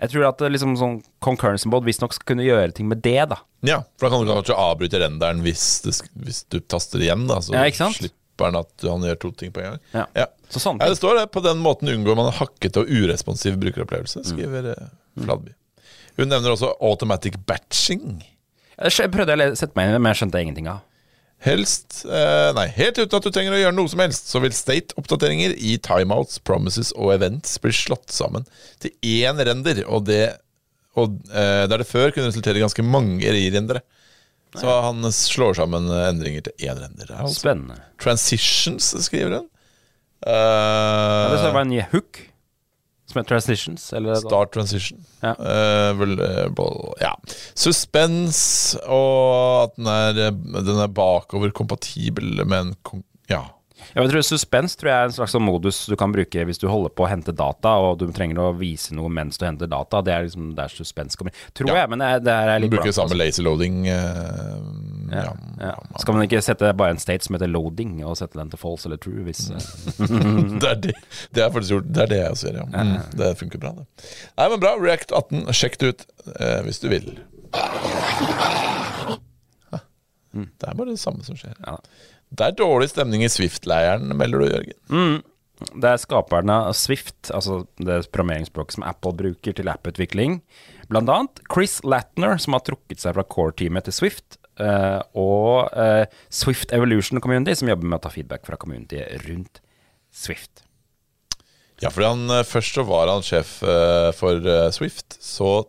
Jeg 0.02 0.10
tror 0.10 0.26
at 0.28 0.42
eh, 0.42 0.50
liksom 0.52 0.74
sånn 0.78 0.98
concurrency 1.24 1.70
mode 1.70 1.86
visstnok 1.86 2.14
skal 2.16 2.32
kunne 2.32 2.46
gjøre 2.46 2.74
ting 2.76 2.88
med 2.90 3.02
det, 3.04 3.20
da. 3.30 3.38
Ja, 3.64 3.80
for 3.98 4.08
da 4.08 4.14
kan 4.14 4.26
du 4.26 4.32
kanskje 4.32 4.58
avbryte 4.58 5.00
renderen 5.00 5.42
hvis, 5.44 5.64
det, 5.84 5.94
hvis 6.26 6.42
du 6.50 6.58
taster 6.60 7.02
igjen, 7.02 7.26
da. 7.30 7.40
Så 7.44 7.54
Ja, 7.54 7.66
slipper 7.70 8.50
han 8.50 8.58
at 8.58 8.86
han 8.86 9.06
gjør 9.06 9.20
to 9.22 9.32
ting 9.38 9.54
på 9.54 9.62
en 9.62 9.74
gang. 9.74 10.08
Ja. 10.16 10.28
Så 10.50 10.62
sånn 10.62 10.82
Ja, 10.82 10.90
det 10.90 10.98
står 10.98 11.20
det. 11.20 11.28
På 11.34 11.42
den 11.44 11.62
måten 11.62 11.90
unngår 11.90 12.18
man 12.18 12.30
en 12.30 12.38
hakkete 12.38 12.82
og 12.82 12.90
uresponsiv 12.90 13.56
brukeropplevelse, 13.62 14.26
skriver 14.28 14.74
mm. 14.74 15.24
Fladby. 15.24 15.54
Hun 16.18 16.30
nevner 16.30 16.54
også 16.54 16.74
automatic 16.84 17.38
batching. 17.46 18.22
Jeg 18.78 19.10
prøvde 19.14 19.34
å 19.34 19.54
sette 19.58 19.74
meg 19.78 19.86
inn 19.86 19.94
i 19.94 19.96
det, 19.96 20.02
men 20.02 20.12
jeg 20.12 20.22
skjønte 20.22 20.42
ingenting 20.42 20.70
av. 20.70 20.82
Helst 21.44 22.04
eh, 22.08 22.50
Nei, 22.56 22.68
helt 22.78 22.98
uten 22.98 23.18
at 23.18 23.26
du 23.26 23.30
trenger 23.32 23.56
å 23.56 23.60
gjøre 23.60 23.76
noe 23.76 23.90
som 23.92 24.00
helst, 24.00 24.30
så 24.32 24.40
vil 24.40 24.54
state-oppdateringer 24.56 25.56
i 25.56 25.76
timeouts, 25.84 26.38
promises 26.40 26.92
og 26.96 27.12
events 27.16 27.58
bli 27.60 27.74
slått 27.76 28.14
sammen 28.14 28.46
til 28.82 28.94
én 29.04 29.40
render, 29.44 29.82
og 29.84 30.06
det 30.08 30.24
og, 30.94 31.16
eh, 31.34 31.64
Der 31.66 31.82
det 31.82 31.88
før 31.90 32.12
kunne 32.14 32.30
resultere 32.30 32.60
i 32.60 32.62
ganske 32.62 32.84
mange 32.86 33.26
rirendere. 33.34 33.82
Så 34.54 34.70
han 34.84 35.02
slår 35.10 35.56
sammen 35.58 35.88
endringer 35.90 36.44
til 36.46 36.68
én 36.70 36.78
render. 36.78 37.08
Er 37.10 37.24
altså 37.24 37.40
Spennende. 37.42 37.80
Transitions, 37.98 38.92
skriver 39.02 39.40
hun. 39.40 39.48
Ja, 40.24 41.28
det 41.32 41.40
Eh, 41.40 41.42
så 41.42 41.50
var 41.52 41.64
en 41.66 41.74
hook 41.92 42.20
Transitions. 43.22 43.92
Eller 43.92 44.14
Start 44.18 44.52
transition. 44.52 44.98
Ja. 45.22 45.34
Uh, 45.38 46.94
ja. 47.00 47.14
Suspens, 47.54 48.76
og 48.86 49.68
at 49.68 49.76
den 49.78 49.86
er, 49.86 50.30
den 50.34 50.80
er 50.82 50.88
bakover-kompatibel 50.88 52.44
med 52.44 52.58
en 52.74 53.04
Ja. 53.30 53.44
Jeg 53.94 54.08
tror 54.10 54.24
Suspens 54.24 54.74
tror 54.78 54.88
jeg 54.90 54.96
er 54.96 55.08
en 55.10 55.14
slags 55.14 55.34
sånn 55.34 55.44
modus 55.44 55.82
du 55.90 55.94
kan 55.98 56.12
bruke 56.14 56.44
hvis 56.48 56.58
du 56.58 56.66
holder 56.70 56.90
på 56.96 57.04
å 57.04 57.08
hente 57.10 57.34
data, 57.36 57.74
og 57.84 57.98
du 58.00 58.06
trenger 58.16 58.40
å 58.40 58.48
vise 58.56 58.94
noe 58.96 59.10
mens 59.12 59.38
du 59.38 59.44
henter 59.46 59.68
data. 59.70 60.00
Det 60.02 60.14
er 60.14 60.24
liksom 60.26 60.54
der 60.56 60.72
suspens 60.72 61.18
kommer. 61.20 61.34
Tror 61.54 61.68
Ja. 61.70 61.82
jeg, 61.82 61.90
men 61.90 61.98
det 62.02 62.24
det 62.24 62.32
er 62.32 62.58
litt 62.58 62.70
litt 62.70 62.74
bruker 62.78 62.92
samme 62.96 63.12
altså. 63.12 63.18
lazy 63.20 63.42
loading. 63.42 63.86
eh, 63.88 64.56
ja. 65.14 65.32
Ja. 65.60 65.74
Skal 66.02 66.16
man 66.16 66.24
ikke 66.26 66.40
sette 66.44 66.70
bare 66.76 66.94
en 66.94 67.00
state 67.02 67.26
som 67.26 67.36
heter 67.36 67.50
loading, 67.50 67.96
og 68.04 68.16
sette 68.20 68.38
den 68.38 68.50
til 68.52 68.60
false 68.60 68.88
eller 68.88 69.00
true? 69.02 69.24
Hvis, 69.26 69.44
eh, 69.54 70.08
det, 70.60 70.70
er 70.70 70.80
det. 70.88 70.94
det 71.36 71.44
er 71.44 71.52
faktisk 71.54 71.76
gjort 71.76 71.90
Det 71.94 72.02
er 72.06 72.10
det 72.12 72.20
jeg 72.22 72.34
også 72.36 72.50
gjør, 72.50 72.58
ja. 72.62 72.86
Mm, 72.88 72.96
det 73.20 73.30
funker 73.40 73.62
bra, 73.62 73.74
det. 73.78 74.08
Nei, 74.40 74.48
men 74.52 74.64
bra. 74.64 74.72
React 74.80 75.14
18, 75.20 75.44
sjekk 75.60 75.78
det 75.82 75.92
ut 75.92 76.06
eh, 76.38 76.58
hvis 76.66 76.82
du 76.82 76.88
vil. 76.92 77.12
Hæ. 77.54 79.20
Det 80.34 80.66
er 80.66 80.74
bare 80.74 80.90
det 80.90 80.98
samme 80.98 81.22
som 81.26 81.36
skjer. 81.38 81.54
Ja. 81.62 81.76
Det 82.34 82.48
er 82.48 82.56
dårlig 82.58 82.88
stemning 82.90 83.22
i 83.22 83.30
Swift-leiren, 83.30 84.10
melder 84.18 84.42
du, 84.42 84.46
Jørgen. 84.50 85.20
Det 85.78 85.86
er 85.86 86.00
skaperne 86.02 86.56
av 86.68 86.74
Swift, 86.76 87.30
altså 87.30 87.60
det 87.78 88.00
programmeringsspråket 88.10 88.74
som 88.76 88.84
Apple 88.88 89.14
bruker 89.16 89.54
til 89.54 89.70
apputvikling. 89.70 90.40
Blant 90.90 91.08
annet 91.12 91.38
Chris 91.46 91.78
Latner, 91.86 92.34
som 92.42 92.56
har 92.56 92.64
trukket 92.66 93.00
seg 93.04 93.14
fra 93.16 93.22
core-teamet 93.30 93.86
til 93.86 93.94
Swift. 93.94 94.40
Eh, 94.60 95.00
og 95.18 95.70
eh, 95.78 96.04
Swift 96.32 96.74
Evolution 96.76 97.20
Community, 97.24 97.56
som 97.58 97.70
jobber 97.70 97.90
med 97.90 98.00
å 98.00 98.04
ta 98.06 98.12
feedback 98.14 98.46
fra 98.48 98.58
community 98.60 99.02
rundt 99.26 99.62
Swift. 100.14 100.64
Ja, 101.82 101.90
fordi 101.90 102.06
han 102.12 102.30
eh, 102.30 102.44
Først 102.46 102.78
så 102.78 102.84
var 102.86 103.10
han 103.10 103.24
sjef 103.26 103.58
for 104.18 104.52
Swift. 104.74 105.18
Så 105.22 105.64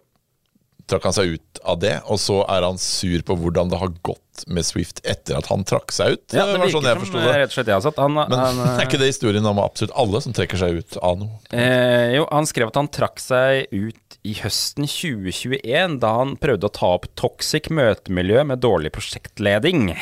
trakk 0.89 1.07
han 1.07 1.15
seg 1.15 1.35
ut 1.35 1.61
av 1.65 1.79
det, 1.81 1.95
og 2.11 2.19
så 2.21 2.41
er 2.51 2.65
han 2.65 2.77
sur 2.81 3.23
på 3.25 3.37
hvordan 3.39 3.71
det 3.71 3.79
har 3.81 3.91
gått 4.05 4.43
med 4.51 4.65
Swift 4.67 5.01
etter 5.07 5.37
at 5.39 5.47
han 5.49 5.65
trakk 5.67 5.93
seg 5.95 6.17
ut. 6.17 6.25
Ja, 6.35 6.45
det 6.49 6.59
var 6.61 6.71
sånn 6.73 6.89
forsto 7.01 7.19
eh, 7.21 7.25
det. 7.25 7.35
rett 7.41 7.53
og 7.53 7.57
slett 7.57 7.71
jeg 7.71 7.77
har 7.77 7.85
sett. 7.85 8.01
Han, 8.01 8.17
Men 8.19 8.37
han, 8.37 8.61
er 8.75 8.85
ikke 8.85 9.01
det 9.01 9.09
historien 9.09 9.49
om 9.49 9.61
absolutt 9.63 9.95
alle 9.97 10.21
som 10.21 10.35
trekker 10.35 10.61
seg 10.61 10.81
ut 10.81 10.97
av 11.01 11.17
noe? 11.21 11.39
Eh, 11.49 12.15
jo, 12.19 12.27
han 12.29 12.49
skrev 12.49 12.69
at 12.69 12.79
han 12.81 12.91
trakk 12.93 13.21
seg 13.23 13.73
ut 13.73 14.04
i 14.25 14.33
høsten 14.39 14.88
2021, 14.89 15.99
da 16.01 16.11
han 16.17 16.33
prøvde 16.41 16.67
å 16.67 16.73
ta 16.73 16.89
opp 16.97 17.05
toxic 17.19 17.69
møtemiljø 17.73 18.45
med 18.51 18.63
dårlig 18.65 18.93
prosjektleding. 18.95 19.91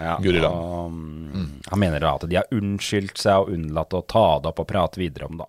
Ja, 0.00 0.14
og, 0.16 0.92
mm, 0.94 1.48
Han 1.66 1.80
mener 1.82 2.00
da 2.00 2.14
at 2.14 2.22
de 2.30 2.36
har 2.38 2.52
unnskyldt 2.54 3.18
seg 3.20 3.42
og 3.42 3.50
unnlatt 3.52 3.92
å 3.92 4.00
ta 4.08 4.38
det 4.40 4.48
opp 4.52 4.62
og 4.62 4.68
prate 4.70 5.00
videre 5.02 5.26
om 5.28 5.40
det. 5.42 5.48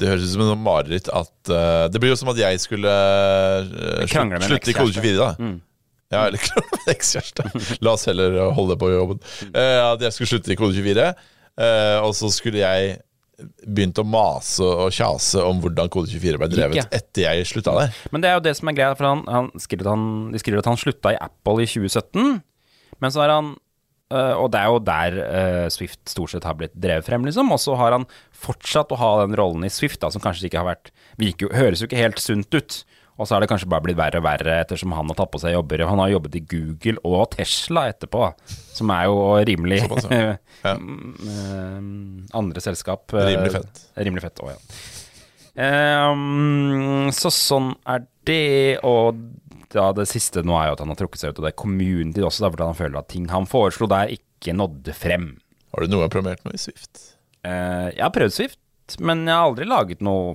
Det 0.00 0.08
høres 0.08 0.24
ut 0.24 0.32
som 0.32 0.42
et 0.46 0.62
mareritt 0.62 1.10
at 1.14 1.50
uh, 1.52 1.84
Det 1.92 2.00
blir 2.02 2.10
jo 2.14 2.18
som 2.18 2.30
at 2.32 2.40
jeg 2.40 2.58
skulle 2.62 2.90
uh, 2.90 4.02
slutte 4.08 4.40
slutt 4.48 4.70
i 4.72 4.74
kode 4.74 4.94
24, 4.96 5.14
da. 5.20 5.30
Mm. 5.38 5.56
Ja, 6.14 6.24
eller 6.24 6.42
krangle 6.46 6.70
med 6.72 6.80
en 6.80 6.94
ekskjæreste. 6.94 7.46
La 7.84 7.94
oss 7.94 8.08
heller 8.08 8.38
holde 8.56 8.78
på 8.80 8.90
jobben. 8.92 9.20
Uh, 9.52 9.92
at 9.92 10.06
jeg 10.06 10.16
skulle 10.16 10.32
slutte 10.32 10.54
i 10.54 10.58
kode 10.58 10.78
24, 10.78 11.08
eh, 11.60 11.98
og 12.02 12.16
så 12.16 12.32
skulle 12.32 12.62
jeg 12.62 12.96
begynt 13.62 13.98
å 14.02 14.04
mase 14.08 14.66
og 14.66 14.90
kjase 14.94 15.42
om 15.46 15.60
hvordan 15.62 15.90
kode 15.94 16.10
24 16.10 16.40
ble 16.40 16.48
drevet 16.50 16.80
Ikke. 16.80 16.98
etter 16.98 17.22
jeg 17.28 17.46
slutta 17.46 17.74
der. 17.76 17.94
Men 18.10 18.24
det 18.24 18.30
er 18.32 18.36
jo 18.38 18.44
det 18.48 18.56
som 18.58 18.70
er 18.70 18.76
greia, 18.80 18.96
for 18.98 19.06
han, 19.06 19.22
han 19.30 19.50
skriver 19.62 19.86
at 19.86 19.92
han, 19.94 20.06
de 20.34 20.40
skriver 20.42 20.58
at 20.64 20.70
han 20.72 20.80
slutta 20.80 21.14
i 21.14 21.20
Apple 21.22 21.62
i 21.62 21.68
2017. 21.70 22.40
Men 22.98 23.14
så 23.14 23.22
har 23.22 23.30
han 23.36 23.52
øh, 24.10 24.34
Og 24.42 24.50
det 24.50 24.58
er 24.58 24.72
jo 24.72 24.80
der 24.88 25.18
øh, 25.22 25.68
Swift 25.70 26.00
stort 26.10 26.32
sett 26.34 26.48
har 26.48 26.58
blitt 26.58 26.74
drevet 26.74 27.06
frem, 27.06 27.22
liksom. 27.28 27.52
Og 27.54 27.62
så 27.62 27.76
har 27.78 27.94
han 27.94 28.08
fortsatt 28.34 28.90
å 28.90 28.98
ha 28.98 29.12
den 29.22 29.36
rollen 29.38 29.66
i 29.68 29.70
Swift, 29.70 30.00
da, 30.02 30.10
som 30.10 30.24
kanskje 30.24 30.48
ikke 30.50 30.58
har 30.64 30.72
vært 30.72 30.90
jo- 31.44 31.52
Høres 31.54 31.82
jo 31.84 31.86
ikke 31.86 32.02
helt 32.02 32.18
sunt 32.18 32.50
ut. 32.58 32.82
Og 33.18 33.26
så 33.26 33.34
har 33.34 33.42
det 33.42 33.48
kanskje 33.50 33.66
bare 33.70 33.82
blitt 33.82 33.98
verre 33.98 34.20
og 34.20 34.26
verre 34.28 34.60
ettersom 34.62 34.92
han 34.94 35.10
har 35.10 35.18
tatt 35.18 35.32
på 35.32 35.40
seg 35.42 35.56
jobber. 35.56 35.82
Han 35.90 35.98
har 35.98 36.12
jobbet 36.12 36.36
i 36.38 36.44
Google 36.52 37.02
og 37.02 37.32
Tesla 37.34 37.88
etterpå, 37.90 38.28
som 38.78 38.92
er 38.94 39.08
jo 39.10 39.18
rimelig 39.48 39.80
ja. 40.14 40.76
Mm, 40.78 42.28
andre 42.38 42.62
selskap. 42.62 43.10
Rimelig 43.16 43.50
eh, 43.50 43.56
fett. 43.58 43.82
Rimelig 43.98 44.22
fett 44.28 44.44
òg, 44.44 44.54
ja. 44.54 44.78
Ehm, 45.58 47.10
så 47.14 47.32
sånn 47.34 47.72
er 47.90 48.06
det. 48.28 48.78
Og 48.86 49.18
da 49.74 49.90
det 49.96 50.06
siste 50.08 50.44
nå 50.46 50.54
er 50.60 50.70
jo 50.70 50.78
at 50.78 50.84
han 50.84 50.94
har 50.94 51.00
trukket 51.02 51.22
seg 51.24 51.34
ut 51.34 51.42
og 51.42 51.44
det 51.44 51.52
er 51.52 51.60
community 51.60 52.22
også, 52.24 52.44
da, 52.44 52.52
fordi 52.54 52.68
han 52.70 52.78
føler 52.78 53.00
at 53.02 53.10
ting 53.12 53.26
han 53.32 53.48
foreslo 53.50 53.90
der, 53.90 54.14
ikke 54.14 54.54
nådde 54.56 54.94
frem. 54.96 55.32
Har 55.74 55.84
du 55.84 55.92
noe 55.92 56.08
programmert 56.08 56.46
noe 56.46 56.56
i 56.56 56.62
Swift? 56.62 57.02
Eh, 57.42 57.90
jeg 57.96 58.04
har 58.04 58.14
prøvd 58.14 58.36
Swift, 58.38 58.62
men 59.02 59.26
jeg 59.26 59.34
har 59.34 59.50
aldri 59.50 59.66
laget 59.68 60.04
noe 60.04 60.32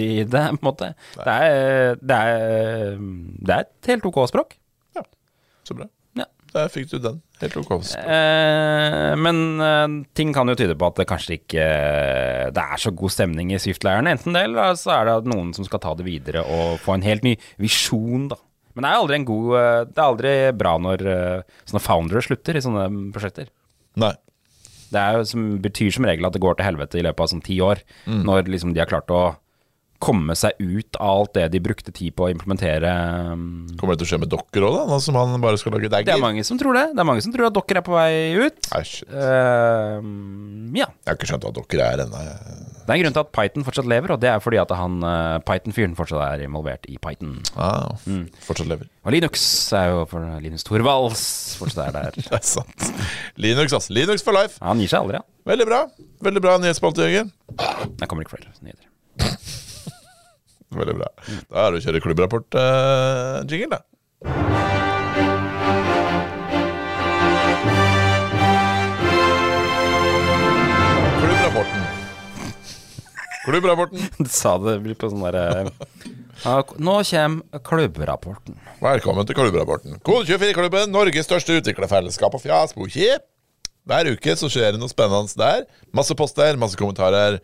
i 0.00 0.24
det, 0.24 0.44
på 0.56 0.60
en 0.60 0.66
måte. 0.66 0.92
Det 1.16 1.34
er, 1.48 1.98
det, 2.00 2.20
er, 2.20 2.96
det 3.44 3.58
er 3.58 3.66
et 3.66 3.90
helt 3.92 4.08
ok 4.10 4.22
språk. 4.30 4.56
Ja, 4.96 5.04
Så 5.66 5.76
bra. 5.78 5.88
Ja. 6.18 6.26
Der 6.54 6.68
fikk 6.70 6.92
du 6.92 6.98
den. 7.02 7.20
Helt 7.42 7.56
ok. 7.58 7.72
Eh, 7.98 9.12
men 9.18 9.38
eh, 9.60 9.94
ting 10.14 10.30
kan 10.36 10.48
jo 10.48 10.54
tyde 10.58 10.76
på 10.78 10.86
at 10.86 11.00
det 11.00 11.08
kanskje 11.10 11.36
ikke 11.40 11.64
Det 12.54 12.62
er 12.62 12.80
så 12.80 12.92
god 12.94 13.10
stemning 13.12 13.50
i 13.52 13.58
Swift-leiren, 13.60 14.06
enten 14.10 14.36
det, 14.36 14.44
eller 14.46 14.76
så 14.78 14.94
er 15.00 15.10
det 15.10 15.32
noen 15.32 15.50
som 15.56 15.66
skal 15.66 15.82
ta 15.82 15.94
det 15.98 16.06
videre 16.06 16.44
og 16.46 16.78
få 16.84 16.94
en 16.94 17.06
helt 17.06 17.26
ny 17.26 17.34
visjon, 17.60 18.28
da. 18.30 18.38
Men 18.74 18.86
det 18.86 18.90
er 18.90 19.00
aldri 19.02 19.18
en 19.20 19.26
god 19.28 19.50
eh, 19.58 19.80
Det 19.90 19.98
er 20.00 20.08
aldri 20.08 20.34
bra 20.62 20.76
når 20.82 21.04
eh, 21.10 21.58
sånne 21.66 21.82
foundere 21.82 22.22
slutter 22.26 22.58
i 22.58 22.62
sånne 22.64 22.86
prosjekter. 23.14 23.50
Nei. 24.00 24.14
Det 24.94 25.00
er 25.02 25.18
jo 25.18 25.26
som, 25.26 25.44
betyr 25.62 25.90
som 25.94 26.06
regel 26.06 26.26
at 26.28 26.34
det 26.36 26.42
går 26.42 26.58
til 26.58 26.68
helvete 26.68 27.00
i 27.00 27.02
løpet 27.02 27.24
av 27.24 27.30
sånn 27.32 27.42
ti 27.42 27.56
år, 27.64 27.80
når 28.06 28.46
liksom 28.52 28.74
de 28.76 28.82
har 28.82 28.86
klart 28.86 29.10
å 29.10 29.22
komme 30.02 30.34
seg 30.36 30.58
ut 30.60 30.96
av 31.00 31.20
alt 31.22 31.34
det 31.38 31.44
de 31.54 31.60
brukte 31.64 31.92
tid 31.94 32.12
på 32.16 32.26
å 32.26 32.30
implementere. 32.32 32.90
um, 33.32 33.44
Kommer 33.80 33.94
det 33.94 34.02
til 34.02 34.08
å 34.08 34.10
skje 34.12 34.20
med 34.24 34.32
dokker 34.32 34.66
òg, 34.66 34.74
da? 34.76 34.82
Nå 34.90 34.98
som 35.00 35.16
han 35.16 35.40
bare 35.40 35.60
skal 35.60 35.72
lage 35.76 35.88
Det 35.92 36.12
er 36.12 36.20
mange 36.20 36.44
som 36.44 36.58
tror 36.60 36.76
det. 36.76 36.86
Det 36.92 37.00
er 37.04 37.08
mange 37.08 37.24
som 37.24 37.32
tror 37.32 37.48
at 37.48 37.56
dokker 37.56 37.80
er 37.80 37.84
på 37.86 37.94
vei 37.94 38.34
ut. 38.36 38.58
Nei, 38.74 38.82
shit. 38.88 39.08
Uh, 39.08 40.02
ja. 40.76 40.88
Jeg 40.90 41.08
har 41.08 41.16
ikke 41.18 41.30
skjønt 41.30 41.46
hva 41.48 41.54
dokker 41.56 41.82
er 41.84 42.04
ennå. 42.04 42.20
Det 42.84 42.92
er 42.92 42.98
en 42.98 43.02
grunn 43.04 43.16
til 43.16 43.22
at 43.24 43.32
Python 43.32 43.64
fortsatt 43.64 43.88
lever, 43.88 44.12
og 44.12 44.20
det 44.20 44.28
er 44.28 44.42
fordi 44.44 44.58
at 44.60 44.72
han 44.76 44.98
eh, 45.08 45.38
Python-fyren 45.48 45.94
fortsatt 45.96 46.20
er 46.26 46.42
involvert 46.44 46.84
i 46.92 46.98
Python. 47.00 47.38
Ah, 47.56 47.94
Mm. 48.04 48.26
Fortsatt 48.44 48.68
lever. 48.68 48.90
Og 49.06 49.12
Linux 49.14 49.40
er 49.72 49.88
jo 49.92 50.02
for 50.10 50.26
Linus 50.44 50.66
Torvalds 50.66 51.22
fortsatt 51.60 51.88
er 51.88 51.96
der. 51.96 52.18
Det 52.28 52.36
er 52.36 52.44
sant. 52.44 52.90
Linux, 53.40 53.72
altså. 53.72 53.94
Linux 53.96 54.24
for 54.26 54.36
life. 54.36 54.58
Han 54.60 54.82
gir 54.82 54.92
seg 54.92 55.00
aldri, 55.00 55.22
ja. 55.22 55.24
Veldig 55.48 55.66
bra. 55.70 55.80
Veldig 56.28 56.42
bra 56.44 56.58
nyhetsspalte, 56.60 57.06
Jørgen. 57.08 57.32
Det 57.96 58.08
kommer 58.10 58.26
ikke 58.26 58.36
flere 58.36 58.52
nyheter. 58.60 58.90
Veldig 60.74 60.96
bra. 61.00 61.10
Da 61.50 61.66
er 61.66 61.74
det 61.74 61.80
å 61.80 61.84
kjøre 61.88 62.04
klubbrapport-jingle, 62.04 63.78
da. 63.78 63.82
Klubbrapporten. 71.20 71.84
Klubbrapporten. 73.44 74.08
Du 74.24 74.30
sa 74.32 74.56
det 74.62 74.78
blir 74.84 74.96
på 74.98 75.10
sånn 75.12 75.24
derre 75.26 75.68
ja, 76.44 76.56
Nå 76.80 76.96
kommer 77.04 77.60
klubbrapporten. 77.68 78.56
Velkommen 78.82 79.28
til 79.28 79.36
klubbrapporten. 79.38 80.00
Kode24-klubben, 80.04 80.90
Norges 80.92 81.28
største 81.28 81.60
utviklerfellesskap 81.60 82.34
på 82.34 82.42
Fjasboki. 82.42 83.12
Hver 83.84 84.08
uke 84.14 84.34
så 84.40 84.48
skjer 84.50 84.74
det 84.74 84.80
noe 84.80 84.90
spennende 84.92 85.36
der. 85.38 85.66
Masse 85.94 86.16
poster, 86.16 86.56
masse 86.60 86.78
kommentarer. 86.80 87.38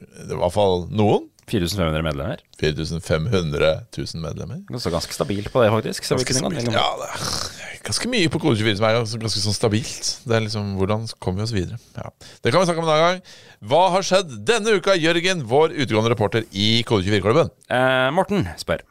I 0.00 0.30
hvert 0.30 0.54
fall 0.54 0.86
noen. 0.88 1.28
4500 1.50 2.02
medlemmer. 2.06 2.42
4500 2.60 3.70
000 3.96 4.22
medlemmer. 4.22 4.60
Det 4.70 4.80
står 4.82 4.94
ganske 4.96 5.16
stabilt 5.16 5.50
på 5.52 5.62
det, 5.64 5.70
faktisk. 5.74 6.06
Så 6.06 6.18
Ganske 6.20 6.36
stabilt. 6.38 6.70
Ja, 6.74 6.86
det 7.00 7.08
er 7.10 7.82
ganske 7.90 8.10
mye 8.12 8.30
på 8.32 8.40
Kode24 8.42 8.76
som 8.78 8.86
er 8.88 8.98
ganske, 9.00 9.20
ganske 9.24 9.42
sånn 9.42 9.56
stabilt. 9.56 10.10
Det 10.28 10.36
er 10.36 10.46
liksom, 10.46 10.76
Hvordan 10.78 11.08
kommer 11.18 11.42
vi 11.42 11.48
oss 11.48 11.56
videre? 11.56 11.80
Ja. 11.96 12.12
Det 12.44 12.52
kan 12.52 12.62
vi 12.62 12.68
snakke 12.70 12.84
om 12.84 12.88
en 12.88 12.94
annen 12.94 13.08
gang. 13.08 13.34
Hva 13.72 13.82
har 13.96 14.06
skjedd 14.06 14.38
denne 14.48 14.78
uka, 14.78 14.94
Jørgen, 15.00 15.44
vår 15.50 15.74
utegående 15.76 16.14
reporter 16.14 16.46
i 16.52 16.70
Kode24-klubben? 16.88 17.52
Eh, 17.72 18.08
Morten 18.16 18.46
spør. 18.60 18.84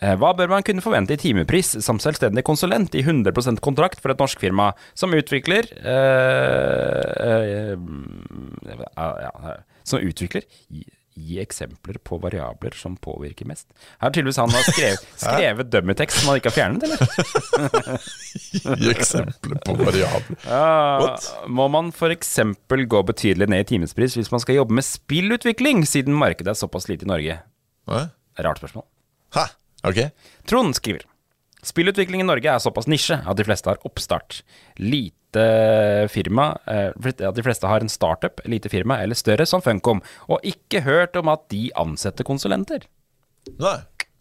Eh, 0.00 0.14
Hva 0.16 0.30
bør 0.36 0.48
man 0.48 0.64
kunne 0.64 0.80
forvente 0.84 1.12
i 1.16 1.20
timepris 1.20 1.74
som 1.84 1.98
selvstendig 2.00 2.44
konsulent 2.46 2.94
i 2.96 3.02
100% 3.04 3.60
kontrakt 3.64 4.00
for 4.00 4.14
et 4.14 4.22
norsk 4.22 4.40
firma 4.40 4.70
som 4.96 5.12
utvikler 5.16 5.68
øh, 5.76 7.02
øh, 7.26 7.74
øh, 8.64 8.84
ja, 8.96 9.58
Som 9.84 10.00
utvikler 10.06 10.46
gi, 11.18 11.40
eksempler 11.42 11.98
på 12.06 12.18
variabler 12.22 12.74
som 12.78 12.94
påvirker 12.96 13.48
mest. 13.50 13.66
Her 14.00 14.12
tydeligvis 14.14 14.38
han 14.40 14.52
har 14.54 14.66
skrevet, 14.68 15.06
skrevet 15.24 15.70
dummy-tekst 15.72 16.20
som 16.20 16.30
han 16.30 16.40
ikke 16.40 16.52
har 16.52 16.56
fjernet, 16.56 16.86
eller? 16.86 18.00
Gi 18.80 18.92
eksempler 18.92 19.60
på 19.66 19.76
variabler. 19.80 20.40
What? 20.46 21.28
Må 21.50 21.68
man 21.72 21.92
f.eks. 21.94 22.32
gå 22.94 23.02
betydelig 23.10 23.50
ned 23.50 23.66
i 23.66 23.68
timespris 23.74 24.16
hvis 24.18 24.32
man 24.32 24.42
skal 24.42 24.60
jobbe 24.60 24.78
med 24.78 24.86
spillutvikling, 24.86 25.84
siden 25.88 26.16
markedet 26.18 26.54
er 26.54 26.60
såpass 26.62 26.88
lite 26.90 27.08
i 27.08 27.10
Norge? 27.10 27.40
Hæ? 27.90 28.06
Rart 28.40 28.62
spørsmål. 28.62 28.86
Hæ? 29.36 29.48
Ok. 29.90 30.04
Trond 30.48 30.76
skriver 30.76 31.04
Spillutvikling 31.66 32.22
i 32.22 32.26
Norge 32.28 32.48
er 32.48 32.62
såpass 32.62 32.88
nisje 32.88 33.18
at 33.20 33.36
de 33.36 33.44
fleste 33.44 33.68
har 33.68 33.80
oppstart. 33.84 34.40
Lite 34.80 35.44
firma 36.10 36.46
eh, 36.66 36.88
At 37.12 37.36
de 37.36 37.44
fleste 37.46 37.68
har 37.70 37.84
en 37.84 37.92
startup, 37.92 38.40
lite 38.50 38.70
firma 38.72 38.96
eller 39.02 39.14
større 39.18 39.44
som 39.46 39.62
Funcom, 39.62 40.00
og 40.26 40.40
ikke 40.46 40.80
hørt 40.86 41.14
om 41.20 41.28
at 41.30 41.44
de 41.52 41.68
ansetter 41.78 42.26
konsulenter. 42.26 42.86
Nei, 43.60 43.76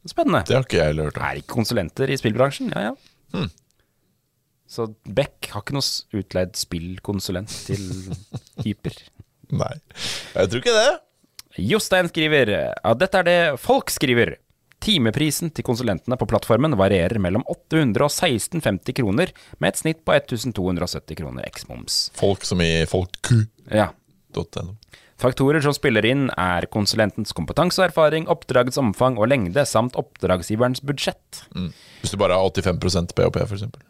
Spennende. 0.07 0.43
det 0.47 0.55
har 0.55 0.67
ikke 0.67 0.77
jeg 0.79 0.91
heller 0.91 1.09
hørt 1.09 1.17
om. 1.19 1.25
Er 1.27 1.39
ikke 1.41 1.55
konsulenter 1.55 2.11
i 2.13 2.17
spillbransjen? 2.19 2.69
Ja, 2.75 2.91
ja. 2.91 3.47
Så 4.69 4.85
Beck 5.09 5.49
har 5.53 5.63
ikke 5.63 5.75
noe 5.79 6.19
utleid 6.21 6.53
spillkonsulent 6.59 7.49
til 7.65 7.81
Hyper. 8.67 8.99
Nei, 9.49 9.71
jeg 10.35 10.51
tror 10.51 10.61
ikke 10.61 10.75
det. 10.77 10.89
Jostein 11.59 12.07
skriver 12.11 12.51
at 12.77 12.99
dette 13.01 13.19
er 13.23 13.25
det 13.27 13.39
folk 13.59 13.89
skriver. 13.91 14.35
Timeprisen 14.79 15.51
til 15.51 15.65
konsulentene 15.67 16.15
på 16.19 16.27
plattformen 16.29 16.77
varierer 16.79 17.19
mellom 17.19 17.43
800 17.51 18.05
og 18.05 18.13
1650 18.13 18.95
kroner, 19.01 19.33
med 19.59 19.73
et 19.73 19.81
snitt 19.81 20.05
på 20.07 20.15
1270 20.15 21.19
kroner 21.19 21.47
eks-moms. 21.49 22.05
Folk 22.19 22.47
som 22.47 22.63
i 22.63 22.71
folkq.no. 22.89 23.43
Ja. 23.75 23.91
Faktorer 25.19 25.59
som 25.59 25.73
spiller 25.75 26.05
inn, 26.07 26.29
er 26.39 26.63
konsulentens 26.71 27.33
kompetanse 27.35 27.81
og 27.81 27.89
erfaring, 27.89 28.29
oppdragets 28.31 28.79
omfang 28.79 29.17
og 29.19 29.27
lengde, 29.27 29.65
samt 29.67 29.97
oppdragsgiverens 29.99 30.79
budsjett. 30.87 31.41
Hvis 31.99 32.13
du 32.13 32.19
bare 32.21 32.37
har 32.39 32.47
85% 32.55 33.11
PHP, 33.17 33.41
for 33.49 33.57
eksempel. 33.57 33.83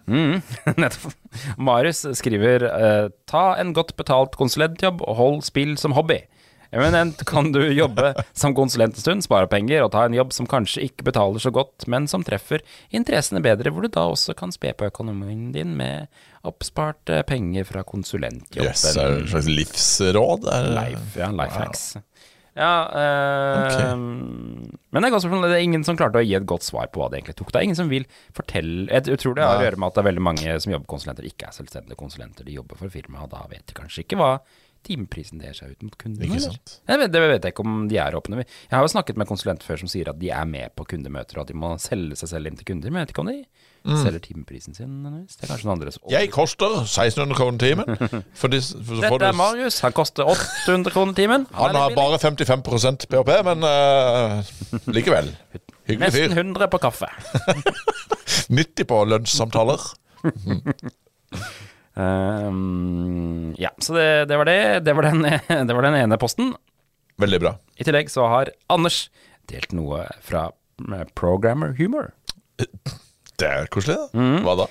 Nettopp. 0.82 1.14
Marius 1.62 2.02
skriver 2.18 2.66
eh, 2.66 3.12
Ta 3.30 3.44
en 3.62 3.76
godt 3.78 3.94
betalt 4.00 4.34
konsulentjobb 4.42 5.04
og 5.06 5.20
hold 5.22 5.42
spill 5.46 5.78
som 5.78 5.94
hobby. 5.94 6.24
Eminent 6.72 7.24
kan 7.26 7.52
du 7.52 7.62
jobbe 7.74 8.12
som 8.38 8.54
konsulent 8.58 8.98
en 8.98 9.02
stund, 9.02 9.26
spare 9.26 9.50
penger 9.50 9.86
og 9.86 9.94
ta 9.96 10.04
en 10.06 10.18
jobb 10.18 10.34
som 10.36 10.50
kanskje 10.50 10.86
ikke 10.86 11.08
betaler 11.08 11.42
så 11.42 11.52
godt, 11.54 11.88
men 11.90 12.06
som 12.10 12.26
treffer 12.26 12.62
interessene 12.94 13.42
bedre, 13.46 13.74
hvor 13.74 13.86
du 13.86 13.92
da 13.94 14.06
også 14.12 14.36
kan 14.38 14.54
spe 14.54 14.76
på 14.78 14.90
økonomien 14.92 15.50
din 15.56 15.74
med 15.80 16.10
oppsparte 16.46 17.24
penger 17.28 17.66
fra 17.68 17.84
konsulentjobben. 17.88 18.70
Yes, 18.70 18.86
er 18.92 19.00
det 19.00 19.24
et 19.24 19.34
slags 19.34 19.50
livsråd? 19.50 20.46
Life, 20.78 21.18
ja, 21.20 21.32
life 21.34 21.58
hacks. 21.58 21.88
Ja, 22.60 22.90
eh, 22.92 23.96
men 23.96 25.00
det 25.00 25.08
er, 25.08 25.14
godt 25.14 25.28
det 25.46 25.56
er 25.56 25.64
ingen 25.64 25.86
som 25.88 25.98
klarte 26.00 26.20
å 26.20 26.26
gi 26.26 26.34
et 26.36 26.48
godt 26.50 26.66
svar 26.66 26.90
på 26.92 27.00
hva 27.00 27.08
det 27.10 27.22
egentlig 27.22 27.38
tok. 27.40 27.54
Det 27.54 27.62
er 27.62 27.68
ingen 27.70 27.78
som 27.78 27.92
vil 27.92 28.08
fortelle 28.36 28.90
Jeg 28.90 29.22
tror 29.22 29.38
det 29.38 29.46
har 29.46 29.62
å 29.62 29.68
gjøre 29.68 29.80
med 29.80 29.88
at 29.88 29.96
det 29.96 30.02
er 30.02 30.10
veldig 30.10 30.26
mange 30.26 30.56
som 30.60 30.74
jobber 30.74 30.92
konsulenter, 30.92 31.28
ikke 31.30 31.48
er 31.48 31.56
selvstendige 31.56 32.00
konsulenter. 32.00 32.48
De 32.48 32.58
jobber 32.58 32.82
for 32.82 32.92
firmaet, 32.92 33.30
og 33.30 33.36
da 33.38 33.46
vet 33.54 33.64
de 33.70 33.78
kanskje 33.78 34.04
ikke 34.04 34.20
hva 34.20 34.34
timeprisen 34.88 35.42
der 35.42 35.56
seg 35.58 35.76
ut 35.76 35.86
mot 35.86 35.96
kundene? 36.00 36.28
Ikke 36.30 36.42
sant. 36.48 36.76
Vet, 36.90 37.12
det 37.14 37.22
vet 37.22 37.46
jeg 37.48 37.54
ikke 37.54 37.66
om 37.66 37.88
de 37.92 37.98
er 38.02 38.18
åpne. 38.18 38.44
Jeg 38.44 38.74
har 38.74 38.86
jo 38.86 38.92
snakket 38.92 39.20
med 39.20 39.30
konsulenter 39.30 39.68
før 39.68 39.82
som 39.84 39.92
sier 39.92 40.12
at 40.12 40.20
de 40.22 40.32
er 40.34 40.46
med 40.50 40.74
på 40.78 40.86
kundemøter, 40.94 41.40
og 41.40 41.46
at 41.46 41.54
de 41.54 41.58
må 41.60 41.74
selge 41.82 42.18
seg 42.20 42.32
selv 42.34 42.50
inn 42.50 42.60
til 42.60 42.68
kunder. 42.72 42.94
Men 42.94 43.02
jeg 43.04 43.10
vet 43.10 43.16
ikke 43.16 43.26
om 43.26 43.32
de 43.34 43.40
selger 44.04 44.20
timeprisen 44.20 44.76
sin. 44.76 44.98
Det 45.04 45.46
er 45.46 45.52
kanskje 45.52 45.68
noen 45.68 45.78
andre 45.78 45.94
som 45.96 46.04
Mm. 46.10 46.12
Jeg 46.16 46.32
koster 46.32 46.74
1600 46.82 47.36
kroner 47.38 47.60
timen. 47.60 47.86
For 48.40 48.52
de, 48.52 48.60
for 48.62 49.02
Dette 49.04 49.30
er 49.30 49.36
Marius. 49.36 49.80
Han 49.86 49.94
koster 49.94 50.26
800 50.26 50.94
kroner 50.96 51.14
timen. 51.14 51.46
han 51.54 51.76
han 51.76 51.76
har 51.76 51.96
bare 51.96 52.20
55% 52.22 53.08
PHP, 53.12 53.32
men 53.46 53.64
uh, 53.64 54.92
likevel. 54.96 55.32
Hyggelig 55.90 56.14
fyr. 56.14 56.28
Nesten 56.30 56.56
100 56.56 56.70
på 56.72 56.82
kaffe. 56.82 57.10
Nyttig 58.50 58.88
på 58.90 59.04
lunsjsamtaler. 59.06 59.90
Ehm, 62.00 63.56
ja, 63.60 63.72
så 63.84 63.94
det, 63.94 64.26
det 64.30 64.38
var 64.40 64.48
det. 64.50 64.80
Det 64.86 64.96
var, 64.96 65.10
den, 65.10 65.26
det 65.68 65.76
var 65.76 65.88
den 65.88 65.98
ene 66.00 66.20
posten. 66.22 66.54
Veldig 67.20 67.42
bra. 67.44 67.56
I 67.76 67.88
tillegg 67.88 68.12
så 68.12 68.28
har 68.32 68.54
Anders 68.72 69.08
delt 69.52 69.74
noe 69.76 70.06
fra 70.24 70.50
eh, 70.52 71.06
Programmer 71.20 71.76
Humor. 71.80 72.14
Det 72.60 73.48
er 73.48 73.68
koselig, 73.72 73.98
da. 74.00 74.08
Mm. 74.20 74.46
Hva 74.46 74.56
da? 74.64 74.70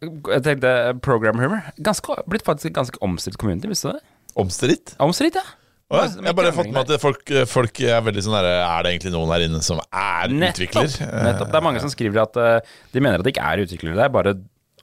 Jeg 0.00 0.42
tenkte 0.46 0.74
Programmer 1.04 1.44
Humor 1.44 1.72
ganske, 1.84 2.14
Blitt 2.30 2.46
faktisk 2.46 2.72
ganske 2.76 3.00
omstridt 3.04 3.36
community, 3.40 3.68
visste 3.68 3.90
du 3.90 3.98
det? 3.98 4.04
Omstridt? 4.40 4.94
Omstridt, 5.02 5.36
ja. 5.36 5.44
Oh. 5.90 6.04
Jeg 6.06 6.22
har 6.22 6.36
bare 6.38 6.52
fått 6.54 6.68
med 6.70 6.86
at 6.86 7.02
folk, 7.02 7.32
folk 7.50 7.80
er 7.82 7.98
veldig 8.06 8.22
sånn 8.22 8.36
derre 8.36 8.60
Er 8.62 8.84
det 8.86 8.92
egentlig 8.92 9.10
noen 9.10 9.32
her 9.34 9.42
inne 9.48 9.58
som 9.66 9.80
er 9.82 10.30
utvikler? 10.30 10.86
Nettopp. 10.86 11.16
nettopp. 11.26 11.50
Det 11.50 11.58
er 11.58 11.64
mange 11.66 11.82
som 11.82 11.90
skriver 11.90 12.22
at 12.22 12.38
eh, 12.38 12.76
de 12.94 13.02
mener 13.02 13.18
at 13.18 13.26
de 13.26 13.32
ikke 13.34 13.42
er 13.42 13.64
utviklere. 13.64 13.96
Det 13.98 14.04
er 14.04 14.12
bare 14.14 14.36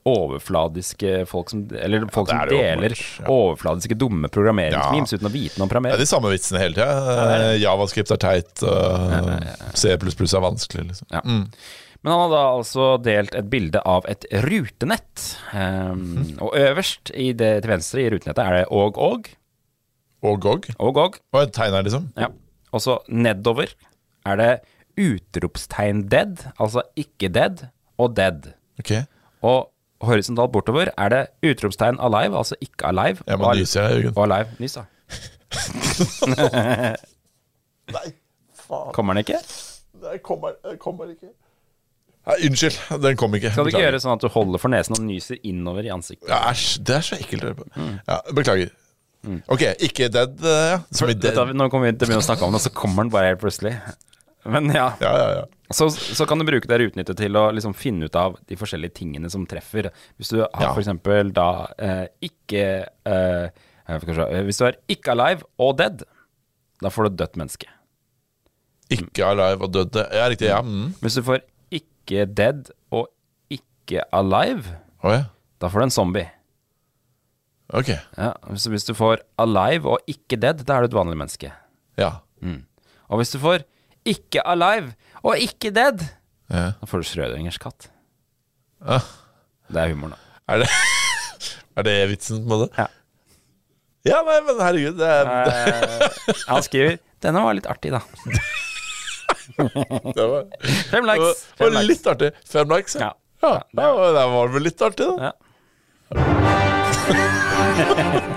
overfladiske 0.07 1.23
folk 1.29 1.51
som 1.51 1.65
Eller 1.75 2.05
folk 2.13 2.29
ja, 2.31 2.37
som 2.37 2.43
er 2.43 2.51
deler 2.51 2.93
åpenbart, 2.93 3.19
ja. 3.19 3.31
overfladiske, 3.33 3.97
dumme 3.99 4.29
programmeringsmemes 4.33 5.17
uten 5.17 5.29
å 5.29 5.33
vite 5.33 5.59
noe 5.61 5.67
om 5.67 5.89
Det 5.89 5.97
er 5.97 6.03
de 6.03 6.09
samme 6.09 6.31
vitsene 6.31 6.61
hele 6.63 6.77
tida. 6.77 7.49
Javascript 7.59 8.13
er 8.15 8.21
teit, 8.23 8.63
og 8.63 9.75
C++ 9.77 9.91
er 9.93 10.45
vanskelig. 10.47 10.87
Liksom. 10.91 11.11
Ja. 11.13 11.23
Men 12.03 12.13
han 12.13 12.21
har 12.21 12.31
da 12.31 12.43
altså 12.53 12.87
delt 13.03 13.35
et 13.35 13.49
bilde 13.51 13.81
av 13.83 14.05
et 14.07 14.23
rutenett. 14.45 15.23
Um, 15.51 16.37
og 16.45 16.53
øverst 16.55 17.11
i 17.17 17.31
det 17.35 17.51
til 17.65 17.73
venstre 17.73 18.03
i 18.03 18.09
rutenettet 18.13 18.43
er 18.43 18.59
det 18.59 18.65
og 18.71 18.99
og. 19.01 19.29
Og 20.27 20.45
og? 20.49 20.69
Og 20.77 20.99
og. 21.03 21.17
Og 21.33 21.41
et 21.41 21.53
tegn 21.57 21.75
her, 21.75 21.85
liksom. 21.87 22.09
Ja. 22.17 22.29
Og 22.71 22.83
så 22.83 22.99
nedover 23.09 23.73
er 24.27 24.39
det 24.39 24.51
utropstegn 24.97 26.05
dead, 26.11 26.41
altså 26.57 26.83
ikke 26.97 27.29
dead, 27.33 27.67
og 27.97 28.15
dead. 28.17 28.53
Ok 28.81 28.93
Og 29.45 29.67
horisontalt 30.05 30.51
bortover 30.53 30.91
er 30.93 31.13
det 31.13 31.23
utropstegn 31.47 31.97
alive, 32.03 32.37
altså 32.37 32.57
ikke 32.61 32.91
alive. 32.91 33.23
Jeg 33.27 33.39
må 33.41 33.53
nyser 33.53 33.61
nyse, 33.61 33.79
jeg, 33.81 34.03
Jørgen. 34.03 34.17
og 34.17 34.23
alive. 34.27 34.49
Nys, 34.59 34.77
da. 34.77 34.83
Nei, 37.97 38.07
faen. 38.67 38.93
Kommer 38.95 39.17
den 39.17 39.23
ikke? 39.25 39.41
Nei, 40.03 40.17
kommer, 40.23 40.57
det 40.63 40.77
kommer 40.83 41.11
ikke. 41.13 41.31
Nei, 42.27 42.35
unnskyld, 42.49 42.77
den 43.05 43.15
kom 43.19 43.37
ikke. 43.37 43.53
Skal 43.55 43.67
du 43.67 43.71
ikke 43.71 43.85
gjøre 43.85 44.01
sånn 44.03 44.17
at 44.17 44.25
du 44.25 44.27
holder 44.33 44.59
for 44.59 44.73
nesen 44.73 44.97
og 44.97 45.05
nyser 45.07 45.39
innover 45.47 45.87
i 45.87 45.93
ansiktet? 45.93 46.27
Ja, 46.27 46.41
Æsj, 46.51 46.81
det 46.83 46.97
er 46.97 47.05
så 47.07 47.19
ekkelt 47.21 47.45
å 47.45 47.49
høre 47.49 47.59
på. 47.61 47.69
Mm. 47.77 47.93
Ja, 48.03 48.17
beklager. 48.35 48.73
Ok, 49.51 49.63
ikke 49.83 50.07
dead, 50.13 50.35
eh, 50.43 50.65
ja. 50.73 50.81
Som 50.95 51.09
i 51.09 51.15
dead. 51.15 51.33
Dette, 51.35 51.55
nå 51.57 51.67
kommer 51.71 51.89
vi 51.89 51.95
til 51.95 52.05
å 52.05 52.09
begynne 52.11 52.23
å 52.23 52.27
snakke 52.27 52.47
om 52.47 52.55
det, 52.55 52.61
så 52.63 52.71
kommer 52.75 53.03
den 53.05 53.11
bare 53.15 53.31
helt 53.31 53.41
plutselig. 53.41 53.73
Men 54.47 54.69
ja. 54.73 54.89
Ja, 55.03 55.11
ja, 55.17 55.29
ja. 55.41 55.45
Så, 55.75 55.89
så 55.91 56.23
kan 56.29 56.39
du 56.39 56.45
bruke 56.47 56.67
det 56.69 56.77
utnyttet 56.87 57.17
til 57.19 57.35
å 57.35 57.49
liksom 57.51 57.73
finne 57.75 58.07
ut 58.07 58.15
av 58.15 58.37
de 58.47 58.55
forskjellige 58.59 58.95
tingene 59.01 59.27
som 59.31 59.43
treffer. 59.49 59.89
Hvis 60.15 60.31
du 60.31 60.37
har 60.45 60.51
Ja. 60.63 60.69
eksempel 60.79 61.33
da 61.35 61.47
eh, 61.77 62.05
ikke 62.23 62.61
eh, 62.87 63.49
Hvis 64.47 64.59
du 64.61 64.65
er 64.69 64.77
ikke 64.91 65.11
alive 65.15 65.43
og 65.59 65.75
dead, 65.81 66.05
da 66.83 66.91
får 66.93 67.07
du 67.07 67.09
et 67.11 67.19
dødt 67.23 67.37
menneske. 67.41 67.67
Ikke 68.95 69.27
alive 69.27 69.67
og 69.67 69.73
dødt 69.75 69.99
Ja, 70.15 70.27
riktig. 70.31 70.47
Ja. 70.47 70.61
Mm. 70.63 70.93
Hvis 71.03 71.19
du 71.19 71.23
får 71.27 71.43
ikke 71.71 72.25
dead 72.31 72.71
og 72.91 73.07
ikke 73.51 74.03
alive, 74.15 74.77
oh, 75.03 75.11
ja. 75.11 75.23
da 75.59 75.67
får 75.71 75.83
du 75.83 75.87
en 75.89 75.95
zombie. 75.95 76.27
Ok. 77.75 77.89
Ja, 78.15 78.31
så 78.55 78.71
hvis 78.71 78.85
du 78.87 78.93
får 78.95 79.19
alive 79.43 79.97
og 79.97 79.99
ikke 80.07 80.39
dead, 80.39 80.63
da 80.63 80.77
er 80.77 80.85
du 80.87 80.93
et 80.93 80.95
vanlig 80.95 81.17
menneske. 81.19 81.51
Ja. 81.99 82.13
Og 83.09 83.19
hvis 83.19 83.31
du 83.35 83.39
får 83.43 83.65
ikke 84.13 84.43
alive 84.47 84.93
og 85.23 85.37
ikke 85.43 85.71
dead, 85.75 86.03
ja. 86.51 86.69
da 86.79 86.87
får 86.87 87.03
du 87.03 87.07
Schrødingers 87.09 87.57
katt. 87.61 87.89
Ah. 88.81 89.03
Det 89.67 89.81
er 89.81 89.89
humoren, 89.91 90.13
da. 90.15 90.19
Er 90.53 90.63
det 90.63 90.69
Er 91.77 91.83
det 91.85 91.95
vitsen 92.09 92.39
på 92.49 92.55
det? 92.63 92.69
Ja. 92.79 92.87
Ja, 94.07 94.21
nei, 94.23 94.37
men 94.47 94.61
herregud, 94.63 94.95
det 95.01 95.07
er, 95.11 95.25
Eh, 95.51 96.07
han 96.53 96.63
skriver 96.65 96.95
Denne 97.21 97.41
var 97.43 97.53
litt 97.57 97.67
artig, 97.69 97.91
da. 97.91 97.99
det 99.57 100.25
var, 100.31 100.45
Fem 100.91 101.03
det 101.03 101.09
likes. 101.09 101.25
var, 101.25 101.33
Fem 101.59 101.73
likes. 101.73 101.87
litt 101.91 102.07
artig. 102.13 102.29
Fem 102.47 102.67
likes, 102.71 102.95
ja. 103.01 103.01
Ja. 103.09 103.13
Ja, 103.43 103.51
det 103.77 103.85
var, 103.97 104.13
det 104.15 104.25
var 104.33 104.47
vel 104.55 104.63
litt 104.69 104.81
artig, 104.85 105.05
da. 105.11 105.15
Ja. 105.27 105.33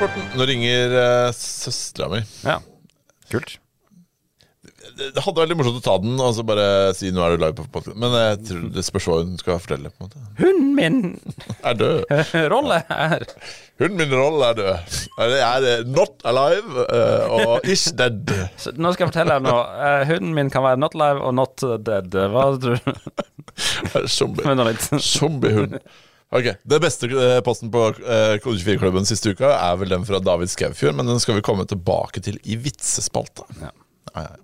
var 0.00 0.36
Nå 0.36 0.46
ringer 0.48 0.94
uh, 0.96 1.32
søstera 1.36 2.08
mi. 2.12 2.22
ja. 2.46 2.60
Kult. 3.30 3.58
Det 5.00 5.22
hadde 5.22 5.38
vært 5.38 5.48
litt 5.52 5.58
morsomt 5.60 5.78
å 5.78 5.82
ta 5.84 5.92
den 6.02 6.18
og 6.20 6.32
så 6.34 6.42
bare 6.44 6.64
si 6.98 7.12
'nå 7.14 7.22
er 7.22 7.36
du 7.36 7.42
live 7.44 7.54
på 7.56 7.64
podkast'. 7.72 7.96
Men 8.00 8.10
jeg 8.16 8.38
tror 8.48 8.64
det 8.74 8.82
spørs 8.84 9.06
hva 9.06 9.18
hun 9.20 9.36
skal 9.38 9.60
fortelle. 9.62 9.92
på 9.94 10.02
en 10.02 10.08
måte 10.08 10.18
Hunden 10.40 10.74
min 10.74 10.98
Er 11.68 11.74
død. 11.78 12.10
rolle 12.54 12.80
er 12.90 13.22
Hunden 13.80 14.00
min 14.02 14.12
Roll 14.18 14.42
er 14.48 14.58
død. 14.58 14.98
Er 15.22 15.30
det- 15.30 15.70
Er 15.70 15.84
not 15.94 16.26
alive 16.26 16.84
eh, 16.90 17.24
og 17.38 17.64
is 17.70 17.84
dead. 17.96 18.26
Så 18.60 18.74
Nå 18.76 18.92
skal 18.92 19.06
jeg 19.06 19.12
fortelle 19.12 19.38
deg 19.38 19.46
noe. 19.46 19.62
Eh, 19.88 20.04
hunden 20.10 20.34
min 20.36 20.50
kan 20.50 20.66
være 20.66 20.80
not 20.82 20.94
alive 20.98 21.22
og 21.22 21.34
not 21.38 21.56
dead. 21.86 22.10
Hva 22.34 22.44
tror 22.58 22.76
du? 22.76 22.92
Zombie. 24.08 25.68
Ok, 26.30 26.46
Det 26.62 26.78
beste 26.78 27.08
eh, 27.10 27.40
posten 27.42 27.72
på 27.74 27.88
uh, 27.90 28.36
Kode 28.42 28.60
24-klubben 28.62 29.08
siste 29.08 29.32
uka 29.34 29.50
er 29.50 29.80
vel 29.80 29.90
den 29.90 30.06
fra 30.06 30.20
David 30.22 30.52
Skaufjord, 30.52 30.94
men 30.94 31.10
den 31.10 31.18
skal 31.22 31.40
vi 31.40 31.42
komme 31.42 31.66
tilbake 31.66 32.22
til 32.22 32.38
i 32.46 32.54
vitsespalta. 32.54 33.48
Ja. 33.58 33.72
Ja, 34.14 34.28
ja. 34.28 34.36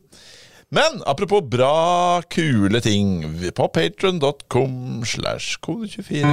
Men 0.74 0.98
apropos 1.06 1.44
bra, 1.46 2.22
kule 2.26 2.80
ting. 2.82 3.22
På 3.54 3.68
patron.com 3.70 5.04
slash 5.06 5.60
kode24 5.62 6.26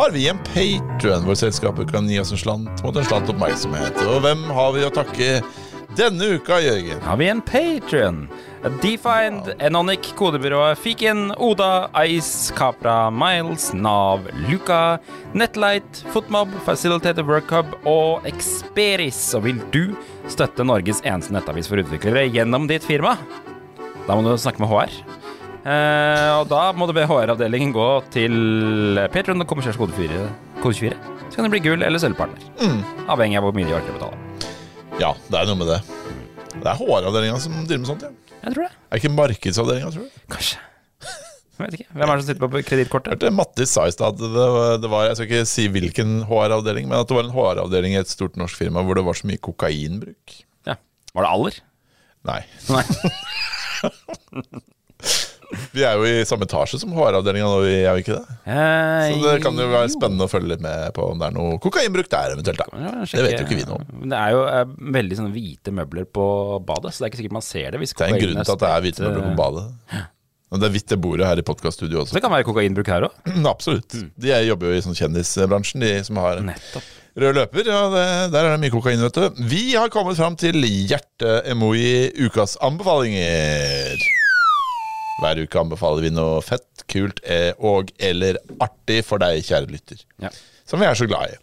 har 0.00 0.10
vi 0.10 0.26
en 0.26 0.40
patron 0.42 1.22
hvor 1.22 1.38
selskapet 1.38 1.92
kan 1.94 2.10
gi 2.10 2.18
oss 2.18 2.34
en 2.34 2.42
slant 2.42 2.82
mot 2.82 2.98
en 2.98 3.06
slant 3.06 3.30
oppmerksomhet. 3.30 4.02
Og 4.10 4.24
hvem 4.26 4.42
har 4.56 4.74
vi 4.74 4.82
å 4.82 4.90
takke 4.90 5.28
denne 5.96 6.26
uka, 6.36 6.58
Jørgen? 6.62 7.00
Har 7.02 7.16
vi 7.20 7.28
en 7.28 7.40
Patrion? 7.42 8.28
Defined, 8.82 9.54
Enonic, 9.58 10.10
Kodebyrået, 10.18 10.78
Fiken, 10.78 11.30
Oda, 11.40 11.88
Ice, 12.04 12.52
Capra, 12.56 13.08
Miles, 13.10 13.70
Nav, 13.72 14.26
Luca, 14.50 14.98
Netlight, 15.32 16.02
Footmob, 16.12 16.52
Facilitated 16.66 17.24
Workhub 17.24 17.72
og 17.88 18.26
Experis. 18.28 19.22
Og 19.38 19.46
vil 19.48 19.62
du 19.72 19.94
støtte 20.28 20.66
Norges 20.68 21.00
eneste 21.08 21.32
nettavis 21.34 21.70
for 21.70 21.80
utviklere 21.80 22.26
gjennom 22.28 22.68
ditt 22.68 22.84
firma? 22.84 23.16
Da 24.06 24.16
må 24.16 24.24
du 24.26 24.34
snakke 24.40 24.60
med 24.60 24.68
HR. 24.72 24.92
Eh, 25.60 26.30
og 26.40 26.46
da 26.52 26.70
må 26.76 26.86
du 26.88 26.94
be 26.96 27.04
HR-avdelingen 27.08 27.72
gå 27.76 27.88
til 28.12 29.00
Patron 29.12 29.40
og 29.44 29.48
kommersielt 29.48 29.80
kode 29.80 29.96
4, 29.96 30.24
kode 30.60 30.76
24. 30.84 31.16
Så 31.30 31.36
kan 31.38 31.46
du 31.48 31.52
bli 31.52 31.64
gull- 31.64 31.84
eller 31.86 32.00
sølvpartner. 32.02 32.44
Avhengig 33.08 33.40
av 33.40 33.44
hvor 33.48 33.56
mye 33.56 33.68
de 33.68 33.76
orker 33.76 33.92
å 33.92 33.98
betale. 34.02 34.29
Ja, 35.00 35.14
det 35.32 35.38
er 35.40 35.46
noe 35.48 35.56
med 35.56 35.70
det. 35.70 35.78
Det 36.60 36.66
er 36.66 36.76
HR-avdelinga 36.76 37.38
som 37.40 37.54
driver 37.64 37.80
med 37.84 37.88
sånt. 37.88 38.02
ja 38.04 38.10
Jeg 38.44 38.54
tror 38.56 38.66
det. 38.66 38.72
Er 38.90 39.00
ikke 39.00 39.12
markedsavdelinga, 39.14 39.92
tror 39.94 40.04
du? 40.08 40.18
Kanskje. 40.34 40.58
Jeg 41.60 41.62
vet 41.66 41.76
ikke. 41.76 41.86
Hvem 41.92 42.08
er 42.10 42.16
det 42.18 42.22
som 42.24 42.28
sitter 42.30 42.50
på 42.52 42.60
kredittkortet? 42.68 43.24
Mattis 43.36 43.72
sa 43.76 43.84
i 43.88 43.92
stad 43.92 44.16
at 44.16 44.20
det 44.20 44.46
var, 44.56 44.76
det 44.80 44.90
var 44.92 45.06
Jeg 45.10 45.18
skal 45.18 45.28
ikke 45.28 45.48
si 45.48 45.66
hvilken 45.72 46.12
HR-avdeling, 46.28 46.88
men 46.88 47.00
at 47.00 47.08
det 47.08 47.16
var 47.18 47.26
en 47.28 47.34
HR-avdeling 47.34 47.96
i 47.96 48.00
et 48.00 48.12
stort 48.12 48.36
norsk 48.40 48.56
firma 48.60 48.84
hvor 48.84 48.96
det 48.96 49.04
var 49.08 49.16
så 49.18 49.28
mye 49.28 49.40
kokainbruk. 49.44 50.36
Ja. 50.68 50.76
Var 51.16 51.26
det 51.26 51.32
aller? 51.36 51.60
Nei. 52.28 52.40
Nei. 52.68 52.84
Vi 55.74 55.82
er 55.86 55.98
jo 55.98 56.06
i 56.06 56.24
samme 56.28 56.46
etasje 56.46 56.78
som 56.82 56.92
HR-avdelinga 56.94 57.48
nå, 57.50 57.60
vi 57.66 57.74
er 57.82 57.96
vi 57.98 58.04
ikke 58.04 58.18
det? 58.18 58.36
Så 58.46 59.16
det 59.24 59.34
kan 59.44 59.58
jo 59.58 59.66
være 59.72 59.90
spennende 59.92 60.26
å 60.26 60.30
følge 60.30 60.52
litt 60.52 60.62
med 60.64 60.92
på 60.96 61.08
om 61.10 61.18
det 61.20 61.28
er 61.30 61.34
noe 61.36 61.58
kokainbruk 61.62 62.10
der 62.12 62.36
eventuelt. 62.36 62.62
da 62.62 62.92
Det 63.02 63.24
vet 63.26 63.36
jo 63.38 63.46
ikke 63.48 63.58
vi 63.58 63.66
noe 63.68 63.80
om. 63.80 64.06
Det 64.10 64.20
er 64.20 64.36
jo 64.36 64.44
eh, 64.46 64.62
veldig 65.00 65.18
sånne 65.20 65.34
hvite 65.34 65.74
møbler 65.74 66.06
på 66.06 66.24
badet, 66.66 66.94
så 66.94 67.02
det 67.02 67.08
er 67.08 67.12
ikke 67.12 67.22
sikkert 67.24 67.36
man 67.40 67.46
ser 67.46 67.74
det. 67.74 67.82
Hvis 67.82 67.94
Det 67.96 68.06
er 68.06 68.14
en 68.14 68.22
grunn 68.24 68.40
til 68.44 68.54
at 68.56 68.64
det 68.64 68.70
er 68.70 68.86
hvite 68.86 69.06
møbler 69.06 69.26
på 69.26 69.32
eh, 69.34 69.38
badet. 69.42 69.66
Men 70.50 70.62
det 70.62 70.66
er 70.66 70.72
hvitt 70.74 70.88
det 70.90 70.96
bordet 70.98 71.26
her 71.28 71.38
i 71.38 71.46
podkaststudioet 71.46 72.08
Så 72.08 72.10
også. 72.10 72.16
det 72.18 72.22
kan 72.24 72.32
være 72.34 72.46
kokainbruk 72.48 72.88
her 72.90 73.06
òg. 73.06 73.18
Absolutt. 73.54 73.94
De 74.18 74.32
jobber 74.48 74.72
jo 74.72 74.78
i 74.78 74.86
sånn 74.86 74.98
kjendisbransjen, 74.98 75.84
de 75.86 75.92
som 76.06 76.18
har 76.22 76.42
Nettopp. 76.46 76.96
Rød 77.20 77.34
løper, 77.34 77.66
ja, 77.66 77.80
det, 77.90 78.02
der 78.32 78.46
er 78.46 78.52
det 78.54 78.60
mye 78.62 78.70
kokain, 78.72 79.00
vet 79.02 79.16
du. 79.18 79.40
Vi 79.50 79.74
har 79.74 79.90
kommet 79.90 80.14
fram 80.18 80.36
til 80.38 80.62
hjerte-emoji 80.62 82.12
ukas 82.26 82.54
anbefalinger. 82.62 83.98
Hver 85.20 85.42
uke 85.44 85.60
anbefaler 85.60 86.06
vi 86.06 86.10
noe 86.16 86.40
fett, 86.44 86.84
kult 86.90 87.20
eh, 87.28 87.52
og 87.60 87.90
eller 88.00 88.38
artig 88.64 89.02
for 89.04 89.20
deg, 89.20 89.42
kjære 89.44 89.68
lytter. 89.70 90.00
Ja. 90.24 90.30
Som 90.68 90.80
vi 90.80 90.86
er 90.88 90.96
så 90.96 91.06
glad 91.10 91.34
i. 91.34 91.38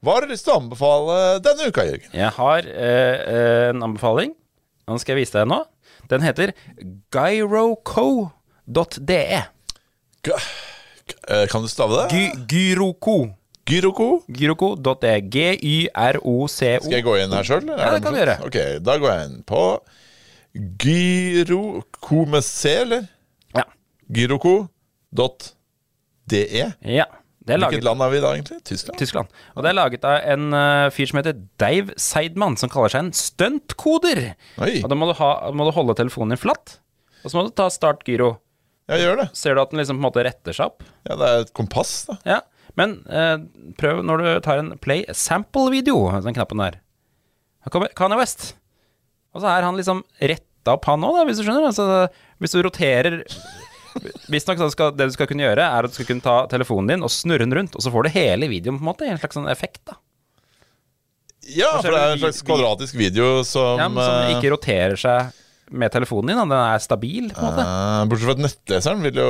Hva 0.00 0.14
har 0.14 0.24
du 0.24 0.30
lyst 0.32 0.46
til 0.46 0.54
å 0.54 0.60
anbefale 0.62 1.14
denne 1.44 1.66
uka, 1.68 1.84
Jørgen? 1.88 2.12
Jeg 2.14 2.30
har 2.38 2.68
eh, 2.70 3.16
en 3.72 3.82
anbefaling. 3.88 4.32
Den 4.88 5.00
skal 5.02 5.16
jeg 5.16 5.26
vise 5.26 5.36
deg 5.40 5.50
nå. 5.50 5.58
Den 6.08 6.22
heter 6.24 6.54
gyroco.de. 7.88 9.18
Eh, 10.28 11.44
kan 11.50 11.62
du 11.64 11.68
stave 11.68 11.92
det? 11.98 12.06
Gy 12.14 12.24
gyroco. 12.54 13.18
Gyroko? 13.68 14.08
Gyroco.de. 14.32 15.12
G-y-r-o-c-o. 15.28 16.80
Skal 16.86 16.96
jeg 16.96 17.04
gå 17.04 17.18
inn 17.20 17.34
her 17.36 17.44
sjøl? 17.44 17.68
Ja, 17.68 17.90
det 17.92 18.00
kan 18.06 18.14
du 18.16 18.20
gjøre. 18.22 18.38
Ok, 18.48 18.58
Da 18.86 18.96
går 19.02 19.10
jeg 19.12 19.28
inn 19.28 19.42
på 19.48 19.62
Gyroko 20.86 22.24
med 22.32 22.46
C, 22.46 22.72
eller? 22.86 23.04
Ja. 24.08 24.16
Gyroko.de. 24.16 26.40
ja. 26.82 27.06
Hvilket 27.48 27.84
land 27.86 28.02
er 28.04 28.10
vi 28.12 28.18
i 28.18 28.20
da, 28.20 28.30
egentlig? 28.36 28.58
Tyskland? 28.68 28.98
Tyskland. 29.00 29.30
Og 29.56 29.64
det 29.64 29.70
er 29.70 29.76
laget 29.78 30.02
av 30.04 30.18
en 30.34 30.50
uh, 30.52 30.90
fyr 30.92 31.08
som 31.08 31.20
heter 31.22 31.38
Dave 31.60 31.94
Seidman, 31.96 32.58
som 32.60 32.68
kaller 32.72 32.92
seg 32.92 33.06
en 33.06 33.14
stuntkoder. 33.16 34.20
Oi, 34.60 34.74
Og 34.82 34.90
da 34.92 34.98
må 34.98 35.08
du, 35.08 35.14
ha, 35.16 35.30
må 35.56 35.64
du 35.64 35.72
holde 35.72 35.96
telefonen 35.96 36.34
din 36.34 36.42
flatt, 36.42 36.74
og 37.22 37.30
så 37.32 37.38
må 37.38 37.46
du 37.46 37.54
ta 37.56 37.70
start 37.72 38.04
gyro. 38.08 38.34
Ja, 38.88 38.98
gjør 39.00 39.22
det. 39.22 39.28
Ser 39.36 39.56
du 39.56 39.62
at 39.62 39.72
den 39.72 39.80
liksom 39.80 39.96
på 39.96 40.02
en 40.02 40.08
måte 40.10 40.24
retter 40.26 40.56
seg 40.56 40.74
opp? 40.74 40.84
Ja, 41.08 41.16
Det 41.20 41.30
er 41.30 41.46
et 41.46 41.54
kompass, 41.56 41.94
da. 42.10 42.18
Ja. 42.28 42.38
Men 42.76 42.98
uh, 43.08 43.40
prøv 43.80 44.02
når 44.06 44.24
du 44.24 44.28
tar 44.44 44.60
en 44.60 44.74
play 44.84 45.06
sample-video, 45.08 45.96
den 46.24 46.36
knappen 46.36 46.60
der. 46.62 46.76
Her 47.64 47.72
kommer 47.74 47.92
Kanye 47.96 48.20
West. 48.20 48.50
Og 49.32 49.40
så 49.40 49.48
er 49.54 49.64
han 49.64 49.76
liksom 49.78 50.04
retta 50.20 50.76
opp, 50.76 50.84
han 50.88 51.04
òg, 51.04 51.22
hvis 51.28 51.40
du 51.40 51.46
skjønner. 51.46 51.70
Altså, 51.72 52.06
hvis 52.44 52.54
du 52.54 52.60
roterer 52.64 53.22
Visstnok 54.32 54.60
skal 54.72 54.92
det 54.96 55.08
du 55.10 55.14
skal 55.16 55.28
kunne 55.30 55.44
gjøre, 55.46 55.64
er 55.64 55.86
at 55.88 55.92
du 55.92 55.96
skal 55.98 56.08
kunne 56.12 56.24
ta 56.24 56.36
telefonen 56.50 56.92
din 56.94 57.02
og 57.06 57.10
snurre 57.14 57.44
den 57.46 57.54
rundt, 57.58 57.74
og 57.78 57.84
så 57.84 57.92
får 57.94 58.08
du 58.08 58.14
hele 58.16 58.48
videoen 58.50 58.78
på 58.78 58.84
en 58.84 58.90
måte 58.92 59.06
i 59.08 59.12
en 59.12 59.20
slags 59.20 59.38
sånn 59.38 59.50
effekt. 59.52 59.82
da 59.90 59.98
Ja, 61.48 61.70
for 61.80 61.90
det 61.94 62.00
er 62.00 62.14
en 62.16 62.22
slags 62.22 62.42
kvadratisk 62.44 62.96
video 62.98 63.42
som, 63.46 63.78
ja, 63.80 63.88
men 63.88 64.04
Som 64.04 64.16
eh, 64.26 64.32
ikke 64.36 64.50
roterer 64.56 64.98
seg 65.00 65.36
med 65.68 65.92
telefonen 65.92 66.30
din. 66.32 66.38
Da. 66.40 66.44
Den 66.48 66.64
er 66.74 66.80
stabil, 66.80 67.28
på 67.32 67.42
en 67.44 67.50
måte. 67.50 67.64
eh, 67.68 68.06
Bortsett 68.08 68.28
fra 68.28 68.34
at 68.36 68.42
nettleseren 68.46 69.04
vil 69.04 69.20
jo 69.20 69.28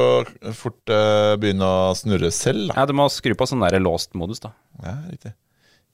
fort 0.55 0.93
eh, 0.95 1.35
begynne 1.43 1.67
å 1.67 1.93
snurre 1.99 2.31
selv. 2.35 2.71
Da. 2.71 2.81
Ja, 2.81 2.87
Du 2.91 2.95
må 2.99 3.09
skru 3.11 3.35
på 3.39 3.47
sånn 3.51 3.63
der 3.67 3.79
låst 3.83 4.15
modus, 4.19 4.43
da. 4.45 4.53
Ja, 4.83 4.97
riktig. 5.11 5.35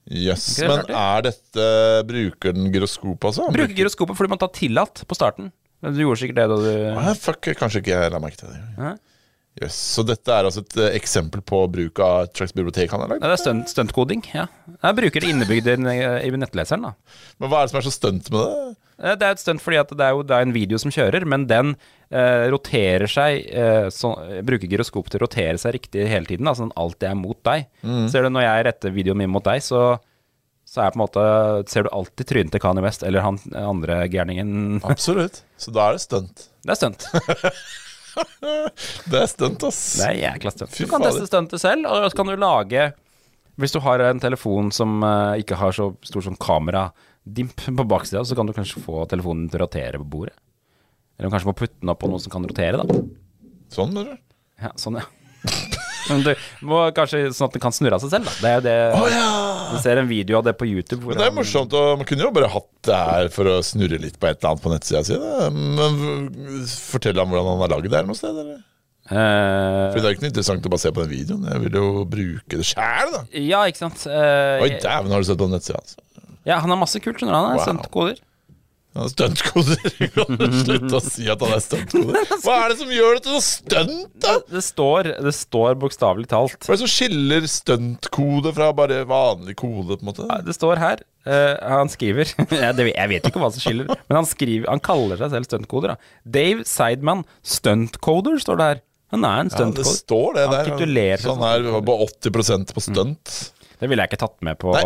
Jøss. 0.05 0.47
Yes. 0.61 0.69
Men 0.69 0.91
er 0.93 1.23
dette 1.25 1.63
Bruker 2.05 2.53
den 2.53 2.67
gyroskop, 2.73 3.25
altså? 3.25 3.47
Bruker 3.53 3.73
gyroskopet 3.73 4.17
fordi 4.19 4.29
man 4.35 4.41
tar 4.41 4.51
tillatt 4.53 5.01
på 5.09 5.17
starten. 5.17 5.49
Du 5.93 5.99
gjorde 6.01 6.21
sikkert 6.21 6.39
det 6.39 6.47
da 6.51 6.57
du 6.61 6.71
Ah, 7.01 7.11
fuck, 7.19 7.51
kanskje 7.59 7.81
ikke 7.83 7.93
jeg 7.97 8.13
la 8.13 8.21
merke 8.23 8.39
til 8.41 8.53
det. 8.53 8.95
Yes. 9.55 9.75
Så 9.95 10.03
dette 10.03 10.33
er 10.35 10.43
altså 10.49 10.65
et 10.65 10.73
eh, 10.83 10.95
eksempel 10.97 11.39
på 11.47 11.61
bruk 11.71 11.99
av 12.03 12.25
slags 12.35 12.51
bibliotek 12.55 12.91
han 12.91 13.05
har 13.05 13.13
lagd? 13.13 13.21
Det 13.23 13.29
er 13.31 13.39
stunt, 13.39 13.69
stuntkoding. 13.71 14.25
Ja. 14.35 14.49
Jeg 14.73 14.97
bruker 14.97 15.23
det 15.23 15.29
innebygd 15.31 15.69
i 15.71 15.75
i 16.27 16.31
nettleseren. 16.35 16.83
da 16.89 16.91
Men 17.39 17.51
hva 17.51 17.61
er 17.61 17.69
det 17.69 17.71
som 17.71 17.79
er 17.79 17.85
så 17.87 17.93
stunt 17.95 18.27
med 18.33 18.41
det? 18.41 18.75
Eh, 18.99 19.15
Det 19.15 19.23
er 19.29 19.31
et 19.37 19.43
stunt 19.43 19.63
fordi 19.63 19.79
det 19.95 20.03
er 20.03 20.11
jo 20.11 20.25
det 20.27 20.35
er 20.35 20.43
en 20.43 20.55
video 20.55 20.77
som 20.81 20.91
kjører, 20.91 21.23
men 21.25 21.47
den 21.47 21.71
eh, 22.11 22.49
roterer 22.51 23.07
seg 23.07 23.47
eh, 23.47 23.87
så, 23.95 24.11
Bruker 24.43 24.67
gyroskop 24.67 25.07
til 25.09 25.21
å 25.21 25.23
rotere 25.23 25.57
seg 25.61 25.77
riktig 25.79 26.03
hele 26.11 26.27
tiden, 26.27 26.47
altså 26.51 26.67
at 26.67 26.75
alt 26.75 27.03
er 27.07 27.15
mot 27.15 27.39
deg. 27.47 27.69
Ser 28.11 28.27
du, 28.27 28.29
når 28.35 28.43
jeg 28.49 28.67
retter 28.67 28.91
videoen 28.95 29.23
min 29.23 29.31
mot 29.31 29.43
deg, 29.47 29.63
så, 29.63 29.95
så 30.75 30.83
er 30.83 30.91
på 30.91 30.99
en 30.99 31.05
måte 31.05 31.21
Ser 31.71 31.85
du 31.87 31.93
alltid 31.95 32.27
trynet 32.27 32.51
til 32.51 32.59
Kanye 32.59 32.83
West 32.83 33.05
eller 33.07 33.23
han 33.23 33.39
andre 33.55 34.01
gærningen. 34.11 34.81
Absolutt. 34.83 35.39
Så 35.61 35.71
da 35.71 35.87
er 35.87 35.95
det 35.95 36.03
stunt. 36.03 36.47
Det 36.65 36.75
er 36.75 36.79
stunt. 36.81 37.07
Det 39.11 39.17
er 39.19 39.27
stunt, 39.27 39.63
ass. 39.67 39.79
Det 39.99 40.05
er 40.07 40.19
jækla 40.21 40.51
stunt. 40.53 40.75
Du 40.79 40.87
kan 40.87 41.03
teste 41.03 41.25
stuntet 41.27 41.59
selv, 41.59 41.87
og 41.89 42.05
så 42.07 42.15
kan 42.15 42.29
du 42.31 42.37
lage 42.39 42.85
Hvis 43.59 43.75
du 43.75 43.81
har 43.83 43.99
en 44.05 44.21
telefon 44.23 44.71
som 44.71 45.03
eh, 45.03 45.41
ikke 45.43 45.57
har 45.59 45.75
så 45.75 45.89
stor 46.03 46.23
som 46.23 46.37
kameradimp 46.39 47.65
på 47.65 47.87
baksida, 47.91 48.23
så 48.23 48.35
kan 48.35 48.47
du 48.47 48.53
kanskje 48.55 48.83
få 48.83 49.03
telefonen 49.11 49.49
til 49.51 49.59
å 49.59 49.65
rotere 49.65 49.99
på 49.99 50.07
bordet. 50.15 50.35
Eller 51.19 51.31
kanskje 51.31 51.51
må 51.51 51.55
putte 51.55 51.79
den 51.79 51.91
opp 51.91 52.01
på 52.03 52.11
noe 52.11 52.19
som 52.23 52.31
kan 52.33 52.47
rotere, 52.47 52.79
da. 52.83 52.99
Sånn, 53.71 53.93
mener 53.95 54.15
du? 54.15 54.23
Ja, 54.63 54.71
sånn, 54.79 54.99
ja. 54.99 55.07
Men 56.09 56.23
du 56.25 56.33
må 56.67 56.83
kanskje 56.95 57.29
sånn 57.33 57.47
at 57.49 57.55
den 57.55 57.63
kan 57.63 57.75
snurre 57.75 57.97
av 57.99 58.03
seg 58.03 58.11
selv, 58.15 58.27
da. 58.27 58.35
Det 58.39 58.51
er 58.51 58.59
jo 58.59 58.65
det 58.67 58.77
Oh, 58.99 59.07
ja! 59.11 59.29
Du 59.71 59.77
ser 59.81 59.97
en 60.01 60.07
video 60.09 60.37
av 60.39 60.45
det 60.47 60.53
på 60.59 60.67
YouTube. 60.69 61.07
Men 61.09 61.17
det 61.19 61.25
er 61.29 61.33
morsomt, 61.35 61.73
og 61.77 61.97
man 62.01 62.07
kunne 62.09 62.25
jo 62.27 62.31
bare 62.35 62.49
hatt 62.53 62.69
det 62.87 62.99
her 63.09 63.29
for 63.33 63.49
å 63.49 63.57
snurre 63.65 63.97
litt 64.01 64.19
på 64.21 64.29
et 64.29 64.37
eller 64.39 64.51
annet 64.53 64.63
på 64.65 64.71
nettsida 64.73 65.01
si. 65.07 65.17
Men 65.79 66.69
fortell 66.69 67.17
ham 67.21 67.33
hvordan 67.33 67.51
han 67.55 67.63
har 67.65 67.73
lagd 67.75 67.89
det 67.91 67.99
her 67.99 68.07
noe 68.09 68.19
sted, 68.19 68.37
eller? 68.45 68.63
Uh, 69.05 69.91
For 69.93 69.99
det 69.99 70.05
er 70.05 70.09
jo 70.09 70.15
ikke 70.17 70.23
noe 70.25 70.31
interessant 70.33 70.65
å 70.65 70.71
bare 70.73 70.81
se 70.81 70.91
på 70.95 71.03
den 71.03 71.11
videoen. 71.13 71.43
Jeg 71.51 71.61
vil 71.65 71.75
jo 71.77 71.89
bruke 72.09 72.57
det 72.61 72.65
sjæl, 72.65 73.11
da. 73.13 73.19
ja, 73.37 73.59
ikke 73.69 73.83
sant. 73.83 74.05
uh, 74.09 74.63
Oi, 74.65 74.71
dæven, 74.81 75.13
har 75.13 75.21
du 75.21 75.27
sett 75.29 75.41
på 75.41 75.49
nettsida 75.51 75.77
hans? 75.81 75.97
ja, 76.45 76.57
han 76.61 76.69
har 76.73 76.77
masse 76.77 76.99
kult, 77.01 77.17
skjønner. 77.21 77.33
Han 77.37 77.51
har 77.51 77.59
Wow. 77.59 77.65
sendt 77.65 77.85
Han 77.85 78.09
er 78.09 78.17
stuntkoder. 79.11 79.95
Slutt 80.65 80.93
å 80.95 81.01
si 81.03 81.25
at 81.31 81.41
han 81.43 81.55
er 81.57 81.63
stuntkoder. 81.63 82.29
Hva 82.45 82.55
er 82.63 82.71
det 82.73 82.77
som 82.79 82.93
gjør 82.95 83.17
det 83.17 83.23
til 83.25 83.35
noe 83.35 83.43
stunt, 83.45 84.13
da? 84.23 84.35
Det 84.51 84.63
står, 84.63 85.09
det 85.25 85.33
står 85.35 85.75
bokstavelig 85.81 86.29
talt 86.31 86.55
Hva 86.63 86.71
er 86.73 86.79
det 86.79 86.83
som 86.85 86.93
skiller 86.93 87.49
stuntkode 87.51 88.53
fra 88.55 88.69
bare 88.77 89.01
vanlig 89.09 89.57
kode, 89.59 89.97
på 89.99 90.05
en 90.05 90.11
måte? 90.13 90.29
Det 90.47 90.55
står 90.57 90.81
her 90.83 91.03
Uh, 91.25 91.55
Han 91.81 91.89
skriver 91.89 92.29
jeg, 92.53 93.07
vet 93.09 93.25
ikke 93.25 93.39
hva 93.41 93.47
som 93.49 93.57
skiller, 93.63 93.87
men 93.89 94.13
han, 94.19 94.27
skriver, 94.29 94.67
han 94.69 94.81
kaller 94.85 95.17
seg 95.17 95.31
selv 95.33 95.47
stuntkoder. 95.47 95.95
da. 95.95 96.19
Dave 96.35 96.61
Seidman, 96.69 97.23
stuntcoder, 97.41 98.37
står 98.43 98.59
det 98.59 98.67
her. 98.69 98.81
Han 99.15 99.25
er 99.25 99.39
en 99.41 99.49
Ja, 99.49 99.49
det 99.49 99.55
stuntcoder. 99.57 99.97
står 100.03 100.37
det 100.37 100.43
Han 100.45 100.53
der. 100.93 101.23
Så 101.25 101.33
han 101.39 101.65
er 101.65 101.81
på 101.89 101.95
80% 102.05 102.75
på 102.77 102.83
stunt. 102.85 103.33
det 103.79 103.89
ville 103.89 104.05
jeg 104.05 104.13
ikke 104.13 104.21
tatt 104.21 104.37
med 104.45 104.59
på 104.61 104.75
Nei, 104.77 104.85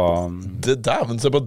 det 0.63 0.77
Dæven, 0.87 1.19
se 1.19 1.31
på 1.35 1.43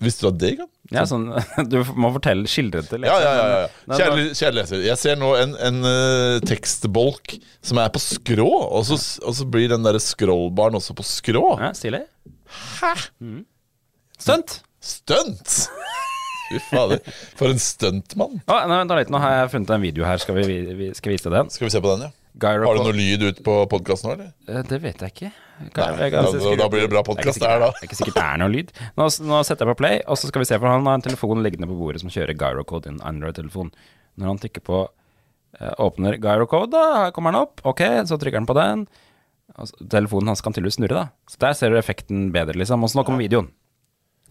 Visste 0.00 0.24
du 0.24 0.32
at 0.32 0.40
det 0.40 0.54
kan? 0.62 0.70
Ja, 0.90 1.04
sånn, 1.06 1.28
Du 1.70 1.78
må 1.94 2.10
fortelle, 2.16 2.48
skildre 2.50 2.82
det 2.84 2.90
til 2.92 3.06
Ja, 3.08 3.16
ja, 3.22 3.32
ja. 3.36 3.44
ja. 3.52 3.68
Nei, 3.90 3.98
Kjære, 4.00 4.24
kjære 4.40 4.56
leser, 4.58 4.82
jeg 4.86 5.00
ser 5.00 5.20
nå 5.20 5.30
en, 5.38 5.54
en 5.68 5.78
uh, 5.86 6.38
tekstbolk 6.50 7.36
som 7.66 7.80
er 7.82 7.92
på 7.94 8.02
skrå, 8.02 8.48
og 8.48 8.86
så, 8.88 8.98
og 9.24 9.36
så 9.38 9.46
blir 9.46 9.70
den 9.72 9.86
der 9.86 10.00
scrollbaren 10.02 10.78
også 10.80 10.96
på 10.98 11.06
skrå. 11.06 11.44
Ja, 11.62 11.72
Stilig. 11.76 12.02
Hæ? 12.80 12.94
Stunt! 14.20 14.60
Stunt! 14.80 15.56
Fy 16.50 16.58
fader, 16.66 16.98
for 17.38 17.52
en 17.52 17.60
stuntmann. 17.62 18.40
Oh, 18.50 18.64
nei, 18.66 18.80
litt, 18.98 19.12
nå 19.12 19.20
har 19.22 19.36
jeg 19.36 19.52
funnet 19.52 19.70
en 19.76 19.84
video 19.84 20.06
her. 20.08 20.18
Skal 20.18 20.40
vi, 20.40 20.56
vi 20.74 20.88
skal 20.98 21.14
vise 21.14 21.30
den? 21.30 21.52
Skal 21.54 21.68
vi 21.68 21.74
se 21.76 21.82
på 21.82 21.92
den, 21.94 22.08
ja? 22.08 22.14
Har 22.42 22.58
du 22.78 22.82
noe 22.82 22.94
lyd 22.96 23.22
ut 23.26 23.40
på 23.46 23.54
podkasten 23.70 24.10
nå, 24.10 24.16
eller? 24.16 24.32
Eh, 24.48 24.64
Det 24.66 24.80
vet 24.82 25.04
jeg 25.04 25.14
ikke. 25.14 25.30
Kan- 25.74 25.96
da, 26.10 26.22
skru- 26.32 26.56
da 26.58 26.68
blir 26.72 26.80
det 26.86 26.90
bra 26.90 27.02
podkast 27.04 27.40
der, 27.42 27.58
da. 27.60 27.66
Det 27.76 27.82
er 27.84 27.88
ikke 27.90 27.98
sikkert 27.98 28.14
det 28.16 28.24
er 28.24 28.38
noe 28.40 28.48
lyd. 28.54 28.70
Nå, 28.96 29.08
nå 29.28 29.40
setter 29.44 29.66
jeg 29.66 29.74
på 29.74 29.80
play, 29.82 30.00
og 30.08 30.16
så 30.16 30.30
skal 30.30 30.40
vi 30.40 30.48
se, 30.48 30.58
for 30.58 30.66
han 30.72 30.86
har 30.88 30.94
en 30.98 31.04
telefon 31.04 31.42
liggende 31.44 31.68
på 31.68 31.76
bordet 31.76 32.00
som 32.00 32.08
kjører 32.10 32.32
gyrocode, 32.40 32.86
en 32.88 33.00
Android-telefon. 33.04 33.70
Når 34.16 34.26
han 34.32 34.38
trykker 34.40 34.64
på 34.64 34.78
eh, 35.60 35.74
åpner 35.84 36.16
gyrocode, 36.22 36.70
da 36.72 36.84
her 37.04 37.10
kommer 37.12 37.32
han 37.34 37.42
opp. 37.42 37.60
Ok, 37.68 37.80
så 38.08 38.16
trykker 38.18 38.40
han 38.40 38.46
på 38.48 38.56
den. 38.56 38.86
Og 39.58 39.68
så- 39.68 39.88
telefonen 39.90 40.28
hans 40.32 40.40
kan 40.40 40.52
tydeligvis 40.56 40.78
snurre, 40.80 40.96
da. 40.96 41.08
Så 41.28 41.36
der 41.44 41.52
ser 41.58 41.70
du 41.70 41.76
effekten 41.76 42.30
bedre, 42.32 42.54
liksom. 42.56 42.82
Og 42.82 42.88
så 42.88 42.96
nå 43.00 43.04
kommer 43.04 43.20
videoen. 43.20 43.50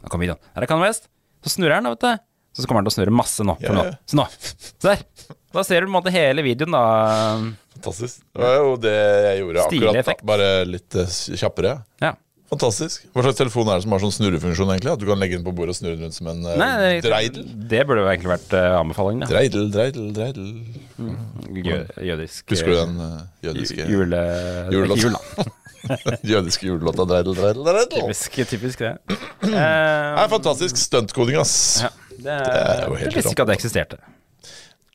Nå 0.02 0.10
kommer 0.10 0.26
videoen. 0.26 0.40
Her 0.56 0.64
er 0.64 0.68
Kanye 0.72 0.88
West. 0.88 1.10
Så 1.46 1.54
snurrer 1.58 1.76
han, 1.76 1.84
da, 1.84 1.90
vet 1.94 2.00
du. 2.00 2.26
Så 2.58 2.66
kommer 2.66 2.82
han 2.82 2.90
til 2.90 2.96
å 2.96 2.98
snurre 3.06 3.14
masse 3.14 3.44
nå. 3.46 3.54
For 3.62 3.76
nå. 3.76 3.84
Så 4.10 4.16
nå. 4.18 4.26
Se 4.34 4.88
der. 4.88 5.04
Da 5.54 5.64
ser 5.66 5.82
du 5.82 5.88
på 5.88 5.92
en 5.92 5.98
måte 5.98 6.12
hele 6.14 6.44
videoen, 6.46 6.72
da. 6.76 6.84
Fantastisk. 7.80 8.22
Det 8.36 8.42
var 8.44 8.58
jo 8.62 8.74
det 8.84 8.96
jeg 8.98 9.38
gjorde 9.44 9.68
Stilig 9.70 9.88
akkurat. 9.92 10.10
da. 10.20 10.28
Bare 10.34 10.50
litt 10.70 10.96
eh, 11.00 11.14
kjappere. 11.42 11.72
Ja. 12.04 12.12
Fantastisk. 12.50 13.04
Hva 13.14 13.22
slags 13.28 13.38
telefon 13.38 13.68
er 13.70 13.78
det 13.78 13.84
som 13.86 13.94
har 13.94 14.02
sånn 14.02 14.14
snurrefunksjon, 14.16 14.72
egentlig? 14.74 14.92
At 14.96 15.02
du 15.02 15.06
kan 15.06 15.20
legge 15.22 15.38
den 15.38 15.44
på 15.46 15.52
bordet 15.54 15.76
og 15.76 15.78
snurre 15.78 15.98
den 16.00 16.08
rundt 16.08 16.16
som 16.18 16.30
en 16.32 16.40
uh, 16.48 16.56
Nei, 16.58 16.70
det, 16.98 17.04
dreidel? 17.06 17.44
det 17.70 17.84
burde 17.86 18.02
jo 18.02 18.10
egentlig 18.10 18.32
vært 18.32 18.56
uh, 18.58 18.80
anbefalingen, 18.80 19.22
ja. 19.22 19.30
Dreidel, 19.30 19.68
dreidel, 19.74 20.08
dreidel. 20.18 20.48
Jø 21.70 21.78
jødisk 22.10 22.50
Husker 22.56 22.74
du 22.74 22.78
den 22.80 22.98
uh, 23.06 23.20
jødiske 23.46 23.78
ju- 23.86 24.00
Jule... 24.00 24.22
Julelåt. 24.74 25.04
Jul, 25.06 25.14
da. 25.14 25.46
jødiske 26.34 26.66
julelåta 26.68 27.06
Dreidel, 27.10 27.38
dreidel, 27.38 27.64
dreidel? 27.70 28.02
Typisk, 28.02 28.40
typisk 28.50 28.82
det. 28.86 28.96
Det 29.46 29.54
Eh, 29.54 30.24
er 30.26 30.28
fantastisk 30.34 30.78
stuntkoding, 30.78 31.38
ass. 31.40 31.54
ja, 31.86 31.90
det, 32.18 32.34
er 32.34 32.82
jo 32.90 32.98
helt 33.00 33.14
jeg 33.14 33.22
visste 33.22 33.32
ikke 33.38 33.46
at 33.46 33.54
det 33.54 33.60
eksisterte. 33.62 34.02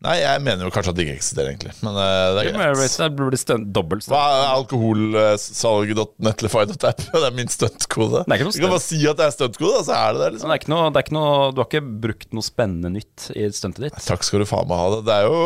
Nei, 0.04 0.18
jeg 0.20 0.36
mener 0.44 0.66
jo 0.66 0.70
kanskje 0.74 0.92
at 0.92 0.96
det 0.98 1.04
ikke 1.06 1.14
eksisterer, 1.16 1.48
egentlig. 1.54 1.72
Men 1.80 1.94
uh, 1.96 2.02
det 2.36 2.40
er 2.42 2.46
greit. 2.52 2.96
det 3.00 3.06
burde 3.16 3.38
stunt 3.40 3.70
dobbelt 3.72 4.04
Hva 4.10 4.18
er 4.34 4.42
alkoholsalget.netlify.app? 4.58 7.00
Det 7.14 7.24
er 7.24 7.32
min 7.36 7.48
stuntkode. 7.52 8.20
Det 8.26 8.28
er 8.28 8.34
ikke 8.36 8.46
noe 8.48 8.56
Du 8.56 8.60
kan 8.66 8.74
bare 8.74 8.84
si 8.84 8.98
at 9.08 9.16
det 9.20 9.26
er 9.26 9.30
stuntkode, 9.32 9.78
så 9.86 9.92
er 9.96 10.08
det 10.12 10.18
det. 10.20 10.28
Liksom 10.34 10.48
det 10.50 10.54
er 10.56 10.60
ikke 10.60 10.72
noe, 10.74 10.84
det 10.92 10.98
er 11.00 11.04
ikke 11.06 11.16
noe 11.16 11.32
Du 11.54 11.58
har 11.62 11.68
ikke 11.70 11.86
brukt 12.04 12.28
noe 12.36 12.44
spennende 12.44 12.88
nytt 12.98 13.18
i 13.32 13.34
stuntet 13.56 13.80
ditt? 13.86 13.96
Takk 14.04 14.22
skal 14.26 14.38
du 14.44 14.48
faen 14.50 14.68
meg 14.68 14.76
ha. 14.82 14.86
det 14.96 15.00
Det 15.08 15.14
er 15.16 15.22
jo 15.30 15.38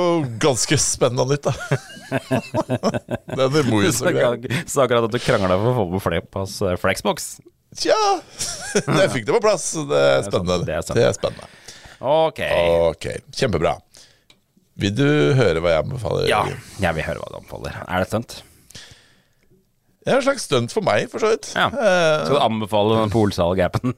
ganske 0.43 0.77
spennende 0.83 1.25
nytt, 1.37 1.45
da. 1.47 1.53
det 3.37 3.43
er 3.45 3.51
det 3.55 3.63
Så 3.95 4.11
greia. 4.11 4.33
så 4.67 4.77
akkurat 4.87 5.05
at 5.07 5.15
du 5.15 5.21
krangla 5.23 5.55
for 5.61 5.69
å 5.71 5.75
få 5.79 5.85
på 5.95 6.01
Flepas 6.09 6.53
eh, 6.65 6.75
Flexbox. 6.81 7.17
Tja, 7.79 8.01
jeg 9.03 9.11
fikk 9.13 9.25
det 9.29 9.35
på 9.37 9.43
plass. 9.45 9.65
Det 9.87 10.01
er 10.17 10.23
spennende. 10.27 10.65
det 10.67 10.75
er 10.79 10.83
sant. 10.87 10.97
Det 10.99 11.05
er 11.07 11.15
spennende. 11.17 11.47
Ok. 11.99 12.39
Ok, 12.95 13.07
kjempebra. 13.35 13.73
Vil 14.79 14.93
du 14.95 15.09
høre 15.39 15.61
hva 15.65 15.71
jeg 15.75 15.83
anbefaler? 15.85 16.23
Ja, 16.31 16.43
jeg 16.79 16.95
vil 16.99 17.05
høre 17.09 17.19
hva 17.23 17.29
du 17.33 17.37
anbefaler. 17.41 17.73
Er 17.89 17.99
det 18.05 18.09
stunt? 18.13 18.33
Det 20.07 20.13
er 20.15 20.19
en 20.23 20.25
slags 20.25 20.45
stunt 20.49 20.71
for 20.73 20.83
meg, 20.87 21.01
for 21.13 21.19
så 21.21 21.29
vidt. 21.35 21.47
Ja. 21.59 21.67
Eh, 21.69 22.21
Skal 22.25 22.37
du 22.39 22.45
anbefale 22.45 22.93
den 23.03 23.11
polsalg-appen? 23.13 23.91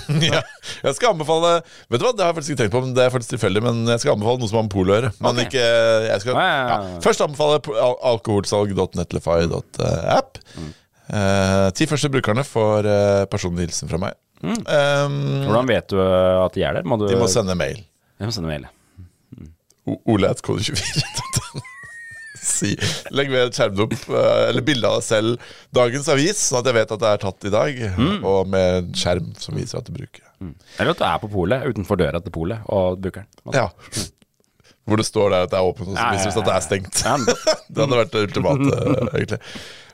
ja. 0.24 0.40
Jeg 0.82 0.94
skal 0.96 1.10
anbefale 1.12 1.50
Vet 1.92 2.00
du 2.00 2.04
hva, 2.06 2.12
det 2.16 2.22
har 2.24 2.30
jeg 2.32 2.36
faktisk 2.38 2.52
ikke 2.54 2.62
tenkt 2.64 2.74
på, 2.74 2.80
men 2.86 2.94
det 2.96 3.02
er 3.04 3.12
faktisk 3.14 3.32
tilfeldig. 3.36 3.60
Men 3.62 3.74
jeg 3.92 4.00
skal 4.02 4.14
anbefale 4.16 4.38
noe 4.40 4.48
som 4.50 4.58
har 4.58 4.64
med 4.66 4.72
polo 4.74 4.90
å 4.90 4.94
gjøre. 4.96 5.10
Men 5.20 5.30
Ok. 5.36 5.40
ikke 5.46 5.64
jeg 6.08 6.18
skal, 6.24 6.34
Ja. 6.40 6.78
Først 7.04 7.20
anbefale 7.26 7.54
alkoholsalg.netlify.app. 8.10 10.30
Mm. 10.56 10.70
Eh, 11.10 11.68
ti 11.76 11.84
første 11.90 12.08
brukerne 12.14 12.42
får 12.46 12.80
eh, 12.90 13.24
personlig 13.30 13.62
hilsen 13.68 13.86
fra 13.92 13.98
meg. 14.02 14.12
Mm. 14.40 14.56
Um, 14.64 15.16
Hvordan 15.50 15.66
vet 15.68 15.86
du 15.92 15.98
at 16.00 16.54
de 16.56 16.62
er 16.64 16.72
der? 16.78 16.84
Må 16.88 16.96
du 16.96 17.04
de 17.10 17.16
må 17.20 17.26
sende 17.28 17.52
mail. 17.58 17.76
De 18.16 18.24
må 18.24 18.32
sende 18.32 18.48
mail. 18.48 18.64
Ole.kode24. 19.86 21.02
si, 22.40 22.70
legg 23.14 23.30
ved 23.32 23.52
skjermen 23.54 23.76
skjermdump 23.76 23.96
eh, 24.16 24.44
eller 24.48 24.64
bilde 24.64 24.88
av 24.88 25.00
deg 25.00 25.06
selv 25.06 25.50
dagens 25.76 26.08
avis, 26.12 26.40
sånn 26.48 26.62
at 26.62 26.70
jeg 26.70 26.78
vet 26.78 26.94
at 26.96 27.02
det 27.02 27.10
er 27.10 27.24
tatt 27.24 27.48
i 27.48 27.52
dag. 27.54 27.82
Mm. 27.98 28.14
Og 28.28 28.48
med 28.52 28.78
en 28.78 28.94
skjerm 28.96 29.34
som 29.40 29.58
viser 29.58 29.80
at 29.80 29.88
du 29.88 29.92
bruker. 29.96 30.24
Eller 30.78 30.94
at 30.94 31.02
du 31.02 31.04
er 31.04 31.20
på 31.20 31.28
polet, 31.32 31.68
utenfor 31.68 32.00
døra 32.00 32.22
til 32.24 32.34
polet, 32.34 32.64
og 32.72 33.02
bruker 33.02 33.26
den. 33.26 33.54
Ja. 33.56 33.68
Hvor 34.88 34.98
det 34.98 35.06
står 35.06 35.28
der 35.34 35.44
at 35.46 35.52
det 35.52 35.60
er 35.60 35.68
åpent, 35.68 35.92
og 35.92 35.98
så 35.98 36.08
viser 36.14 36.30
det 36.30 36.34
seg 36.34 36.42
at 36.42 36.48
det 36.48 36.56
er 36.56 36.66
stengt. 36.66 37.04
Det 37.70 37.84
hadde 37.84 38.00
vært 38.00 38.14
det 38.16 38.24
ultimate, 38.26 38.70
eh, 38.74 39.12
egentlig. 39.20 39.36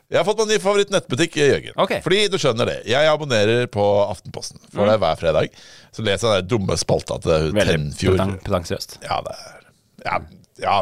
Jeg 0.06 0.20
har 0.20 0.24
fått 0.24 0.38
meg 0.38 0.46
en 0.46 0.52
ny 0.54 0.56
favoritt-nettbutikk, 0.62 1.36
Jørgen. 1.42 1.74
Okay. 1.82 1.98
Fordi 2.04 2.20
du 2.30 2.36
skjønner 2.38 2.68
det. 2.70 2.76
Jeg 2.86 3.10
abonnerer 3.10 3.66
på 3.74 3.84
Aftenposten. 4.04 4.62
For 4.70 4.86
det 4.86 4.94
er 4.94 5.02
hver 5.02 5.18
fredag. 5.18 5.58
Så 5.90 6.06
leser 6.06 6.36
jeg 6.36 6.46
den 6.46 6.52
dumme 6.54 6.78
spalta 6.78 7.18
til 7.26 7.50
Tenfjord. 7.58 8.22
petansiøst. 8.46 9.00
Ja, 9.02 9.18
det 9.26 9.34
er 9.34 9.65
Ja. 10.06 10.20
ja 10.62 10.76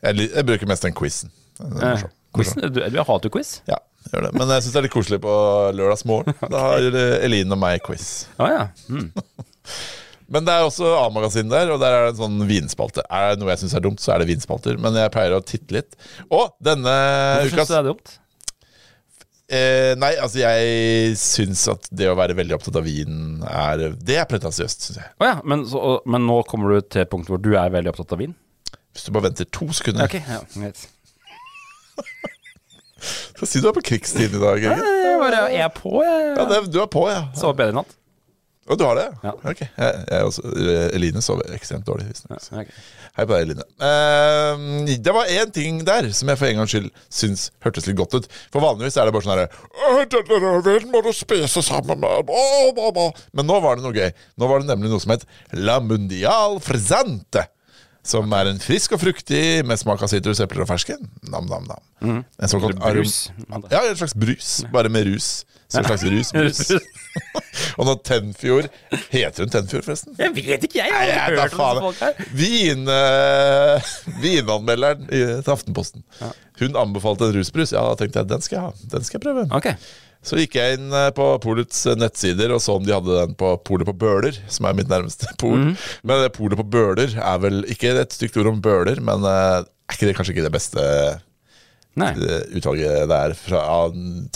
jeg, 0.00 0.26
jeg 0.26 0.48
bruker 0.48 0.70
mest 0.70 0.84
den 0.86 0.96
quizen. 0.96 1.32
Eh. 1.60 2.04
Quizen? 2.36 2.66
Du, 2.70 2.82
du 2.82 3.00
hatt 3.04 3.30
quiz? 3.32 3.54
Ja, 3.68 3.78
gjør 4.10 4.28
det. 4.28 4.34
Men 4.38 4.52
jeg 4.54 4.64
syns 4.64 4.74
det 4.74 4.80
er 4.80 4.86
litt 4.86 4.94
koselig 4.94 5.22
på 5.24 5.32
lørdagsmorgen. 5.76 6.36
Da 6.52 6.66
har 6.66 7.00
Eline 7.24 7.56
og 7.56 7.62
meg 7.62 7.82
quiz. 7.86 8.28
Ah, 8.38 8.52
ja. 8.54 8.68
Mm. 8.92 9.10
Men 10.30 10.46
det 10.46 10.54
er 10.54 10.62
også 10.62 10.92
A-magasin 10.94 11.50
der, 11.50 11.72
og 11.74 11.80
der 11.82 11.96
er 11.96 12.04
det 12.06 12.12
en 12.12 12.20
sånn 12.20 12.42
vinspalte. 12.46 13.02
Er 13.10 13.32
det 13.32 13.42
noe 13.42 13.50
jeg 13.50 13.64
syns 13.64 13.72
er 13.74 13.82
dumt, 13.82 14.02
så 14.02 14.12
er 14.14 14.22
det 14.22 14.28
vinspalter. 14.30 14.76
Men 14.78 14.94
jeg 14.94 15.10
pleier 15.10 15.34
å 15.34 15.42
titte 15.42 15.74
litt. 15.74 15.96
Og 16.30 16.52
denne 16.62 16.92
Hvorfor 17.40 17.56
syns 17.56 17.72
du 17.72 17.74
det 17.74 17.80
er 17.80 17.88
dumt? 17.88 18.12
Eh, 19.50 19.92
Nei, 20.00 20.12
altså 20.22 20.40
jeg 20.42 21.16
syns 21.20 21.64
at 21.72 21.88
det 21.90 22.08
å 22.10 22.16
være 22.18 22.36
veldig 22.38 22.54
opptatt 22.56 22.78
av 22.80 22.86
vin 22.86 23.42
er 23.46 23.82
Det 23.98 24.16
er 24.22 24.28
pretensiøst, 24.30 24.86
syns 24.88 25.00
jeg. 25.02 25.10
Oh, 25.20 25.26
ja, 25.28 25.36
men, 25.44 25.66
så, 25.68 25.82
og- 25.96 26.06
men 26.10 26.24
nå 26.28 26.40
kommer 26.48 26.76
du 26.76 26.86
til 26.86 27.02
et 27.04 27.10
punkt 27.12 27.28
hvor 27.30 27.40
du 27.42 27.52
er 27.58 27.70
veldig 27.74 27.92
opptatt 27.92 28.14
av 28.16 28.22
vin? 28.22 28.34
Hvis 28.94 29.04
du 29.06 29.12
bare 29.14 29.28
venter 29.28 29.46
to 29.54 29.68
sekunder. 29.76 30.08
Ok, 30.08 30.16
ja, 30.18 30.40
greit. 30.56 30.86
så 33.38 33.46
si 33.48 33.60
du 33.62 33.68
er 33.70 33.76
på 33.76 33.84
krigstid 33.86 34.34
i 34.34 34.40
dag. 34.42 34.58
Jørgen. 34.60 34.88
Jeg 35.06 35.20
bare 35.22 35.44
jeg 35.54 35.62
er 35.66 35.72
på, 35.76 35.92
jeg. 36.04 36.24
Ja, 36.36 36.44
det, 36.50 36.58
du 36.74 36.80
er 36.82 36.90
på, 36.92 37.04
ja. 37.10 37.20
Sov 37.38 37.54
bedre 37.58 37.72
i 37.74 37.78
natt. 37.80 37.94
Og 38.68 38.78
du 38.78 38.84
har 38.84 38.94
det? 38.94 39.06
Ja. 39.24 39.30
Ok. 39.50 39.60
Jeg, 39.64 40.00
jeg 40.10 40.24
også, 40.28 40.42
Eline 40.94 41.22
sover 41.24 41.48
ekstremt 41.56 41.86
dårlig. 41.88 42.06
visstnok. 42.10 42.38
Ja, 42.52 42.60
okay. 42.60 42.82
Hei 43.16 43.24
på 43.26 43.32
deg, 43.34 43.46
Eline. 43.48 43.64
Eh, 43.82 44.92
det 45.02 45.14
var 45.16 45.30
én 45.32 45.50
ting 45.54 45.80
der 45.88 46.10
som 46.14 46.28
jeg 46.30 46.38
for 46.38 46.46
en 46.46 46.60
gangs 46.60 46.70
skyld 46.74 46.90
syns 47.10 47.48
hørtes 47.64 47.88
litt 47.88 47.98
godt 47.98 48.14
ut. 48.20 48.28
For 48.52 48.62
vanligvis 48.62 48.98
er 49.00 49.08
det 49.08 49.14
bare 49.16 49.26
sånn 49.26 49.34
herre. 49.34 49.48
Men 53.34 53.48
nå 53.50 53.58
var 53.64 53.80
det 53.80 53.86
noe 53.88 53.96
gøy. 53.96 54.12
Nå 54.38 54.50
var 54.52 54.62
det 54.62 54.70
nemlig 54.70 54.92
noe 54.92 55.02
som 55.02 55.16
het 55.16 55.26
La 55.56 55.80
Mundial 55.82 56.60
Frisante. 56.62 57.48
Som 58.06 58.30
er 58.32 58.48
en 58.48 58.60
frisk 58.62 58.94
og 58.96 59.02
fruktig 59.02 59.60
med 59.68 59.76
smak 59.80 60.00
av 60.04 60.08
sitrus, 60.08 60.38
epler 60.40 60.62
og 60.64 60.70
fersken. 60.70 61.02
Nam, 61.28 61.50
nam, 61.50 61.66
nam. 61.68 61.82
En 62.40 62.48
såkalt 62.48 62.78
brus. 62.80 63.26
Ja, 63.72 63.82
en 63.90 63.98
slags 63.98 64.14
brus, 64.16 64.60
bare 64.72 64.88
med 64.92 65.04
rus. 65.10 65.42
Så 65.70 65.80
en 65.80 65.86
slags 65.86 66.04
rus. 66.10 66.70
og 67.78 67.86
når 67.86 67.96
Tenfjord 68.06 68.68
Heter 69.12 69.44
hun 69.44 69.52
Tenfjord, 69.52 69.84
forresten? 69.86 70.16
Jeg 70.18 70.34
vet 70.34 70.66
ikke, 70.66 70.80
jeg. 70.82 70.90
Jeg 70.90 71.14
har 71.14 71.36
hørt 71.38 71.54
om 71.54 71.82
folk 71.86 72.02
her. 72.02 72.20
Vin, 72.34 72.84
uh, 72.90 73.90
vinanmelderen 74.22 75.08
i, 75.08 75.24
til 75.40 75.54
Aftenposten. 75.54 76.04
Hun 76.60 76.78
anbefalte 76.78 77.30
en 77.30 77.38
rusbrus. 77.38 77.74
Ja, 77.76 77.86
da 77.86 77.98
tenkte 77.98 78.24
jeg 78.24 78.32
den 78.34 78.44
skal 78.44 78.58
jeg 78.58 78.68
ha. 78.68 78.88
Den 78.94 79.06
skal 79.06 79.20
jeg 79.20 79.26
prøve. 79.28 79.46
Okay. 79.56 79.78
Så 80.26 80.36
gikk 80.36 80.58
jeg 80.58 80.76
inn 80.76 80.90
eh, 80.92 81.08
på 81.16 81.26
Polets 81.40 81.78
eh, 81.88 81.96
nettsider 81.96 82.52
og 82.52 82.60
så 82.60 82.76
om 82.76 82.84
de 82.84 82.92
hadde 82.92 83.22
den 83.22 83.32
på 83.40 83.54
Polet 83.64 83.88
på 83.88 83.96
Bøler, 83.96 84.36
som 84.52 84.68
er 84.68 84.76
mitt 84.76 84.90
nærmeste 84.90 85.30
pol. 85.40 85.56
Mm. 85.70 85.72
Men 86.04 86.26
Polet 86.36 86.60
på 86.60 86.66
Bøler 86.74 87.16
er 87.16 87.40
vel 87.40 87.62
ikke 87.72 87.94
et 88.02 88.16
stygt 88.16 88.36
ord 88.40 88.52
om 88.52 88.60
bøler, 88.64 89.00
men 89.04 89.24
er 89.24 89.64
ikke 89.90 90.10
det 90.10 90.16
kanskje 90.18 90.36
ikke 90.36 90.46
det 90.46 90.54
beste 90.54 90.84
Nei. 91.98 92.12
eh, 92.14 92.46
utvalget 92.58 93.08
det 93.10 93.18
er 93.26 93.34
fra 93.38 93.64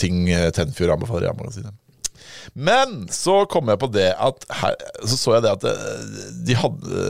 ting 0.01 0.25
eh, 0.29 0.49
Tenfjord 0.55 0.97
anbefaler 0.97 1.27
i 1.27 1.31
A-magasinet. 1.31 1.75
Men 2.53 3.07
så 3.13 3.41
kom 3.49 3.71
jeg 3.71 3.79
på 3.81 3.87
det 3.91 4.11
at 4.21 4.45
her, 4.61 4.75
Så 5.03 5.17
så 5.17 5.33
jeg 5.35 5.45
det 5.45 5.53
at 5.55 5.65
eh, 5.65 6.19
de 6.45 6.57
hadde 6.57 7.07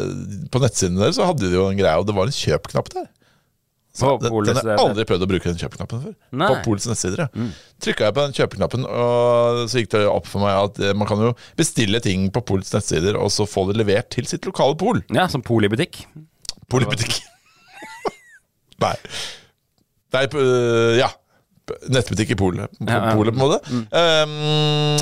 På 0.51 0.61
nettsidene 0.63 1.01
deres 1.01 1.17
så 1.19 1.27
hadde 1.27 1.49
de 1.49 1.57
jo 1.57 1.67
en 1.69 1.77
greie, 1.77 1.97
og 1.99 2.07
det 2.07 2.15
var 2.15 2.29
en 2.29 2.37
kjøpknapp 2.37 2.89
der. 2.93 3.09
Så 3.95 4.17
Den, 4.19 4.33
den 4.43 4.57
har 4.59 4.67
jeg 4.73 4.79
aldri 4.83 5.05
prøvd 5.07 5.23
å 5.23 5.27
bruke 5.31 5.47
den 5.47 5.59
kjøpeknappen 5.61 6.01
før. 6.03 6.15
Nei. 6.35 6.49
På 6.51 6.57
Polets 6.65 6.87
nettsider, 6.89 7.21
ja. 7.23 7.45
Trykka 7.79 8.09
jeg 8.09 8.15
på 8.17 8.25
den 8.25 8.35
kjøpeknappen, 8.35 8.83
og 8.91 9.61
så 9.71 9.79
gikk 9.79 9.93
det 9.93 10.01
opp 10.11 10.27
for 10.27 10.43
meg 10.43 10.57
at 10.65 10.81
eh, 10.83 10.95
man 10.99 11.07
kan 11.07 11.21
jo 11.23 11.29
bestille 11.55 12.01
ting 12.03 12.25
på 12.35 12.43
Polets 12.43 12.73
nettsider, 12.75 13.15
og 13.15 13.31
så 13.31 13.47
få 13.47 13.69
det 13.69 13.77
levert 13.79 14.09
til 14.11 14.27
sitt 14.27 14.43
lokale 14.49 14.75
pol. 14.81 14.99
Ja, 15.15 15.29
som 15.31 15.45
polibutikk. 15.47 16.01
butikk. 16.67 17.21
Nei. 18.83 18.97
Nei, 20.16 20.26
øh, 20.39 20.95
ja. 20.99 21.11
Nettbutikk 21.89 22.30
i 22.36 22.38
Polet, 22.38 22.70
på 22.78 22.86
Ja, 22.86 22.99
ja. 23.09 23.13
Polet 23.18 23.34
på 23.34 23.41
en 23.41 23.47
måte. 23.47 23.78
Um, 23.89 24.34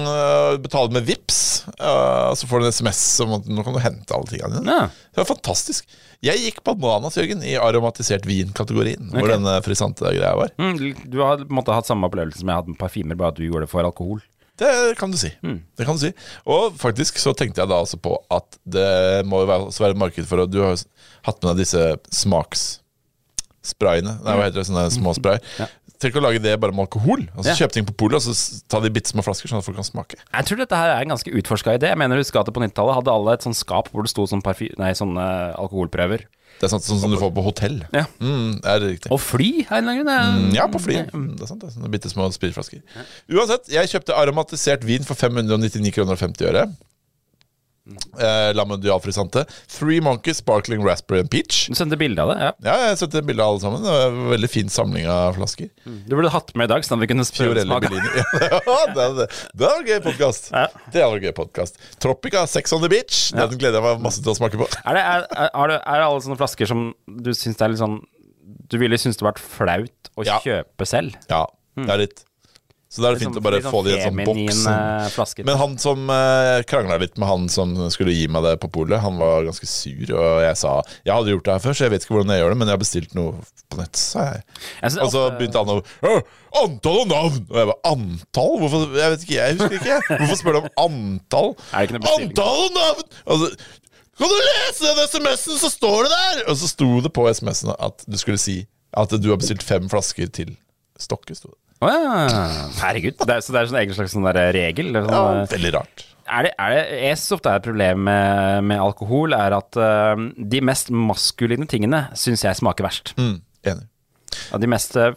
øh, 0.08 0.54
betale 0.64 0.94
med 0.96 1.04
VIPs 1.10 1.40
uh, 1.76 2.32
så 2.40 2.48
får 2.48 2.62
du 2.64 2.68
en 2.70 2.76
SMS 2.76 3.02
om 3.26 3.34
at 3.36 3.50
nå 3.52 3.66
kan 3.66 3.76
du 3.76 3.82
hente 3.84 4.16
alle 4.16 4.30
tingene 4.32 4.62
dine. 4.62 4.78
Ja. 4.78 4.88
Det 5.12 5.20
var 5.20 5.28
fantastisk. 5.34 5.90
Jeg 6.24 6.40
gikk 6.40 6.62
bananas, 6.64 7.18
Jørgen, 7.20 7.44
i 7.44 7.58
aromatisert 7.60 8.24
vin-kategorien, 8.30 9.10
hvor 9.12 9.28
Ok. 9.28 9.34
denne 9.36 9.58
frisante 9.66 10.08
greia 10.16 10.38
var. 10.40 10.54
Mm, 10.56 10.94
du 11.12 11.18
har 11.20 11.44
på 11.44 11.50
en 11.50 11.58
måte 11.60 11.76
hatt 11.76 11.90
samme 11.90 12.08
opplevelse 12.08 12.40
som 12.40 12.48
jeg 12.48 12.62
hadde 12.62 12.72
med 12.72 12.80
parfymer, 12.80 13.20
bare 13.20 13.34
at 13.36 13.42
du 13.42 13.44
gjorde 13.44 13.68
det 13.68 13.74
for 13.74 13.84
alkohol. 13.84 14.24
Det 14.56 14.70
kan 15.00 15.12
du 15.12 15.18
si. 15.18 15.34
Det 15.42 15.84
kan 15.84 15.98
du 15.98 16.04
si. 16.06 16.14
Og 16.48 16.76
faktisk 16.80 17.18
så 17.20 17.34
tenkte 17.36 17.60
jeg 17.60 17.72
da 17.72 17.82
også 17.84 17.98
på 18.00 18.16
at 18.32 18.56
det 18.64 19.26
må 19.28 19.42
jo 19.44 19.50
være, 19.50 19.68
også 19.68 19.84
være 19.84 19.98
et 19.98 20.02
marked 20.06 20.30
for 20.30 20.46
Du 20.48 20.62
har 20.62 20.76
jo 20.78 20.84
hatt 21.26 21.42
med 21.42 21.56
deg 21.58 21.64
disse 21.66 21.84
smakssprayene. 23.64 24.18
Nei, 24.24 24.36
hva 24.36 24.46
heter 24.48 24.60
det? 24.62 24.68
Sånne 24.68 24.92
små 24.94 25.14
spray. 25.16 25.40
Tenk 26.04 26.18
å 26.20 26.24
lage 26.26 26.42
det 26.44 26.60
bare 26.60 26.74
med 26.76 26.84
alkohol. 26.84 27.22
Altså 27.38 27.54
Ja. 27.54 27.56
Kjøpe 27.56 27.72
ting 27.78 27.86
på 27.86 27.96
polet, 27.96 28.16
og 28.20 28.22
så 28.36 28.62
ta 28.68 28.80
de 28.82 28.90
bitte 28.90 29.08
små 29.14 29.24
flasker, 29.24 29.48
sånn 29.48 29.60
at 29.60 29.64
folk 29.66 29.78
kan 29.78 29.88
smake. 29.88 30.16
Jeg 30.34 30.46
tror 30.46 30.58
dette 30.58 30.76
her 30.76 30.98
er 30.98 31.02
en 31.02 31.14
ganske 31.16 31.32
utforska 31.32 31.78
idé. 31.80 31.88
Jeg 31.94 31.98
mener 31.98 32.18
husker 32.18 32.40
at 32.42 32.46
det 32.46 32.54
på 32.54 32.60
90-tallet 32.60 32.96
hadde 33.00 33.12
alle 33.14 33.34
et 33.34 33.42
sånt 33.42 33.56
skap 33.56 33.88
hvor 33.94 34.04
det 34.04 34.12
sto 34.12 34.26
sånn 34.28 34.44
parfy 34.44 34.70
nei, 34.78 34.92
sånne 34.92 35.56
alkoholprøver. 35.56 36.26
Det 36.60 36.68
er 36.68 36.74
sant, 36.76 36.84
sånn 36.84 37.00
som 37.00 37.10
du 37.12 37.18
får 37.18 37.32
på 37.34 37.44
hotell. 37.44 37.80
Ja. 37.94 38.06
Mm, 38.20 38.60
det 38.62 38.70
er 38.70 38.80
riktig. 38.84 39.12
Og 39.12 39.20
fly, 39.20 39.66
av 39.70 39.78
en 39.80 39.90
eller 39.90 40.04
annen 40.04 40.06
grunn. 40.06 40.50
Mm, 40.52 40.56
Ja, 40.56 40.68
på 40.68 40.80
flyet. 40.84 41.12
Mm, 41.14 41.36
Det 41.38 41.44
er 41.44 41.48
sant, 41.48 41.62
det. 41.62 41.72
Sånne 41.74 41.90
bitte 41.90 42.12
små 42.12 42.28
spritflasker. 42.32 42.82
Uansett, 43.32 43.70
jeg 43.72 43.88
kjøpte 43.88 44.14
aromatisert 44.16 44.84
vin 44.84 45.04
for 45.04 45.16
599 45.16 45.92
kroner 45.96 46.14
og 46.14 46.20
50 46.20 46.46
øre. 46.52 46.68
Eh, 47.84 48.54
La 48.56 48.64
Mondial 48.64 49.02
Frisante. 49.04 49.42
Three 49.68 50.00
Monkeys 50.00 50.38
Sparkling 50.40 50.84
Raspberry 50.86 51.20
and 51.20 51.30
Peach. 51.30 51.66
Du 51.68 51.76
sendte 51.76 51.98
bilde 52.00 52.24
av 52.24 52.30
det? 52.32 52.38
ja 52.40 52.52
Ja, 52.64 52.76
jeg 52.88 53.00
sendte 53.02 53.22
bilde 53.28 53.44
av 53.44 53.52
alle 53.58 53.60
sammen. 53.64 53.84
Det 53.84 53.92
var 53.92 54.06
en 54.08 54.30
veldig 54.32 54.50
fin 54.54 54.70
samling 54.72 55.08
av 55.12 55.36
flasker. 55.36 55.68
Du 56.08 56.16
burde 56.16 56.32
hatt 56.32 56.54
med 56.56 56.70
i 56.70 56.74
dag, 56.74 56.86
sånn 56.88 56.96
at 57.02 57.04
vi 57.04 57.10
kunne 57.12 57.26
Fiorelli 57.28 57.68
prøvesmake. 57.68 57.92
Bellini. 57.92 58.24
Ja, 58.54 58.80
det, 58.94 59.04
hadde- 59.04 59.28
det 59.52 59.68
var 59.68 59.76
en 59.82 59.90
gøy 59.92 60.00
podkast. 60.08 60.50
Ja. 60.56 60.64
Det 60.96 61.04
var 61.04 61.18
en 61.20 61.28
gøy 61.28 61.36
podcast 61.36 61.78
Tropica 62.00 62.46
Sex 62.48 62.72
on 62.78 62.82
the 62.86 62.92
Beach. 62.94 63.20
Den 63.36 63.58
gleder 63.60 63.82
jeg 63.82 63.88
meg 63.90 64.06
masse 64.08 64.24
til 64.24 64.32
å 64.32 64.38
smake 64.40 64.60
på. 64.64 64.70
Er 64.86 64.96
det, 65.00 65.04
er, 65.04 65.28
er, 65.36 65.52
er 65.52 65.74
det 65.76 65.82
er 65.84 66.00
det 66.04 66.08
alle 66.08 66.24
sånne 66.24 66.40
flasker 66.40 66.72
som 66.72 66.88
du 67.08 67.34
syns 67.36 67.60
det 67.60 67.68
er 67.68 67.74
litt 67.76 67.84
sånn 67.84 68.00
Du 68.72 68.78
ville 68.80 68.98
synes 68.98 69.20
det 69.20 69.28
vært 69.28 69.44
flaut 69.44 70.14
å 70.16 70.24
Ja. 70.28 70.40
kjøpe 70.46 70.88
selv? 70.88 71.20
Ja, 71.30 71.44
det 71.84 71.90
er 71.90 72.06
litt 72.08 72.24
Så 72.94 73.02
da 73.02 73.10
er 73.10 73.16
det 73.16 73.24
fint 73.24 73.38
å 73.40 73.42
bare 73.42 73.58
få 73.66 73.80
det 73.88 73.96
i 73.96 74.02
en 74.04 74.12
sånn 74.12 74.20
boks. 74.22 74.60
feminine. 74.62 75.46
Men 75.48 75.56
han 75.58 75.72
som 75.82 76.12
uh, 76.14 76.60
krangla 76.70 77.00
litt 77.02 77.16
med 77.18 77.26
han 77.26 77.48
som 77.50 77.72
skulle 77.90 78.14
gi 78.14 78.28
meg 78.30 78.46
det 78.46 78.52
på 78.62 78.70
polet, 78.76 79.00
han 79.02 79.18
var 79.18 79.48
ganske 79.48 79.66
sur, 79.66 80.12
og 80.14 80.44
jeg 80.44 80.60
sa 80.62 80.76
Jeg 81.02 81.10
hadde 81.16 81.34
gjort 81.34 81.48
det 81.48 81.56
her 81.56 81.64
før, 81.64 81.78
så 81.80 81.88
jeg 81.88 81.94
vet 81.96 82.06
ikke 82.06 82.14
hvordan 82.14 82.36
jeg 82.36 82.44
gjør 82.44 82.54
det, 82.54 82.60
men 82.62 82.70
jeg 82.70 82.78
har 82.78 82.84
bestilt 82.84 83.16
noe 83.18 83.32
på 83.74 83.80
nett, 83.80 83.98
sa 83.98 84.28
jeg. 84.28 84.44
Jeg 84.84 85.02
Og 85.02 85.10
så 85.16 85.24
begynte 85.40 85.64
han 85.64 85.74
å 85.74 85.80
Antall 86.62 87.00
og 87.02 87.10
navn! 87.10 87.40
Og 87.50 87.58
jeg 87.58 87.70
bare 87.72 87.94
Antall? 87.96 88.52
Hvorfor? 88.62 88.84
Jeg 89.00 89.16
vet 89.16 89.26
ikke, 89.26 89.38
jeg 89.40 89.58
husker 89.58 89.80
ikke. 89.80 90.20
Hvorfor 90.20 90.40
spør 90.44 90.54
du 90.54 90.60
om 90.62 90.70
antall? 90.84 91.50
Det? 91.58 92.04
Antall 92.14 92.62
og 92.68 92.78
navn! 92.78 93.08
Altså, 93.26 93.50
kan 94.22 94.30
du 94.30 94.38
lese 94.38 94.86
den 94.86 95.10
SMS-en, 95.10 95.58
så 95.64 95.74
står 95.74 96.06
det 96.06 96.14
der! 96.14 96.44
Og 96.46 96.62
så 96.62 96.70
sto 96.70 96.92
det 97.02 97.14
på 97.18 97.26
SMS-en 97.34 97.74
at 97.74 98.06
du 98.06 98.22
skulle 98.22 98.38
si 98.38 98.60
at 98.94 99.18
du 99.18 99.32
har 99.32 99.42
bestilt 99.42 99.66
fem 99.66 99.90
flasker 99.90 100.30
til 100.30 100.54
Stokke. 101.02 101.34
Sto 101.34 101.50
det. 101.50 101.63
Å 101.84 101.92
ja. 101.92 102.48
Herregud. 102.80 103.20
Det 103.20 103.36
er, 103.38 103.44
så 103.44 103.54
det 103.56 103.62
er 103.62 103.70
sånn 103.72 103.80
egen 103.84 103.98
slags 103.98 104.16
sånn 104.16 104.26
der 104.30 104.52
regel? 104.56 104.90
eller 104.94 105.08
Ja, 105.08 105.22
Sånn, 105.24 105.48
veldig 105.58 105.74
rart. 105.78 106.06
Er 106.34 106.46
det, 106.48 106.52
er 106.56 106.72
det, 106.72 106.84
jeg 107.04 107.18
synes 107.20 107.36
ofte 107.36 107.52
er 107.52 107.60
et 107.60 107.66
problem 107.66 108.06
med, 108.08 108.62
med 108.70 108.80
alkohol, 108.80 109.34
er 109.36 109.56
at 109.58 109.76
uh, 109.76 110.14
de 110.40 110.62
mest 110.64 110.88
maskuline 110.96 111.68
tingene 111.68 112.06
syns 112.18 112.46
jeg 112.48 112.56
smaker 112.62 112.88
verst. 112.88 113.12
Mm, 113.20 113.42
enig. 113.68 113.90
Av 114.50 114.58
de 114.64 114.66
mest 114.72 114.96
eh, 114.98 115.12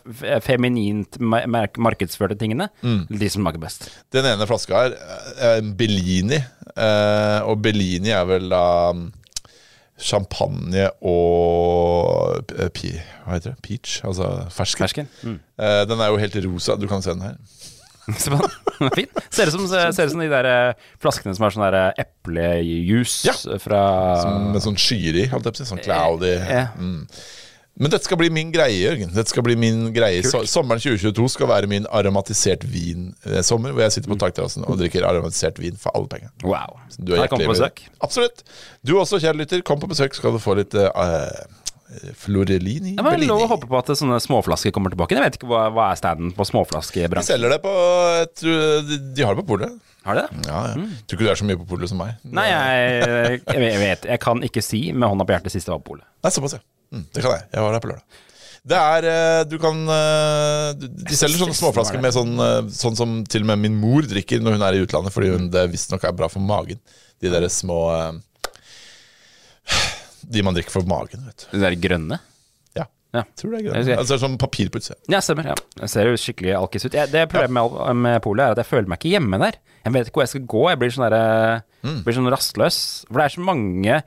feminint 0.44 1.16
markedsførte 1.22 2.36
tingene, 2.36 2.66
Mm. 2.84 3.06
de 3.08 3.28
som 3.32 3.40
smaker 3.46 3.62
best. 3.62 3.86
Den 4.12 4.26
ene 4.28 4.44
flaska 4.50 4.82
her 4.82 4.96
er 5.40 5.62
Bellini, 5.78 6.36
eh, 6.76 7.38
og 7.48 7.62
Bellini 7.64 8.12
er 8.12 8.26
vel 8.28 8.50
da 8.52 8.60
mm, 8.92 9.06
champagne 9.99 10.88
og 11.07 12.53
eh, 12.59 12.68
pi, 12.74 12.90
Hva 13.24 13.36
heter 13.38 13.55
det? 13.55 13.62
Peach? 13.64 14.01
Altså 14.05 14.28
fersken. 14.53 14.84
Fersken. 14.84 15.09
Mm. 15.24 15.38
Eh, 15.59 15.82
den 15.88 16.03
er 16.05 16.12
jo 16.12 16.20
helt 16.20 16.36
rosa. 16.47 16.76
Du 16.76 16.86
kan 16.90 17.03
se 17.05 17.14
den 17.16 17.24
her. 17.24 17.38
Fint. 18.94 19.16
Ser 19.34 19.49
ut 19.51 19.57
som, 19.57 19.64
ser 19.66 20.11
som 20.12 20.20
de 20.22 20.28
der 20.30 20.47
eh, 20.51 20.84
flaskene 21.03 21.34
som 21.34 21.47
har 21.47 21.55
sånn 21.57 21.64
eh, 21.72 21.88
eplejus 22.05 23.16
Ja. 23.26 23.34
fra 23.62 23.80
Med 24.53 24.62
sånn 24.62 24.78
skyer 24.78 25.16
i, 25.24 25.26
holdt 25.32 25.49
jeg 25.49 25.57
på 25.57 25.59
å 25.59 25.64
si. 25.64 25.68
Sånn 25.72 25.82
cloudy. 25.82 26.36
Ja. 26.38 26.68
Mm. 26.78 27.03
Men 27.76 27.92
dette 27.92 28.08
skal 28.08 28.16
bli 28.16 28.30
min 28.32 28.48
greie, 28.54 28.76
Jørgen. 28.80 29.10
Dette 29.12 29.28
skal 29.28 29.44
bli 29.44 29.56
min 29.60 29.90
greie 29.92 30.22
Kult. 30.24 30.48
Sommeren 30.48 30.80
2022 30.80 31.26
skal 31.34 31.50
være 31.50 31.68
min 31.68 31.84
aromatisert 31.92 32.64
vin-sommer, 32.72 33.74
hvor 33.76 33.84
jeg 33.84 33.96
sitter 33.98 34.12
på 34.14 34.16
takterrassen 34.22 34.64
og 34.64 34.78
drikker 34.80 35.04
aromatisert 35.04 35.60
vin 35.60 35.76
for 35.80 35.92
alle 35.98 36.08
penger. 36.08 36.32
Wow. 36.46 36.78
Du 36.96 37.12
er 37.12 37.26
hjertelig 37.26 37.50
på 37.50 37.56
besøk. 37.58 37.82
Absolutt. 38.06 38.40
Du 38.80 38.94
også, 38.96 39.20
kjære 39.20 39.42
lytter, 39.42 39.64
kom 39.66 39.82
på 39.82 39.90
besøk, 39.92 40.16
skal 40.16 40.32
du 40.32 40.40
få 40.40 40.56
litt 40.56 40.72
uh, 40.72 41.28
Florellini 42.18 42.96
Det 42.96 43.04
var 43.04 43.20
lov 43.28 43.44
å 43.44 43.50
håpe 43.52 43.68
på 43.70 43.76
at 43.78 43.92
sånne 43.98 44.18
småflasker 44.24 44.72
kommer 44.74 44.92
tilbake. 44.94 45.14
Jeg 45.16 45.22
vet 45.26 45.36
ikke 45.38 45.50
hva, 45.50 45.66
hva 45.74 45.90
er 45.92 46.00
standen 46.00 46.32
på 46.36 46.46
småflaskebransjen. 46.48 47.22
De 47.22 47.28
selger 47.28 47.52
det 47.54 47.60
på 47.64 47.74
jeg 48.16 48.30
tror, 48.40 48.64
de, 48.88 48.98
de 49.20 49.26
har 49.26 49.36
det 49.36 49.44
på 49.44 49.50
polet. 49.52 49.76
Har 50.06 50.18
de 50.18 50.24
det? 50.24 50.46
Ja, 50.48 50.62
ja. 50.72 50.88
Tror 51.06 51.18
ikke 51.18 51.26
du 51.28 51.30
er 51.32 51.38
så 51.42 51.46
mye 51.48 51.60
på 51.60 51.68
polet 51.74 51.90
som 51.92 52.00
meg. 52.00 52.16
Nei, 52.24 52.46
jeg, 52.50 53.38
jeg, 53.52 53.78
vet- 53.84 54.08
jeg 54.14 54.22
kan 54.22 54.42
ikke 54.48 54.64
si 54.64 54.80
med 54.94 55.08
hånda 55.12 55.26
på 55.28 55.36
hjertet 55.36 55.54
sist 55.54 55.68
jeg 55.68 55.74
var 55.76 55.84
på 55.84 55.92
polet. 55.92 56.08
Såpass, 56.26 56.56
ja. 56.58 56.64
Mm, 56.95 57.05
det 57.14 57.22
kan 57.24 57.32
jeg. 57.34 57.45
Jeg 57.53 57.62
var 57.66 57.72
der 57.76 57.82
på 57.84 57.91
lørdag. 57.91 58.22
Det 58.66 58.78
er 58.82 59.05
eh, 59.07 59.45
Du 59.47 59.57
kan 59.62 59.76
eh, 59.95 60.72
De 60.80 61.14
selger 61.18 61.39
sånne 61.45 61.55
småflasker 61.55 62.01
med 62.03 62.14
sånn, 62.14 62.32
eh, 62.43 62.61
sånn 62.74 62.97
som 62.99 63.12
til 63.30 63.45
og 63.45 63.51
med 63.53 63.61
min 63.62 63.76
mor 63.78 64.03
drikker 64.11 64.41
når 64.43 64.57
hun 64.57 64.64
er 64.66 64.74
i 64.78 64.80
utlandet, 64.87 65.14
fordi 65.14 65.30
hun, 65.34 65.51
det 65.55 65.68
visstnok 65.70 66.03
er 66.09 66.16
bra 66.18 66.26
for 66.32 66.43
magen. 66.43 66.80
De 67.22 67.30
derre 67.30 67.49
små 67.51 67.78
De 70.26 70.43
man 70.43 70.57
drikker 70.57 70.74
for 70.74 70.87
magen, 70.91 71.22
vet 71.28 71.45
du. 71.47 71.53
De 71.57 71.62
der 71.62 71.76
grønne? 71.78 72.18
Ja. 72.76 72.87
Ja. 73.14 73.22
Tror 73.39 73.55
det 73.55 73.61
er 73.61 73.68
grønne. 73.68 73.99
Altså, 74.01 74.18
sånn 74.20 74.34
papir 74.43 74.70
på 74.74 74.80
utsida. 74.82 74.99
Ja, 75.12 75.20
stemmer. 75.22 75.53
ja 75.53 75.55
Jeg 75.84 75.93
ser 75.93 76.11
jo 76.11 76.18
skikkelig 76.18 76.57
alkis 76.59 76.89
ut. 76.89 76.97
Jeg, 76.99 77.12
det 77.14 77.26
Problemet 77.30 77.55
med, 77.55 77.78
al- 77.87 78.01
med 78.03 78.18
polet 78.24 78.49
er 78.49 78.57
at 78.57 78.62
jeg 78.64 78.70
føler 78.72 78.91
meg 78.91 78.99
ikke 79.01 79.12
hjemme 79.14 79.39
der. 79.45 79.59
Jeg 79.87 79.95
vet 79.95 80.09
ikke 80.11 80.18
hvor 80.18 80.26
jeg 80.26 80.32
skal 80.34 80.47
gå. 80.57 80.62
Jeg 80.72 80.80
blir 80.82 80.95
sånn, 80.97 81.07
der, 81.14 81.62
Mm. 81.87 82.01
blir 82.03 82.16
sånn 82.18 82.30
rastløs. 82.34 82.78
For 83.07 83.20
det 83.20 83.24
er 83.28 83.34
så 83.37 83.45
mange 83.47 84.01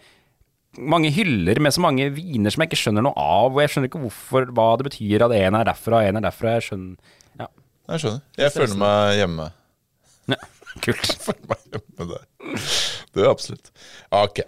mange 0.79 1.11
hyller 1.15 1.59
med 1.61 1.73
så 1.75 1.81
mange 1.83 2.07
viner 2.15 2.53
som 2.53 2.63
jeg 2.63 2.69
ikke 2.71 2.79
skjønner 2.83 3.03
noe 3.05 3.13
av. 3.19 3.51
Og 3.53 3.59
jeg 3.63 3.73
skjønner 3.73 3.89
ikke 3.91 4.01
hvorfor, 4.05 4.47
hva 4.55 4.67
det 4.79 4.87
betyr 4.89 5.25
at 5.27 5.35
en 5.39 5.57
er 5.59 5.67
derfra 5.71 5.99
og 6.03 6.09
en 6.11 6.19
er 6.21 6.25
derfra. 6.29 6.55
Jeg 6.59 6.67
skjønner 6.69 6.95
Ja, 7.41 7.47
Jeg 7.93 8.03
skjønner. 8.05 8.21
Jeg 8.43 8.53
føler 8.55 8.79
meg 8.83 9.17
hjemme. 9.19 9.49
ja. 10.33 10.39
kult. 10.85 11.13
føler 11.27 11.51
meg 11.51 11.67
hjemme 11.73 12.09
der. 12.13 12.25
Det 13.13 13.23
er 13.25 13.29
absolutt. 13.31 13.71
Ok. 14.15 14.43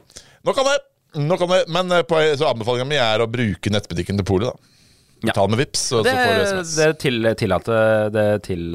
Nå 0.47 0.53
kan 0.57 0.69
jeg. 0.71 0.83
Nå 1.21 1.37
kan 1.41 1.51
jeg. 1.57 1.65
Men 1.75 1.91
eh, 1.97 2.03
på, 2.07 2.19
så 2.39 2.49
anbefalinga 2.53 2.87
mi 2.87 2.99
er 3.01 3.23
å 3.25 3.29
bruke 3.29 3.73
nettbutikken 3.73 4.21
til 4.21 4.27
polet. 4.29 4.51
da. 4.53 4.67
Ja. 5.21 5.33
Betal 5.35 5.51
med 5.53 5.59
Vipps, 5.61 5.83
og 5.93 6.05
Det, 6.07 6.13
så 6.15 6.21
får 6.25 6.37
du 6.37 6.45
SMS. 6.47 6.69
det 6.79 6.91
til, 7.03 7.27
tillater 7.37 8.07
det 8.15 8.29
til 8.47 8.71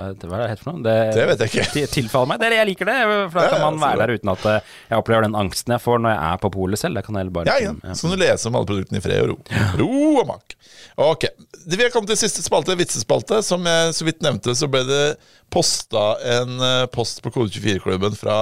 hva 0.00 0.36
er 0.38 0.42
det 0.42 0.48
heter 0.50 0.64
for 0.64 0.72
noe? 0.72 0.82
Det, 0.86 0.94
Det 1.16 1.26
vet 1.30 1.42
jeg 1.44 1.52
ikke. 1.64 1.84
tilfaller 1.94 2.30
meg. 2.32 2.40
Det, 2.42 2.50
jeg 2.56 2.68
liker 2.70 2.90
det, 2.90 2.96
for 3.32 3.38
da 3.40 3.44
kan 3.52 3.62
man 3.66 3.80
være 3.82 4.00
der 4.06 4.12
uten 4.18 4.32
at 4.34 4.46
eh, 4.50 4.72
jeg 4.90 5.02
opplever 5.02 5.26
den 5.28 5.36
angsten 5.38 5.74
jeg 5.76 5.84
får 5.84 6.02
når 6.04 6.14
jeg 6.14 6.22
er 6.30 6.40
på 6.44 6.50
polet 6.56 6.82
selv. 6.82 6.98
Det 7.00 7.04
kan 7.06 7.20
jeg 7.20 7.32
bare 7.36 7.50
Ja, 7.52 7.58
ja. 7.68 7.94
Så 7.94 8.06
kan 8.08 8.16
du 8.16 8.22
lese 8.24 8.48
om 8.50 8.58
alle 8.60 8.70
produktene 8.72 9.00
i 9.02 9.04
fred 9.04 9.22
og 9.24 9.30
ro. 9.32 9.38
Ro 9.82 10.00
og 10.22 10.26
mak. 10.32 10.56
Ok. 11.00 11.28
Vi 11.70 11.82
har 11.84 11.92
kommet 11.94 12.10
til 12.14 12.20
siste 12.22 12.42
spalte, 12.44 12.74
vitsespalte. 12.80 13.42
Som 13.46 13.64
jeg 13.68 13.94
så 13.96 14.08
vidt 14.08 14.24
nevnte, 14.24 14.56
så 14.58 14.68
ble 14.72 14.82
det 14.88 15.04
posta 15.52 16.14
en 16.40 16.56
eh, 16.64 16.84
post 16.94 17.22
på 17.24 17.32
Kode24-klubben 17.36 18.16
fra 18.18 18.36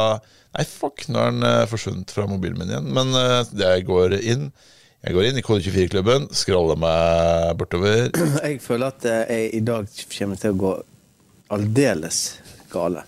Nei, 0.57 0.65
fuck, 0.65 1.05
nå 1.13 1.21
er 1.21 1.35
den 1.35 1.45
eh, 1.45 1.67
forsvunnet 1.69 2.11
fra 2.15 2.25
mobilen 2.27 2.57
min 2.59 2.71
igjen. 2.73 2.87
Men 2.97 3.13
jeg 3.61 3.85
går 3.87 4.15
inn 4.23 4.49
Jeg 5.05 5.15
går 5.15 5.27
inn 5.29 5.37
i 5.39 5.43
Kode24-klubben, 5.47 6.25
scroller 6.35 6.79
meg 6.81 7.53
bortover. 7.61 8.09
Jeg 8.43 8.57
føler 8.65 8.91
at 8.91 9.05
jeg 9.07 9.53
i 9.55 9.61
dag 9.63 9.87
kommer 10.17 10.41
til 10.41 10.57
å 10.57 10.59
gå 10.59 10.73
aldeles 11.55 12.39
gale. 12.73 13.05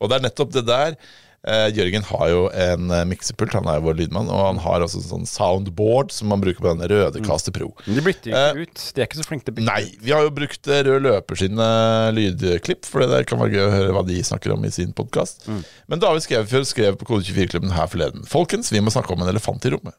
Og 0.00 0.10
det 0.10 0.18
er 0.18 0.24
nettopp 0.28 0.54
det 0.54 0.66
der. 0.68 0.96
Eh, 1.42 1.72
Jørgen 1.74 2.04
har 2.06 2.26
jo 2.30 2.42
en 2.54 2.92
eh, 2.94 3.06
miksepult, 3.10 3.54
han 3.56 3.66
er 3.66 3.80
jo 3.80 3.88
vår 3.88 3.96
lydmann, 3.98 4.28
og 4.30 4.44
han 4.44 4.60
har 4.62 4.84
også 4.84 5.00
en 5.00 5.06
sånn 5.08 5.24
soundboard 5.26 6.12
som 6.14 6.30
man 6.30 6.42
bruker 6.42 6.62
på 6.62 6.70
den 6.70 6.86
røde 6.92 7.22
Caster 7.26 7.54
Pro. 7.54 7.72
Mm. 7.82 7.96
de 7.96 8.04
bytter 8.06 8.30
jo 8.30 8.42
ikke 8.42 8.66
ut. 8.68 8.82
De 8.94 9.02
er 9.02 9.08
ikke 9.08 9.18
så 9.18 9.26
flinke 9.26 9.48
til 9.48 9.54
å 9.54 9.56
bytte. 9.56 9.66
Nei, 9.66 10.04
vi 10.04 10.14
har 10.14 10.22
jo 10.22 10.34
brukt 10.36 10.70
eh, 10.70 10.84
Rød 10.86 11.02
Løper 11.08 11.40
sine 11.40 11.66
lydklipp, 12.14 12.86
for 12.86 13.02
det 13.10 13.24
kan 13.30 13.42
være 13.42 13.56
gøy 13.56 13.64
å 13.64 13.72
høre 13.74 13.96
hva 13.96 14.04
de 14.06 14.20
snakker 14.28 14.54
om 14.54 14.68
i 14.68 14.70
sin 14.74 14.94
podkast. 14.94 15.48
Men 15.90 16.04
David 16.04 16.22
Skreverfjord 16.28 16.68
skrev 16.70 17.00
på 17.00 17.10
Kode24-klubben 17.10 17.74
her 17.74 17.90
forleden 17.90 18.22
Folkens, 18.28 18.70
vi 18.70 18.84
må 18.84 18.94
snakke 18.94 19.16
om 19.16 19.26
en 19.26 19.32
elefant 19.34 19.66
i 19.66 19.74
rommet. 19.74 19.98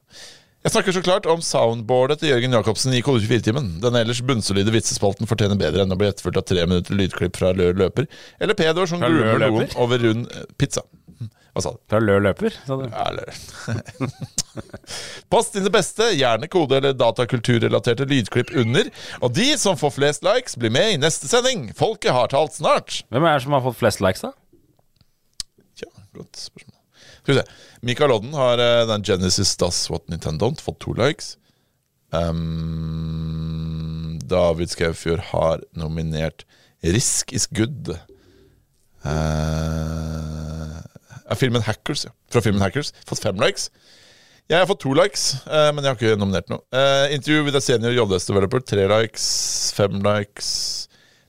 Jeg 0.64 0.72
snakker 0.72 0.96
så 0.96 1.02
klart 1.04 1.26
om 1.28 1.42
soundboardet 1.44 2.22
til 2.22 2.30
Jørgen 2.32 2.54
Jacobsen 2.56 2.94
i 2.96 3.02
Kode24-timen. 3.04 3.66
Den 3.84 3.98
ellers 4.00 4.22
bunnsolide 4.24 4.72
vitsespalten 4.72 5.28
fortjener 5.28 5.60
bedre 5.60 5.84
enn 5.84 5.92
å 5.92 5.98
bli 6.00 6.08
etterfulgt 6.08 6.40
av 6.40 6.46
tre 6.48 6.64
minutter 6.70 6.96
lydklipp 6.96 7.36
fra 7.36 7.50
Lør 7.58 7.76
Løper, 7.82 8.08
eller 8.40 8.56
pedoer 8.56 8.88
som 8.88 9.04
groomer 9.04 9.44
noen 9.44 9.74
over 9.84 10.00
rund 10.06 10.30
eh, 10.32 10.46
pizza. 10.56 10.86
Hva 11.54 11.62
sa 11.62 11.74
du? 11.76 11.82
Fra 11.92 12.00
Lø 12.02 12.16
løper, 12.24 12.56
sa 12.66 12.78
du. 12.80 12.86
Ja, 12.88 13.10
Lør. 13.14 13.36
Post 15.34 15.54
dine 15.60 15.70
beste, 15.76 16.08
gjerne 16.18 16.48
kode- 16.50 16.80
eller 16.80 16.96
datakulturrelaterte 16.98 18.08
lydklipp 18.10 18.56
under. 18.64 18.88
Og 19.20 19.36
de 19.38 19.52
som 19.62 19.78
får 19.78 19.94
flest 20.00 20.26
likes, 20.26 20.56
blir 20.58 20.74
med 20.74 20.96
i 20.96 21.02
neste 21.04 21.30
sending. 21.30 21.68
Folket 21.78 22.16
har 22.16 22.32
talt 22.34 22.56
snart. 22.58 23.04
Hvem 23.14 23.28
er 23.30 23.38
det 23.38 23.46
som 23.46 23.54
har 23.54 23.62
fått 23.68 23.78
flest 23.84 24.02
likes, 24.02 24.24
da? 24.26 24.32
Ja, 25.84 25.92
godt 26.18 26.40
spørsmål. 26.48 26.73
Skal 27.24 27.34
vi 27.34 27.40
se. 27.40 27.46
Mikael 27.88 28.12
Odden 28.12 28.34
har 28.36 28.60
eh, 28.60 28.88
den 28.88 29.04
Genesis 29.08 29.56
Does 29.58 29.90
What 29.90 30.10
Nintendo 30.12 30.50
Don't 30.50 30.62
fått 30.62 30.80
to 30.84 30.94
likes. 30.98 31.38
Um, 32.14 34.20
David 34.30 34.70
Skaufjord 34.70 35.20
har 35.32 35.64
nominert 35.74 36.46
Risk 36.84 37.34
is 37.34 37.48
Good. 37.48 37.98
Uh, 39.06 40.82
filmen 41.40 41.62
Hackers, 41.64 42.06
ja. 42.06 42.12
Fra 42.32 42.42
filmen 42.44 42.62
Hackers. 42.62 42.94
Fått 43.08 43.24
fem 43.24 43.40
likes. 43.40 43.72
Jeg 44.52 44.60
har 44.60 44.68
fått 44.68 44.82
to 44.84 44.92
likes, 44.94 45.38
uh, 45.48 45.72
men 45.72 45.84
jeg 45.84 45.94
har 45.94 45.98
ikke 45.98 46.20
nominert 46.20 46.50
noe. 46.52 46.60
Uh, 46.76 47.08
interview 47.16 47.44
with 47.48 47.56
a 47.56 47.62
senior 47.64 47.96
jobbdesk 47.96 48.28
developer. 48.28 48.60
Tre 48.60 48.88
likes, 48.92 49.24
fem 49.76 50.02
likes. 50.04 50.50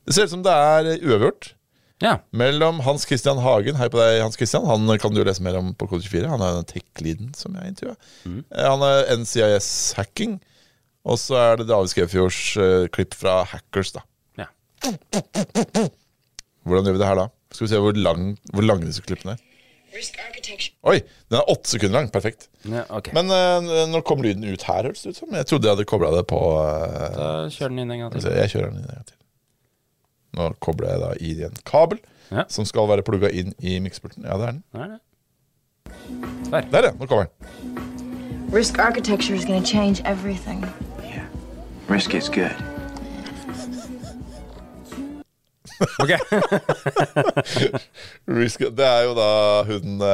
Det 0.05 0.15
ser 0.17 0.27
ut 0.27 0.35
som 0.35 0.43
det 0.45 0.53
er 0.53 0.99
uavgjort. 0.99 1.55
Ja. 2.03 2.17
Mellom 2.35 2.81
Hans 2.85 3.07
Christian 3.07 3.39
Hagen, 3.39 3.77
hei 3.79 3.87
på 3.93 4.01
deg 4.01 4.19
Hans 4.25 4.37
Christian, 4.39 4.67
han 4.67 4.89
kan 5.01 5.15
du 5.15 5.23
lese 5.25 5.45
mer 5.47 5.61
om 5.61 5.71
på 5.79 5.87
Kode 5.91 6.03
24. 6.03 6.27
Han 6.33 6.43
er 6.43 6.59
den 6.59 6.67
tech-leaden 6.73 7.31
som 7.39 7.55
jeg 7.55 7.71
intervjua. 7.71 7.95
Mm. 8.27 8.41
Han 8.59 8.85
er 8.89 9.13
NCIS 9.21 9.71
Hacking. 9.99 10.41
Og 11.05 11.21
så 11.21 11.37
er 11.37 11.61
det 11.61 11.69
David 11.69 11.93
Skefjords 11.93 12.41
uh, 12.57 12.85
klipp 12.93 13.15
fra 13.19 13.43
Hackers, 13.51 13.93
da. 13.93 14.05
ja. 14.41 14.49
Hvordan 16.65 16.89
gjør 16.89 16.97
vi 16.97 17.03
det 17.03 17.11
her 17.11 17.19
da? 17.21 17.27
Skal 17.53 17.67
vi 17.67 17.73
se 17.75 17.81
hvor, 17.85 17.99
lang, 18.07 18.31
hvor 18.57 18.65
lange 18.65 18.89
disse 18.89 19.05
klippene 19.05 19.37
er. 19.37 19.51
Oi, 20.91 20.97
den 21.31 21.37
er 21.39 21.51
åtte 21.53 21.71
sekunder 21.71 22.01
lang. 22.01 22.09
Perfekt. 22.11 22.49
ja 22.67 22.83
okay. 22.89 23.15
Men 23.15 23.31
uh, 23.31 23.85
når 23.93 24.03
kom 24.09 24.25
lyden 24.25 24.43
ut 24.49 24.65
her, 24.67 24.89
høres 24.89 25.05
det 25.05 25.13
ut 25.13 25.21
som? 25.21 25.37
Jeg 25.37 25.47
trodde 25.51 25.69
jeg 25.69 25.77
hadde 25.77 25.87
kobla 25.93 26.11
det 26.17 26.25
på 26.33 26.41
uh, 26.41 27.05
da 27.15 27.29
kjør 27.53 27.71
den 27.71 27.85
inn 27.85 27.95
en 27.95 28.03
gang 28.03 28.17
til. 28.17 28.27
Jeg 28.33 28.55
kjører 28.57 28.73
den 28.73 28.81
inn 28.81 28.89
en 28.89 28.97
gang 28.99 29.07
til. 29.13 29.21
Nå 30.35 30.51
kobler 30.61 30.91
jeg 30.91 31.01
da 31.01 31.13
i 31.21 31.33
en 31.49 31.57
kabel 31.67 31.99
Ja. 32.33 32.43
som 32.49 32.65
skal 32.65 32.89
være 32.89 33.03
plugga 33.07 33.29
inn 33.31 33.53
i 33.61 33.79
miksepulten. 33.79 34.25
Ja, 34.25 34.37
det 34.41 34.47
er 34.49 34.51
den. 34.53 34.63
Der, 34.73 34.99
Der. 36.51 36.61
Der, 36.73 36.83
ja. 36.89 36.93
Nå 36.99 37.07
kommer 37.07 37.25
den. 37.25 38.55
Risk 38.55 38.79
architecture 38.79 39.37
is 39.37 39.45
going 39.45 39.61
to 39.63 39.67
change 39.67 40.01
everything. 40.07 40.65
Risk 41.91 42.15
is 42.15 42.29
good. 42.29 42.74
Ok. 45.99 46.11
Risk, 48.41 48.61
det 48.61 48.87
er 48.87 49.03
jo 49.07 49.13
da 49.17 49.29
hun 49.69 50.01
uh, 50.01 50.07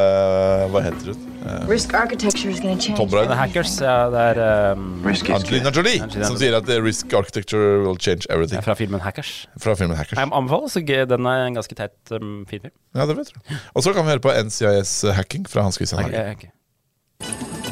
Hva 0.72 0.80
heter 0.84 1.06
hun? 1.12 1.18
Uh, 1.40 1.68
Risk 1.70 1.94
architecture 1.94 2.50
is 2.50 2.60
going 2.60 2.76
to 2.76 2.82
change 2.82 2.98
Tom. 2.98 3.08
The 3.08 3.16
everything. 3.16 3.38
Hackers, 3.38 3.80
ja, 3.80 4.10
det 4.12 4.20
er 4.20 4.72
um, 4.72 5.02
Risk 5.06 5.28
Angelina. 5.30 5.70
Jolie, 5.76 6.02
Angelina 6.02 6.26
som 6.28 6.36
sier 6.40 6.56
at 6.58 6.68
eh, 6.68 6.82
Risk 6.84 7.12
Architecture 7.12 7.80
will 7.86 7.98
change 7.98 8.22
everything. 8.30 8.58
Ja, 8.60 8.64
fra 8.66 8.74
filmen 8.74 9.00
Hackers. 9.00 9.48
Fra 9.60 9.74
filmen 9.74 9.96
Hackers. 9.96 10.18
Jeg 10.18 10.28
anbefaler, 10.32 10.68
så 10.68 10.80
den 11.14 11.26
er 11.26 11.46
en 11.46 11.54
ganske 11.60 11.74
teit 11.74 12.12
um, 12.16 12.44
fin 12.50 12.60
film. 12.60 12.74
Ja, 12.94 13.06
det 13.06 13.16
vet 13.16 13.28
du. 13.34 13.40
Og 13.74 13.82
så 13.82 13.92
kan 13.92 14.04
vi 14.04 14.08
høre 14.16 14.20
på 14.26 14.32
NCIS 14.44 15.04
Hacking 15.14 15.48
fra 15.48 15.62
Hans 15.62 15.74
Christian 15.80 16.02
Hagen. 16.02 16.14
Okay, 16.14 16.32
okay. 16.32 16.48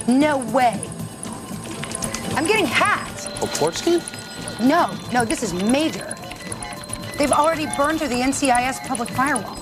No 0.08 0.38
way. 0.54 0.74
I'm 2.36 2.46
getting 2.46 2.66
hacked. 2.66 3.28
Sports? 3.54 3.86
No, 4.60 4.86
no, 5.12 5.24
this 5.24 5.42
is 5.42 5.52
major. 5.54 6.14
They've 7.18 7.32
already 7.32 7.66
burned 7.76 7.98
through 7.98 8.08
the 8.08 8.22
NCIS 8.22 8.86
public 8.86 9.08
firewall. 9.10 9.58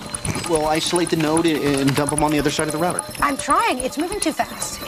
Well, 0.48 0.66
isolate 0.66 1.10
the 1.10 1.16
node 1.16 1.46
and- 1.46 1.80
and 1.80 1.96
dump 1.96 2.10
them 2.10 2.22
on 2.22 2.30
the 2.30 2.38
other 2.38 2.50
side 2.50 2.68
of 2.68 2.72
the 2.72 2.78
router. 2.78 3.02
I'm 3.20 3.36
trying. 3.36 3.78
It's 3.78 3.98
moving 3.98 4.20
too 4.20 4.32
fast. 4.32 4.78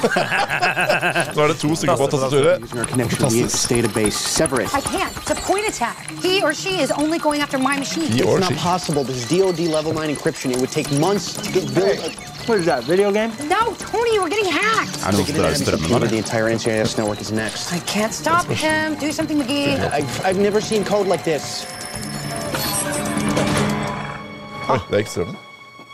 Nå 1.36 1.42
er 1.42 1.48
det 1.52 1.58
to 1.60 1.74
stykker 1.76 1.96
på 1.96 2.06
tastaturet. 2.12 2.62
Using 2.64 2.78
our 2.80 2.86
connection 2.86 3.18
to 3.18 3.28
the 3.30 3.40
Inks 3.40 3.66
database. 3.66 4.40
I 4.74 4.80
can't. 4.80 5.12
It's 5.20 5.30
a 5.30 5.40
point 5.48 5.68
attack. 5.68 5.96
He 6.22 6.42
or 6.42 6.52
she 6.54 6.80
is 6.84 6.90
only 6.90 7.18
going 7.18 7.40
after 7.42 7.58
my 7.58 7.76
machine. 7.76 8.08
It's 8.12 8.40
not 8.40 8.56
possible. 8.56 9.04
This 9.04 9.28
DoD 9.28 9.60
level 9.76 9.92
9 9.92 10.08
encryption. 10.14 10.50
It 10.54 10.60
would 10.60 10.70
take 10.72 10.90
months 10.98 11.34
to 11.34 11.52
get 11.52 11.64
built. 11.74 12.00
What 12.48 12.58
is 12.58 12.66
that, 12.66 12.84
video 12.84 13.12
game? 13.12 13.30
No, 13.48 13.74
Tony, 13.78 14.18
we're 14.18 14.30
getting 14.34 14.50
hacked. 14.50 14.96
Er 15.06 15.10
det 15.12 15.18
noen 15.18 15.26
som 15.26 15.36
drar 15.36 15.50
ut 15.50 15.58
strømmen, 15.60 15.88
The 15.88 15.94
eller? 15.94 16.16
entire 16.18 16.46
NCIS 16.56 16.96
network 16.98 17.20
is 17.20 17.30
next. 17.32 17.72
I 17.72 17.78
can't 17.94 18.12
stop 18.14 18.46
him. 18.46 18.94
Do 18.94 19.12
something, 19.12 19.38
McGee. 19.38 19.78
I've, 19.98 20.24
I've 20.26 20.38
never 20.38 20.60
seen 20.60 20.84
code 20.84 21.06
like 21.06 21.22
this. 21.24 21.66
Oi, 24.70 24.78
det 24.88 24.94
er 24.94 24.98
ikke 24.98 25.10
strømmen. 25.10 25.36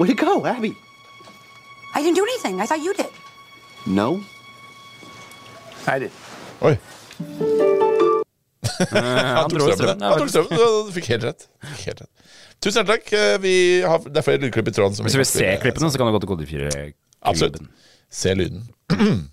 Way 0.00 0.06
to 0.08 0.14
go, 0.14 0.46
Abby. 0.46 0.72
I 1.94 1.98
didn't 2.02 2.16
do 2.20 2.24
anything. 2.30 2.60
I 2.60 2.66
thought 2.66 2.82
you 2.84 2.92
did. 2.92 3.10
No. 3.86 4.08
I 5.86 5.98
did. 6.02 6.10
Oi. 6.66 6.74
Han 8.90 9.50
tok 9.50 9.60
strømmen. 9.60 9.76
strømmen. 9.78 10.02
Han 10.04 10.18
tok 10.20 10.32
strømmen. 10.32 10.58
Du 10.88 10.92
fikk 10.96 11.10
helt 11.14 11.26
rett. 11.28 11.46
Fikk 11.72 11.84
helt 11.92 12.02
rett. 12.04 12.12
Tusen 12.64 12.80
hjertelig 12.82 12.96
takk. 12.98 13.12
Eh, 13.16 13.36
Vi 13.44 13.54
har, 13.86 14.02
det 14.08 14.20
er 14.20 14.26
flere 14.26 14.42
lydklipp 14.42 14.68
i 14.72 14.74
tråden. 14.76 14.98
Hvis 15.06 15.16
du 15.16 15.20
vil 15.20 15.28
se 15.30 15.48
klippene, 15.62 15.90
så 15.92 16.00
kan 16.00 16.08
du 16.10 16.16
gå 16.16 16.22
til 16.24 16.32
kode 16.32 16.48
4. 16.50 16.84
Absolutt. 17.30 17.62
Se 18.12 18.34
lyden. 18.36 18.66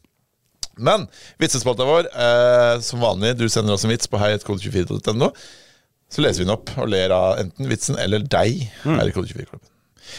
Men 0.88 1.06
vitsespalta 1.41 1.86
vår, 1.86 2.08
eh, 2.14 2.78
som 2.86 3.01
vanlig, 3.04 3.36
du 3.38 3.45
sender 3.51 3.76
oss 3.76 3.84
en 3.86 3.91
vits 3.93 4.10
på 4.10 4.18
heiatkode24.no. 4.22 5.30
Så 6.14 6.22
leser 6.22 6.43
vi 6.43 6.47
den 6.47 6.54
opp 6.56 6.70
og 6.78 6.89
ler 6.93 7.14
av 7.14 7.39
enten 7.41 7.70
vitsen 7.70 7.97
eller 8.01 8.22
deg 8.30 8.64
her 8.84 9.08
i 9.10 9.14
Kode24-klubben. 9.16 9.66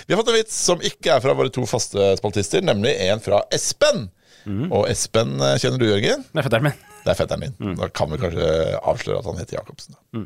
Vi 0.09 0.14
har 0.14 0.18
fått 0.18 0.30
en 0.32 0.39
vits 0.39 0.57
som 0.66 0.80
ikke 0.82 1.12
er 1.14 1.22
fra 1.22 1.35
våre 1.39 1.53
to 1.55 1.62
faste 1.70 2.14
spaltister, 2.18 2.64
nemlig 2.66 2.97
en 3.05 3.20
fra 3.22 3.43
Espen. 3.55 4.09
Og 4.47 4.88
Espen 4.90 5.36
eh, 5.40 5.55
kjenner 5.62 5.80
du, 5.80 5.86
Jørgen? 5.88 6.24
Det 6.30 6.40
er 6.42 6.47
fetteren 6.49 6.66
min. 6.68 6.82
Det 7.05 7.12
er 7.12 7.18
fetteren 7.18 7.45
din. 7.47 7.76
Da 7.80 7.88
kan 7.92 8.11
vi 8.12 8.18
kanskje 8.20 8.49
avsløre 8.80 9.20
at 9.22 9.28
han 9.30 9.40
heter 9.40 9.59
Jacobsen. 9.59 9.97
Da. 9.97 10.24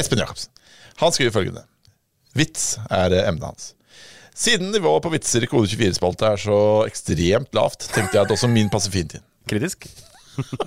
Espen 0.00 0.22
Jacobsen. 0.22 0.50
Han 1.02 1.14
skriver 1.14 1.34
følgende. 1.34 1.64
Vits 2.38 2.76
er 2.90 3.12
eh, 3.14 3.28
emnet 3.28 3.44
hans. 3.50 3.70
Siden 4.34 4.70
nivået 4.72 5.04
på 5.04 5.10
vitser 5.12 5.44
i 5.44 5.48
Kode 5.50 5.68
24-spalte 5.68 6.30
er 6.32 6.40
så 6.40 6.58
ekstremt 6.88 7.50
lavt, 7.54 7.84
tenkte 7.92 8.16
jeg 8.16 8.24
at 8.24 8.32
også 8.32 8.48
min 8.48 8.70
passer 8.72 8.94
fint 8.94 9.18
inn. 9.18 9.24
Kritisk. 9.50 9.84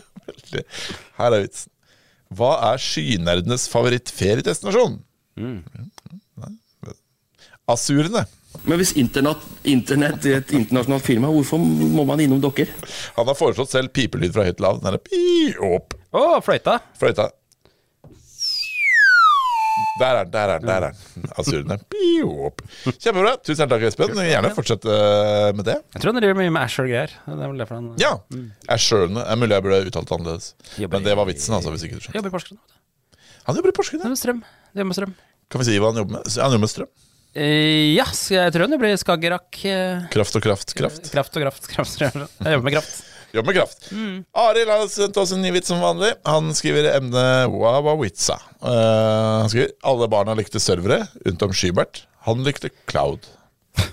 Her 1.17 1.31
er 1.33 1.41
vitsen. 1.47 1.71
Hva 2.35 2.51
er 2.71 2.81
skynerdenes 2.81 3.65
favorittferiedestinasjon? 3.71 4.99
Asurene. 7.69 8.25
Men 8.63 8.79
hvis 8.79 8.93
internett, 8.99 9.41
internett 9.67 10.25
er 10.25 10.39
et 10.39 10.51
internasjonalt 10.55 11.05
firma, 11.05 11.31
hvorfor 11.33 11.59
må 11.59 12.05
man 12.07 12.21
innom 12.23 12.41
dere? 12.43 12.67
Han 13.17 13.27
har 13.27 13.37
foreslått 13.37 13.73
selv 13.73 13.91
pipelyd 13.95 14.33
fra 14.35 14.45
høyt 14.47 14.57
til 14.59 14.67
lavt. 14.67 14.85
Den 14.85 14.99
piop. 15.09 15.97
Å, 16.15 16.27
fløyta. 16.45 16.79
Fløyta. 16.99 17.29
Der 19.99 20.17
er 20.19 20.23
den, 20.27 20.31
der 20.31 20.49
er 20.51 20.59
den. 20.59 20.67
der 20.67 20.85
er 20.89 20.95
den 20.95 21.29
Asurene. 21.39 21.77
Kjempebra. 22.99 23.35
Tusen 23.43 23.69
takk, 23.71 23.83
Espen. 23.87 24.11
Gjerne 24.27 24.51
fortsett 24.55 24.87
eh, 24.91 25.51
med 25.55 25.67
det. 25.67 25.77
Jeg 25.95 26.03
tror 26.03 26.11
han 26.11 26.19
driver 26.19 26.39
mye 26.39 26.51
med 26.51 26.61
Asher-greier. 26.63 27.13
Det 27.25 27.35
er 27.35 27.51
vel 27.51 27.61
derfor 27.63 27.79
han 27.79 27.91
Ja. 27.99 28.11
Assurene. 28.71 29.23
Er 29.23 29.39
mulig 29.39 29.55
jeg 29.55 29.65
burde 29.67 29.79
uttalt 29.91 30.09
det 30.11 30.17
annerledes. 30.17 30.49
Men 30.83 31.07
det 31.07 31.15
var 31.19 31.27
vitsen, 31.29 31.55
altså. 31.55 31.71
hvis 31.75 31.87
ikke 31.87 31.99
du 31.99 32.03
skjønner. 32.05 32.19
jobber 32.19 32.31
i 32.31 32.35
Porsgrunn. 32.35 32.61
Han 33.47 33.59
jobber 33.59 33.71
i 33.71 33.77
Porsgrunn. 33.79 34.03
Ja. 34.03 34.15
strøm. 34.19 34.43
Det 34.75 34.83
er 34.83 34.89
med 34.91 34.99
strøm. 34.99 35.15
Kan 35.51 35.63
vi 35.63 35.67
si 35.69 35.79
hva 35.79 35.91
han 35.93 36.01
jobber 36.03 36.17
med? 36.17 36.31
Han 36.35 36.55
jobber 36.55 36.65
med 36.65 36.73
strøm. 36.75 36.91
Eh, 37.35 37.91
ja, 37.97 38.05
jeg 38.07 38.53
tror 38.55 38.69
det 38.71 38.77
blir 38.79 38.95
Skagerrak. 38.95 39.57
eh, 39.67 40.05
Kraft 40.13 40.37
og 40.39 40.45
kraft, 40.45 40.71
kraft. 40.77 41.11
Kraft 41.11 41.35
og 41.35 41.43
kraft. 41.43 41.67
kraft. 41.73 41.99
Jeg 41.99 42.55
jobber 42.55 42.63
med 42.69 42.77
kraft. 42.77 43.03
Jobber 43.35 43.51
med 43.51 43.57
kraft. 43.59 43.89
Arild 44.39 44.71
har 44.71 44.85
sendt 44.87 45.17
oss 45.19 45.33
en 45.35 45.41
ny 45.43 45.51
vits 45.51 45.67
som 45.67 45.81
vanlig. 45.83 46.13
Han 46.23 46.53
skriver 46.55 46.93
emnet 46.93 47.51
Wawawitza. 47.51 48.37
Uh, 48.63 49.41
han 49.43 49.51
skriver 49.51 49.73
alle 49.83 50.07
barna 50.07 50.37
likte 50.39 50.61
servere, 50.63 51.01
unntom 51.27 51.51
Skybert. 51.51 52.05
Han 52.29 52.47
likte 52.47 52.71
cloud. 52.87 53.27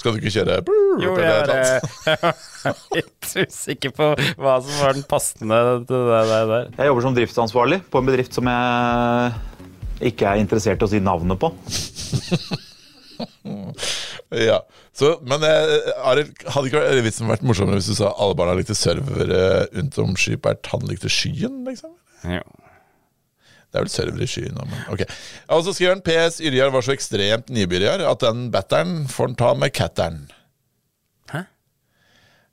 Skal 0.00 0.16
du 0.16 0.22
ikke 0.22 0.32
kjøre 0.34 0.56
Jo, 0.98 1.12
jeg 1.20 1.30
er 1.30 1.50
eh, 1.54 2.40
litt 2.96 3.28
usikker 3.44 3.92
på 3.94 4.08
hva 4.40 4.56
som 4.64 4.80
var 4.80 4.96
den 4.96 5.04
passende 5.06 5.60
til 5.86 6.08
det 6.08 6.24
der. 6.48 6.72
Jeg 6.80 6.88
jobber 6.88 7.04
som 7.04 7.14
driftsansvarlig 7.20 7.78
på 7.92 8.00
en 8.00 8.08
bedrift 8.08 8.34
som 8.34 8.48
jeg 8.50 9.51
ikke 10.10 10.28
er 10.32 10.40
interessert 10.42 10.82
i 10.82 10.86
å 10.86 10.90
si 10.92 11.00
navnet 11.02 11.40
på. 11.42 11.52
Ja. 14.32 14.62
Så, 14.96 15.18
men 15.28 15.42
eh, 15.44 15.90
Arild, 16.08 16.32
hadde 16.54 16.68
ikke 16.70 16.80
vært- 16.80 17.04
vitsen 17.04 17.28
vært 17.28 17.42
morsommere 17.46 17.78
hvis 17.78 17.90
du 17.92 17.96
sa 17.98 18.08
alle 18.20 18.34
barna 18.38 18.54
likte 18.58 18.74
servere, 18.76 19.66
unntom 19.78 20.14
Skybert. 20.18 20.64
Han 20.72 20.86
likte 20.88 21.10
skyen, 21.12 21.60
liksom? 21.68 21.92
Ja. 22.24 22.40
Det 23.72 23.78
er 23.80 23.84
vel 23.86 23.92
server 23.92 24.20
i 24.24 24.28
skyen 24.28 24.56
men 24.58 24.72
ok. 24.92 25.04
Og 25.56 25.62
så 25.64 25.72
skriver 25.76 25.94
han 25.94 26.02
PS 26.04 26.40
Yrjar 26.44 26.72
var 26.74 26.84
så 26.84 26.92
ekstremt 26.96 27.48
nybyrjar 27.52 28.02
at 28.08 28.24
den 28.24 28.50
batteren 28.52 29.06
får 29.08 29.30
han 29.30 29.38
ta 29.40 29.52
med 29.60 29.72
catteren. 29.76 30.18
Hæ? 31.32 31.44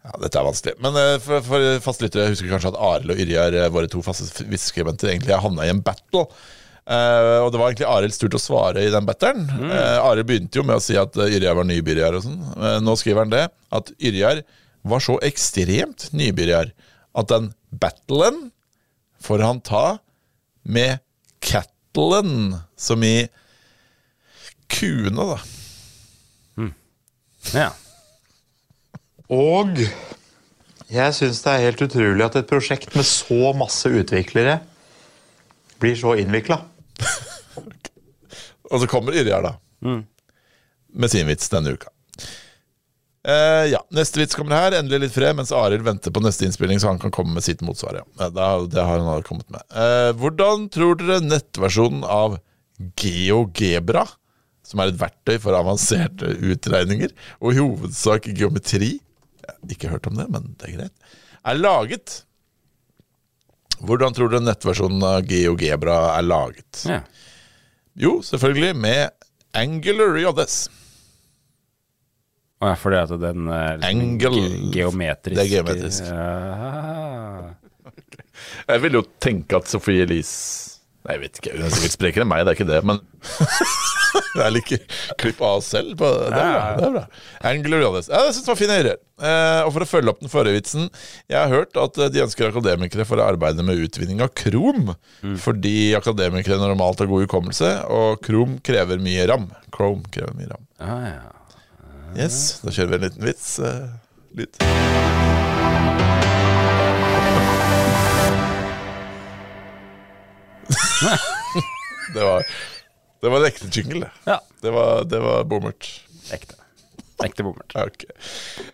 Ja, 0.06 0.14
dette 0.24 0.40
er 0.40 0.48
vanskelig. 0.48 0.78
Men 0.84 0.96
eh, 1.00 1.18
for, 1.24 1.44
for 1.48 1.66
fastlyttere 1.90 2.30
husker 2.32 2.52
kanskje 2.54 2.72
at 2.76 2.80
Arild 2.92 3.16
og 3.16 3.24
Yrjar, 3.26 3.58
eh, 3.66 3.72
våre 3.74 3.92
to 3.92 4.04
faste 4.06 4.30
vitseskribenter, 4.48 5.12
egentlig 5.16 5.36
har 5.36 5.44
havna 5.48 5.68
i 5.68 5.74
en 5.74 5.84
battle. 5.84 6.28
Eh, 6.90 7.40
og 7.44 7.52
det 7.54 7.60
var 7.62 7.70
egentlig 7.70 7.90
Arilds 7.90 8.18
tur 8.18 8.32
til 8.32 8.40
å 8.40 8.42
svare 8.42 8.82
i 8.82 8.94
den 8.94 9.06
batteren. 9.06 9.44
Mm. 9.46 9.70
Uh, 9.70 10.08
Arild 10.10 10.30
begynte 10.30 10.58
jo 10.58 10.66
med 10.66 10.80
å 10.80 10.82
si 10.82 10.96
at 10.98 11.14
uh, 11.20 11.28
Yrjar 11.30 11.58
var 11.60 11.68
nybyrjar 11.70 12.18
og 12.18 12.24
sånn. 12.26 12.40
Uh, 12.58 12.78
nå 12.82 12.96
skriver 12.98 13.28
han 13.28 13.34
det, 13.34 13.44
at 13.78 13.92
Yrjar 14.02 14.42
var 14.90 15.04
så 15.06 15.20
ekstremt 15.28 16.08
nybyrjar 16.18 16.72
at 17.20 17.30
den 17.30 17.52
battlen 17.70 18.48
får 19.22 19.44
han 19.46 19.62
ta 19.62 19.84
med 20.64 21.04
cattlen, 21.46 22.58
som 22.80 23.04
i 23.06 23.28
kuene, 24.70 25.36
da. 25.36 25.40
Ja. 27.54 27.70
Og 29.30 29.78
jeg 30.90 31.16
syns 31.16 31.44
det 31.46 31.54
er 31.54 31.66
helt 31.68 31.86
utrolig 31.86 32.26
at 32.26 32.38
et 32.40 32.50
prosjekt 32.50 32.96
med 32.98 33.06
så 33.08 33.54
masse 33.58 33.90
utviklere 33.90 34.60
blir 35.80 35.96
så 35.98 36.16
innvikla. 36.20 36.60
Og 38.70 38.82
så 38.82 38.90
kommer 38.90 39.16
Yrjar, 39.18 39.46
da. 39.46 39.56
Med 40.90 41.12
sin 41.12 41.28
vits 41.30 41.50
denne 41.50 41.74
uka. 41.74 41.90
Eh, 43.28 43.66
ja, 43.74 43.82
Neste 43.92 44.22
vits 44.22 44.38
kommer 44.38 44.56
her. 44.56 44.76
Endelig 44.80 45.08
litt 45.08 45.16
fred, 45.16 45.36
mens 45.38 45.52
Arild 45.56 45.84
venter 45.86 46.14
på 46.14 46.22
neste 46.24 46.48
innspilling, 46.48 46.80
så 46.82 46.92
han 46.92 47.02
kan 47.02 47.14
komme 47.14 47.36
med 47.36 47.46
sitt 47.46 47.64
motsvar. 47.66 48.02
Ja. 48.02 48.30
Det, 48.30 48.48
det 48.76 48.86
har 48.86 49.04
han 49.04 49.26
kommet 49.28 49.50
med. 49.52 49.66
Eh, 49.74 50.12
hvordan 50.20 50.70
tror 50.74 51.00
dere 51.02 51.20
nettversjonen 51.26 52.06
av 52.08 52.38
GeoGebra, 53.02 54.06
som 54.66 54.80
er 54.84 54.92
et 54.92 55.02
verktøy 55.02 55.36
for 55.42 55.58
avanserte 55.58 56.30
utregninger, 56.46 57.12
og 57.42 57.54
i 57.56 57.60
hovedsak 57.60 58.30
geometri 58.38 59.00
Ikke 59.74 59.90
hørt 59.90 60.06
om 60.08 60.14
det, 60.20 60.28
men 60.30 60.52
det 60.60 60.68
er 60.70 60.76
greit. 60.78 61.14
Er 61.50 61.58
laget. 61.58 62.20
Hvordan 63.86 64.14
tror 64.16 64.30
du 64.34 64.40
nettversjonen 64.44 65.04
av 65.08 65.22
GeoGebra 65.30 66.00
er 66.18 66.26
laget? 66.28 66.84
ja. 66.90 67.02
Jo, 68.00 68.20
selvfølgelig 68.24 68.76
med 68.80 69.10
Angular 69.60 70.16
JS. 70.22 70.70
Å 72.62 72.70
ja, 72.70 72.76
fordi 72.80 72.98
at 73.02 73.12
den 73.20 73.48
er 73.52 73.78
liksom 73.82 74.00
Angle. 74.00 74.32
ge- 74.40 74.72
geometrisk 74.76 75.36
Det 75.36 75.44
er 75.46 75.52
geometrisk. 75.52 76.04
Ja. 76.08 77.54
Jeg 78.70 78.82
vil 78.86 78.94
jo 79.00 79.02
tenke 79.20 79.58
at 79.60 79.68
Sophie 79.68 80.04
Elise 80.06 80.69
Nei, 81.10 81.16
jeg 81.18 81.22
vet 81.24 81.40
ikke, 81.42 81.52
hun 81.58 81.66
er 81.66 81.72
sikkert 81.74 81.94
sprekere 81.96 82.22
enn 82.22 82.30
meg, 82.30 82.44
det 82.46 82.52
er 82.52 82.58
ikke 82.60 82.70
det, 82.70 82.82
men 82.86 83.00
Det 84.30 84.42
er 84.46 84.52
like 84.54 84.78
klipp 85.22 85.40
av 85.46 85.60
oss 85.60 85.68
selv. 85.74 85.96
På, 85.98 86.06
det 86.22 86.28
er 86.38 86.50
bra. 86.54 86.62
det 86.78 86.86
er 86.88 86.94
bra 86.96 87.02
Angler 87.50 87.82
Johannes. 87.84 88.08
Ja, 88.10 88.20
jeg 88.28 88.36
syns 88.36 88.46
det 88.46 88.52
var 88.52 88.60
fine 88.60 88.78
ører. 88.82 89.00
Eh, 89.26 89.62
og 89.66 89.72
for 89.76 89.86
å 89.86 89.88
følge 89.90 90.14
opp 90.14 90.22
den 90.24 90.32
forrige 90.32 90.56
vitsen 90.56 90.86
Jeg 91.28 91.36
har 91.38 91.50
hørt 91.52 91.76
at 91.82 91.98
eh, 92.00 92.10
de 92.14 92.22
ønsker 92.24 92.48
akademikere 92.50 93.06
for 93.10 93.22
å 93.22 93.26
arbeide 93.30 93.66
med 93.66 93.82
utvinning 93.86 94.22
av 94.26 94.32
krom. 94.38 94.94
Fordi 95.44 95.76
akademikere 95.98 96.60
normalt 96.62 97.02
har 97.04 97.10
god 97.12 97.26
hukommelse, 97.26 97.72
og 97.90 98.22
krom 98.26 98.58
krever 98.66 99.02
mye 99.02 99.26
ram. 99.34 99.50
Chrome 99.76 100.06
krever 100.14 100.38
mye 100.38 100.54
ram. 100.54 100.66
Ah, 100.78 101.02
ja. 101.10 101.20
Yes, 102.18 102.60
da 102.66 102.74
kjører 102.74 102.96
vi 102.96 103.02
en 103.02 103.08
liten 103.10 103.30
vits. 103.30 103.52
eh, 103.62 103.86
lyd. 104.40 104.62
det 112.14 112.24
var 112.24 112.46
Det 113.22 113.30
var 113.30 113.38
en 113.42 113.46
ekte 113.50 113.68
jingle, 113.72 114.00
det. 114.06 114.12
ja. 114.32 114.40
Det 114.62 114.72
var, 114.76 115.04
det 115.10 115.20
var 115.24 115.44
bommert. 115.50 115.88
Ekte. 116.36 116.56
Ekte 117.26 117.44
bommert. 117.44 117.74
Ok. 117.86 118.06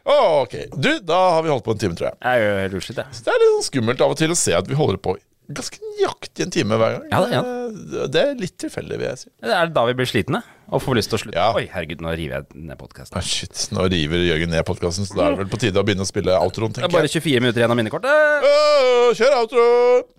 Ok. 0.06 0.56
Du, 0.78 0.92
da 1.02 1.20
har 1.38 1.44
vi 1.46 1.50
holdt 1.54 1.66
på 1.66 1.74
en 1.76 1.82
time, 1.82 1.96
tror 1.98 2.12
jeg. 2.12 2.18
Jeg 2.22 2.42
er 2.42 2.46
jo 2.46 2.60
helt 2.64 2.78
utslitt, 2.82 3.00
jeg. 3.02 3.18
Så 3.18 3.26
det 3.26 3.34
er 3.34 3.42
litt 3.42 3.54
sånn 3.56 3.68
skummelt 3.72 4.04
av 4.06 4.14
og 4.14 4.20
til 4.22 4.34
å 4.34 4.38
se 4.38 4.54
at 4.58 4.70
vi 4.70 4.78
holder 4.78 5.02
på 5.02 5.16
ganske 5.54 5.78
nøyaktig 5.84 6.46
en 6.46 6.52
time 6.54 6.78
hver 6.80 6.96
gang. 6.96 7.06
Ja, 7.12 7.20
det 7.26 7.36
Eh, 7.36 8.08
Det 8.16 8.22
er 8.22 8.36
litt 8.40 8.58
tilfeldig, 8.62 8.98
vil 8.98 9.08
jeg 9.10 9.18
si. 9.20 9.30
Det 9.44 9.52
er 9.52 9.68
da 9.74 9.84
vi 9.86 9.94
blir 9.98 10.08
slitne 10.10 10.42
og 10.72 10.82
får 10.82 10.96
lyst 10.98 11.10
til 11.12 11.18
å 11.18 11.22
slutte. 11.22 11.38
Ja. 11.38 11.48
Oi, 11.54 11.66
herregud, 11.72 12.02
nå 12.02 12.10
river 12.18 12.40
jeg 12.42 12.64
ned 12.70 12.78
podkasten. 12.80 13.18
Ah, 13.18 13.22
shit, 13.22 13.54
nå 13.76 13.86
river 13.92 14.24
Jørgen 14.26 14.50
ned 14.50 14.66
podkasten, 14.66 15.06
så 15.06 15.18
da 15.18 15.28
er 15.28 15.36
det 15.36 15.40
vel 15.44 15.52
på 15.52 15.60
tide 15.62 15.82
å 15.82 15.86
begynne 15.86 16.06
å 16.06 16.10
spille 16.10 16.34
outroen, 16.40 16.74
Det 16.74 16.84
er 16.88 16.94
bare 16.94 17.12
24 17.12 17.42
minutter 17.44 17.62
igjen 17.62 17.74
av 17.76 17.78
minnekortet. 17.78 18.10
Åh, 18.50 19.14
kjør 19.18 19.38
outro! 19.42 19.66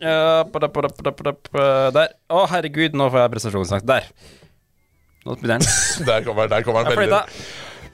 Ja, 0.00 0.44
Der. 1.96 2.14
Å, 2.30 2.46
herregud, 2.52 2.94
nå 2.98 3.10
får 3.10 3.24
jeg 3.24 3.34
prestasjonsangst. 3.36 3.86
Der. 3.86 4.10
Nå. 5.26 5.34
Der 6.06 6.22
kommer 6.22 6.46
den. 6.46 6.50
Der 6.54 6.62
kommer 6.62 6.84
den 6.86 6.94
veldig. 6.94 7.24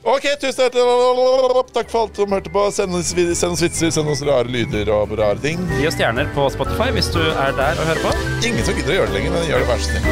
Ok, 0.02 0.24
tusen 0.40 0.64
hjertelig 0.64 1.62
Takk 1.70 1.90
for 1.92 2.08
alt 2.08 2.16
som 2.18 2.32
hørte 2.34 2.50
på. 2.50 2.62
Send 2.74 2.96
oss, 2.98 3.12
send 3.14 3.54
oss 3.54 3.60
vitser, 3.62 3.92
send 3.94 4.10
oss 4.10 4.22
rare 4.26 4.50
lyder 4.50 4.90
og 4.90 5.14
rare 5.14 5.38
ting. 5.38 5.62
Gi 5.78 5.86
oss 5.86 5.94
stjerner 5.94 6.26
på 6.34 6.48
Spotify 6.50 6.90
hvis 6.96 7.06
du 7.14 7.20
er 7.22 7.54
der 7.54 7.78
og 7.78 7.86
hører 7.86 8.02
på. 8.02 8.10
Ingen 8.42 8.66
som 8.66 8.74
gidder 8.74 8.96
å 8.96 8.98
gjøre 8.98 9.12
det 9.12 9.16
lenger, 9.20 9.30
men 9.36 9.46
gjør 9.46 9.62
det, 9.62 9.68
vær 9.70 9.78
så 9.78 9.86
snill. 9.92 10.02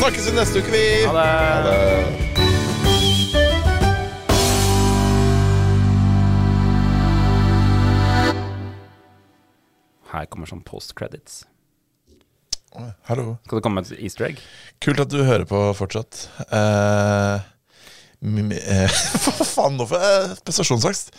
Snakkes 0.00 0.30
vi 0.30 0.36
neste 0.40 0.64
uke, 0.64 0.72
vi. 0.72 0.84
Ha 1.04 1.12
det. 1.20 1.28
Ha 1.28 1.60
det. 1.68 2.44
Her 10.14 10.24
kommer 10.32 10.48
sånn 10.48 10.64
post 10.64 10.96
credits. 10.96 11.42
Hallo. 13.10 13.36
Skal 13.44 13.60
det 13.60 13.66
komme 13.68 13.84
et 13.84 13.92
easter 14.00 14.32
egg? 14.32 14.40
Kult 14.82 15.04
at 15.04 15.12
du 15.12 15.20
hører 15.20 15.44
på 15.46 15.66
fortsatt. 15.76 16.30
Eh, 16.48 17.50
Hva 19.22 19.44
faen, 19.44 19.76
nå 19.76 19.86
for 19.88 20.00
jeg 20.00 20.36
prestasjonsangst. 20.46 21.12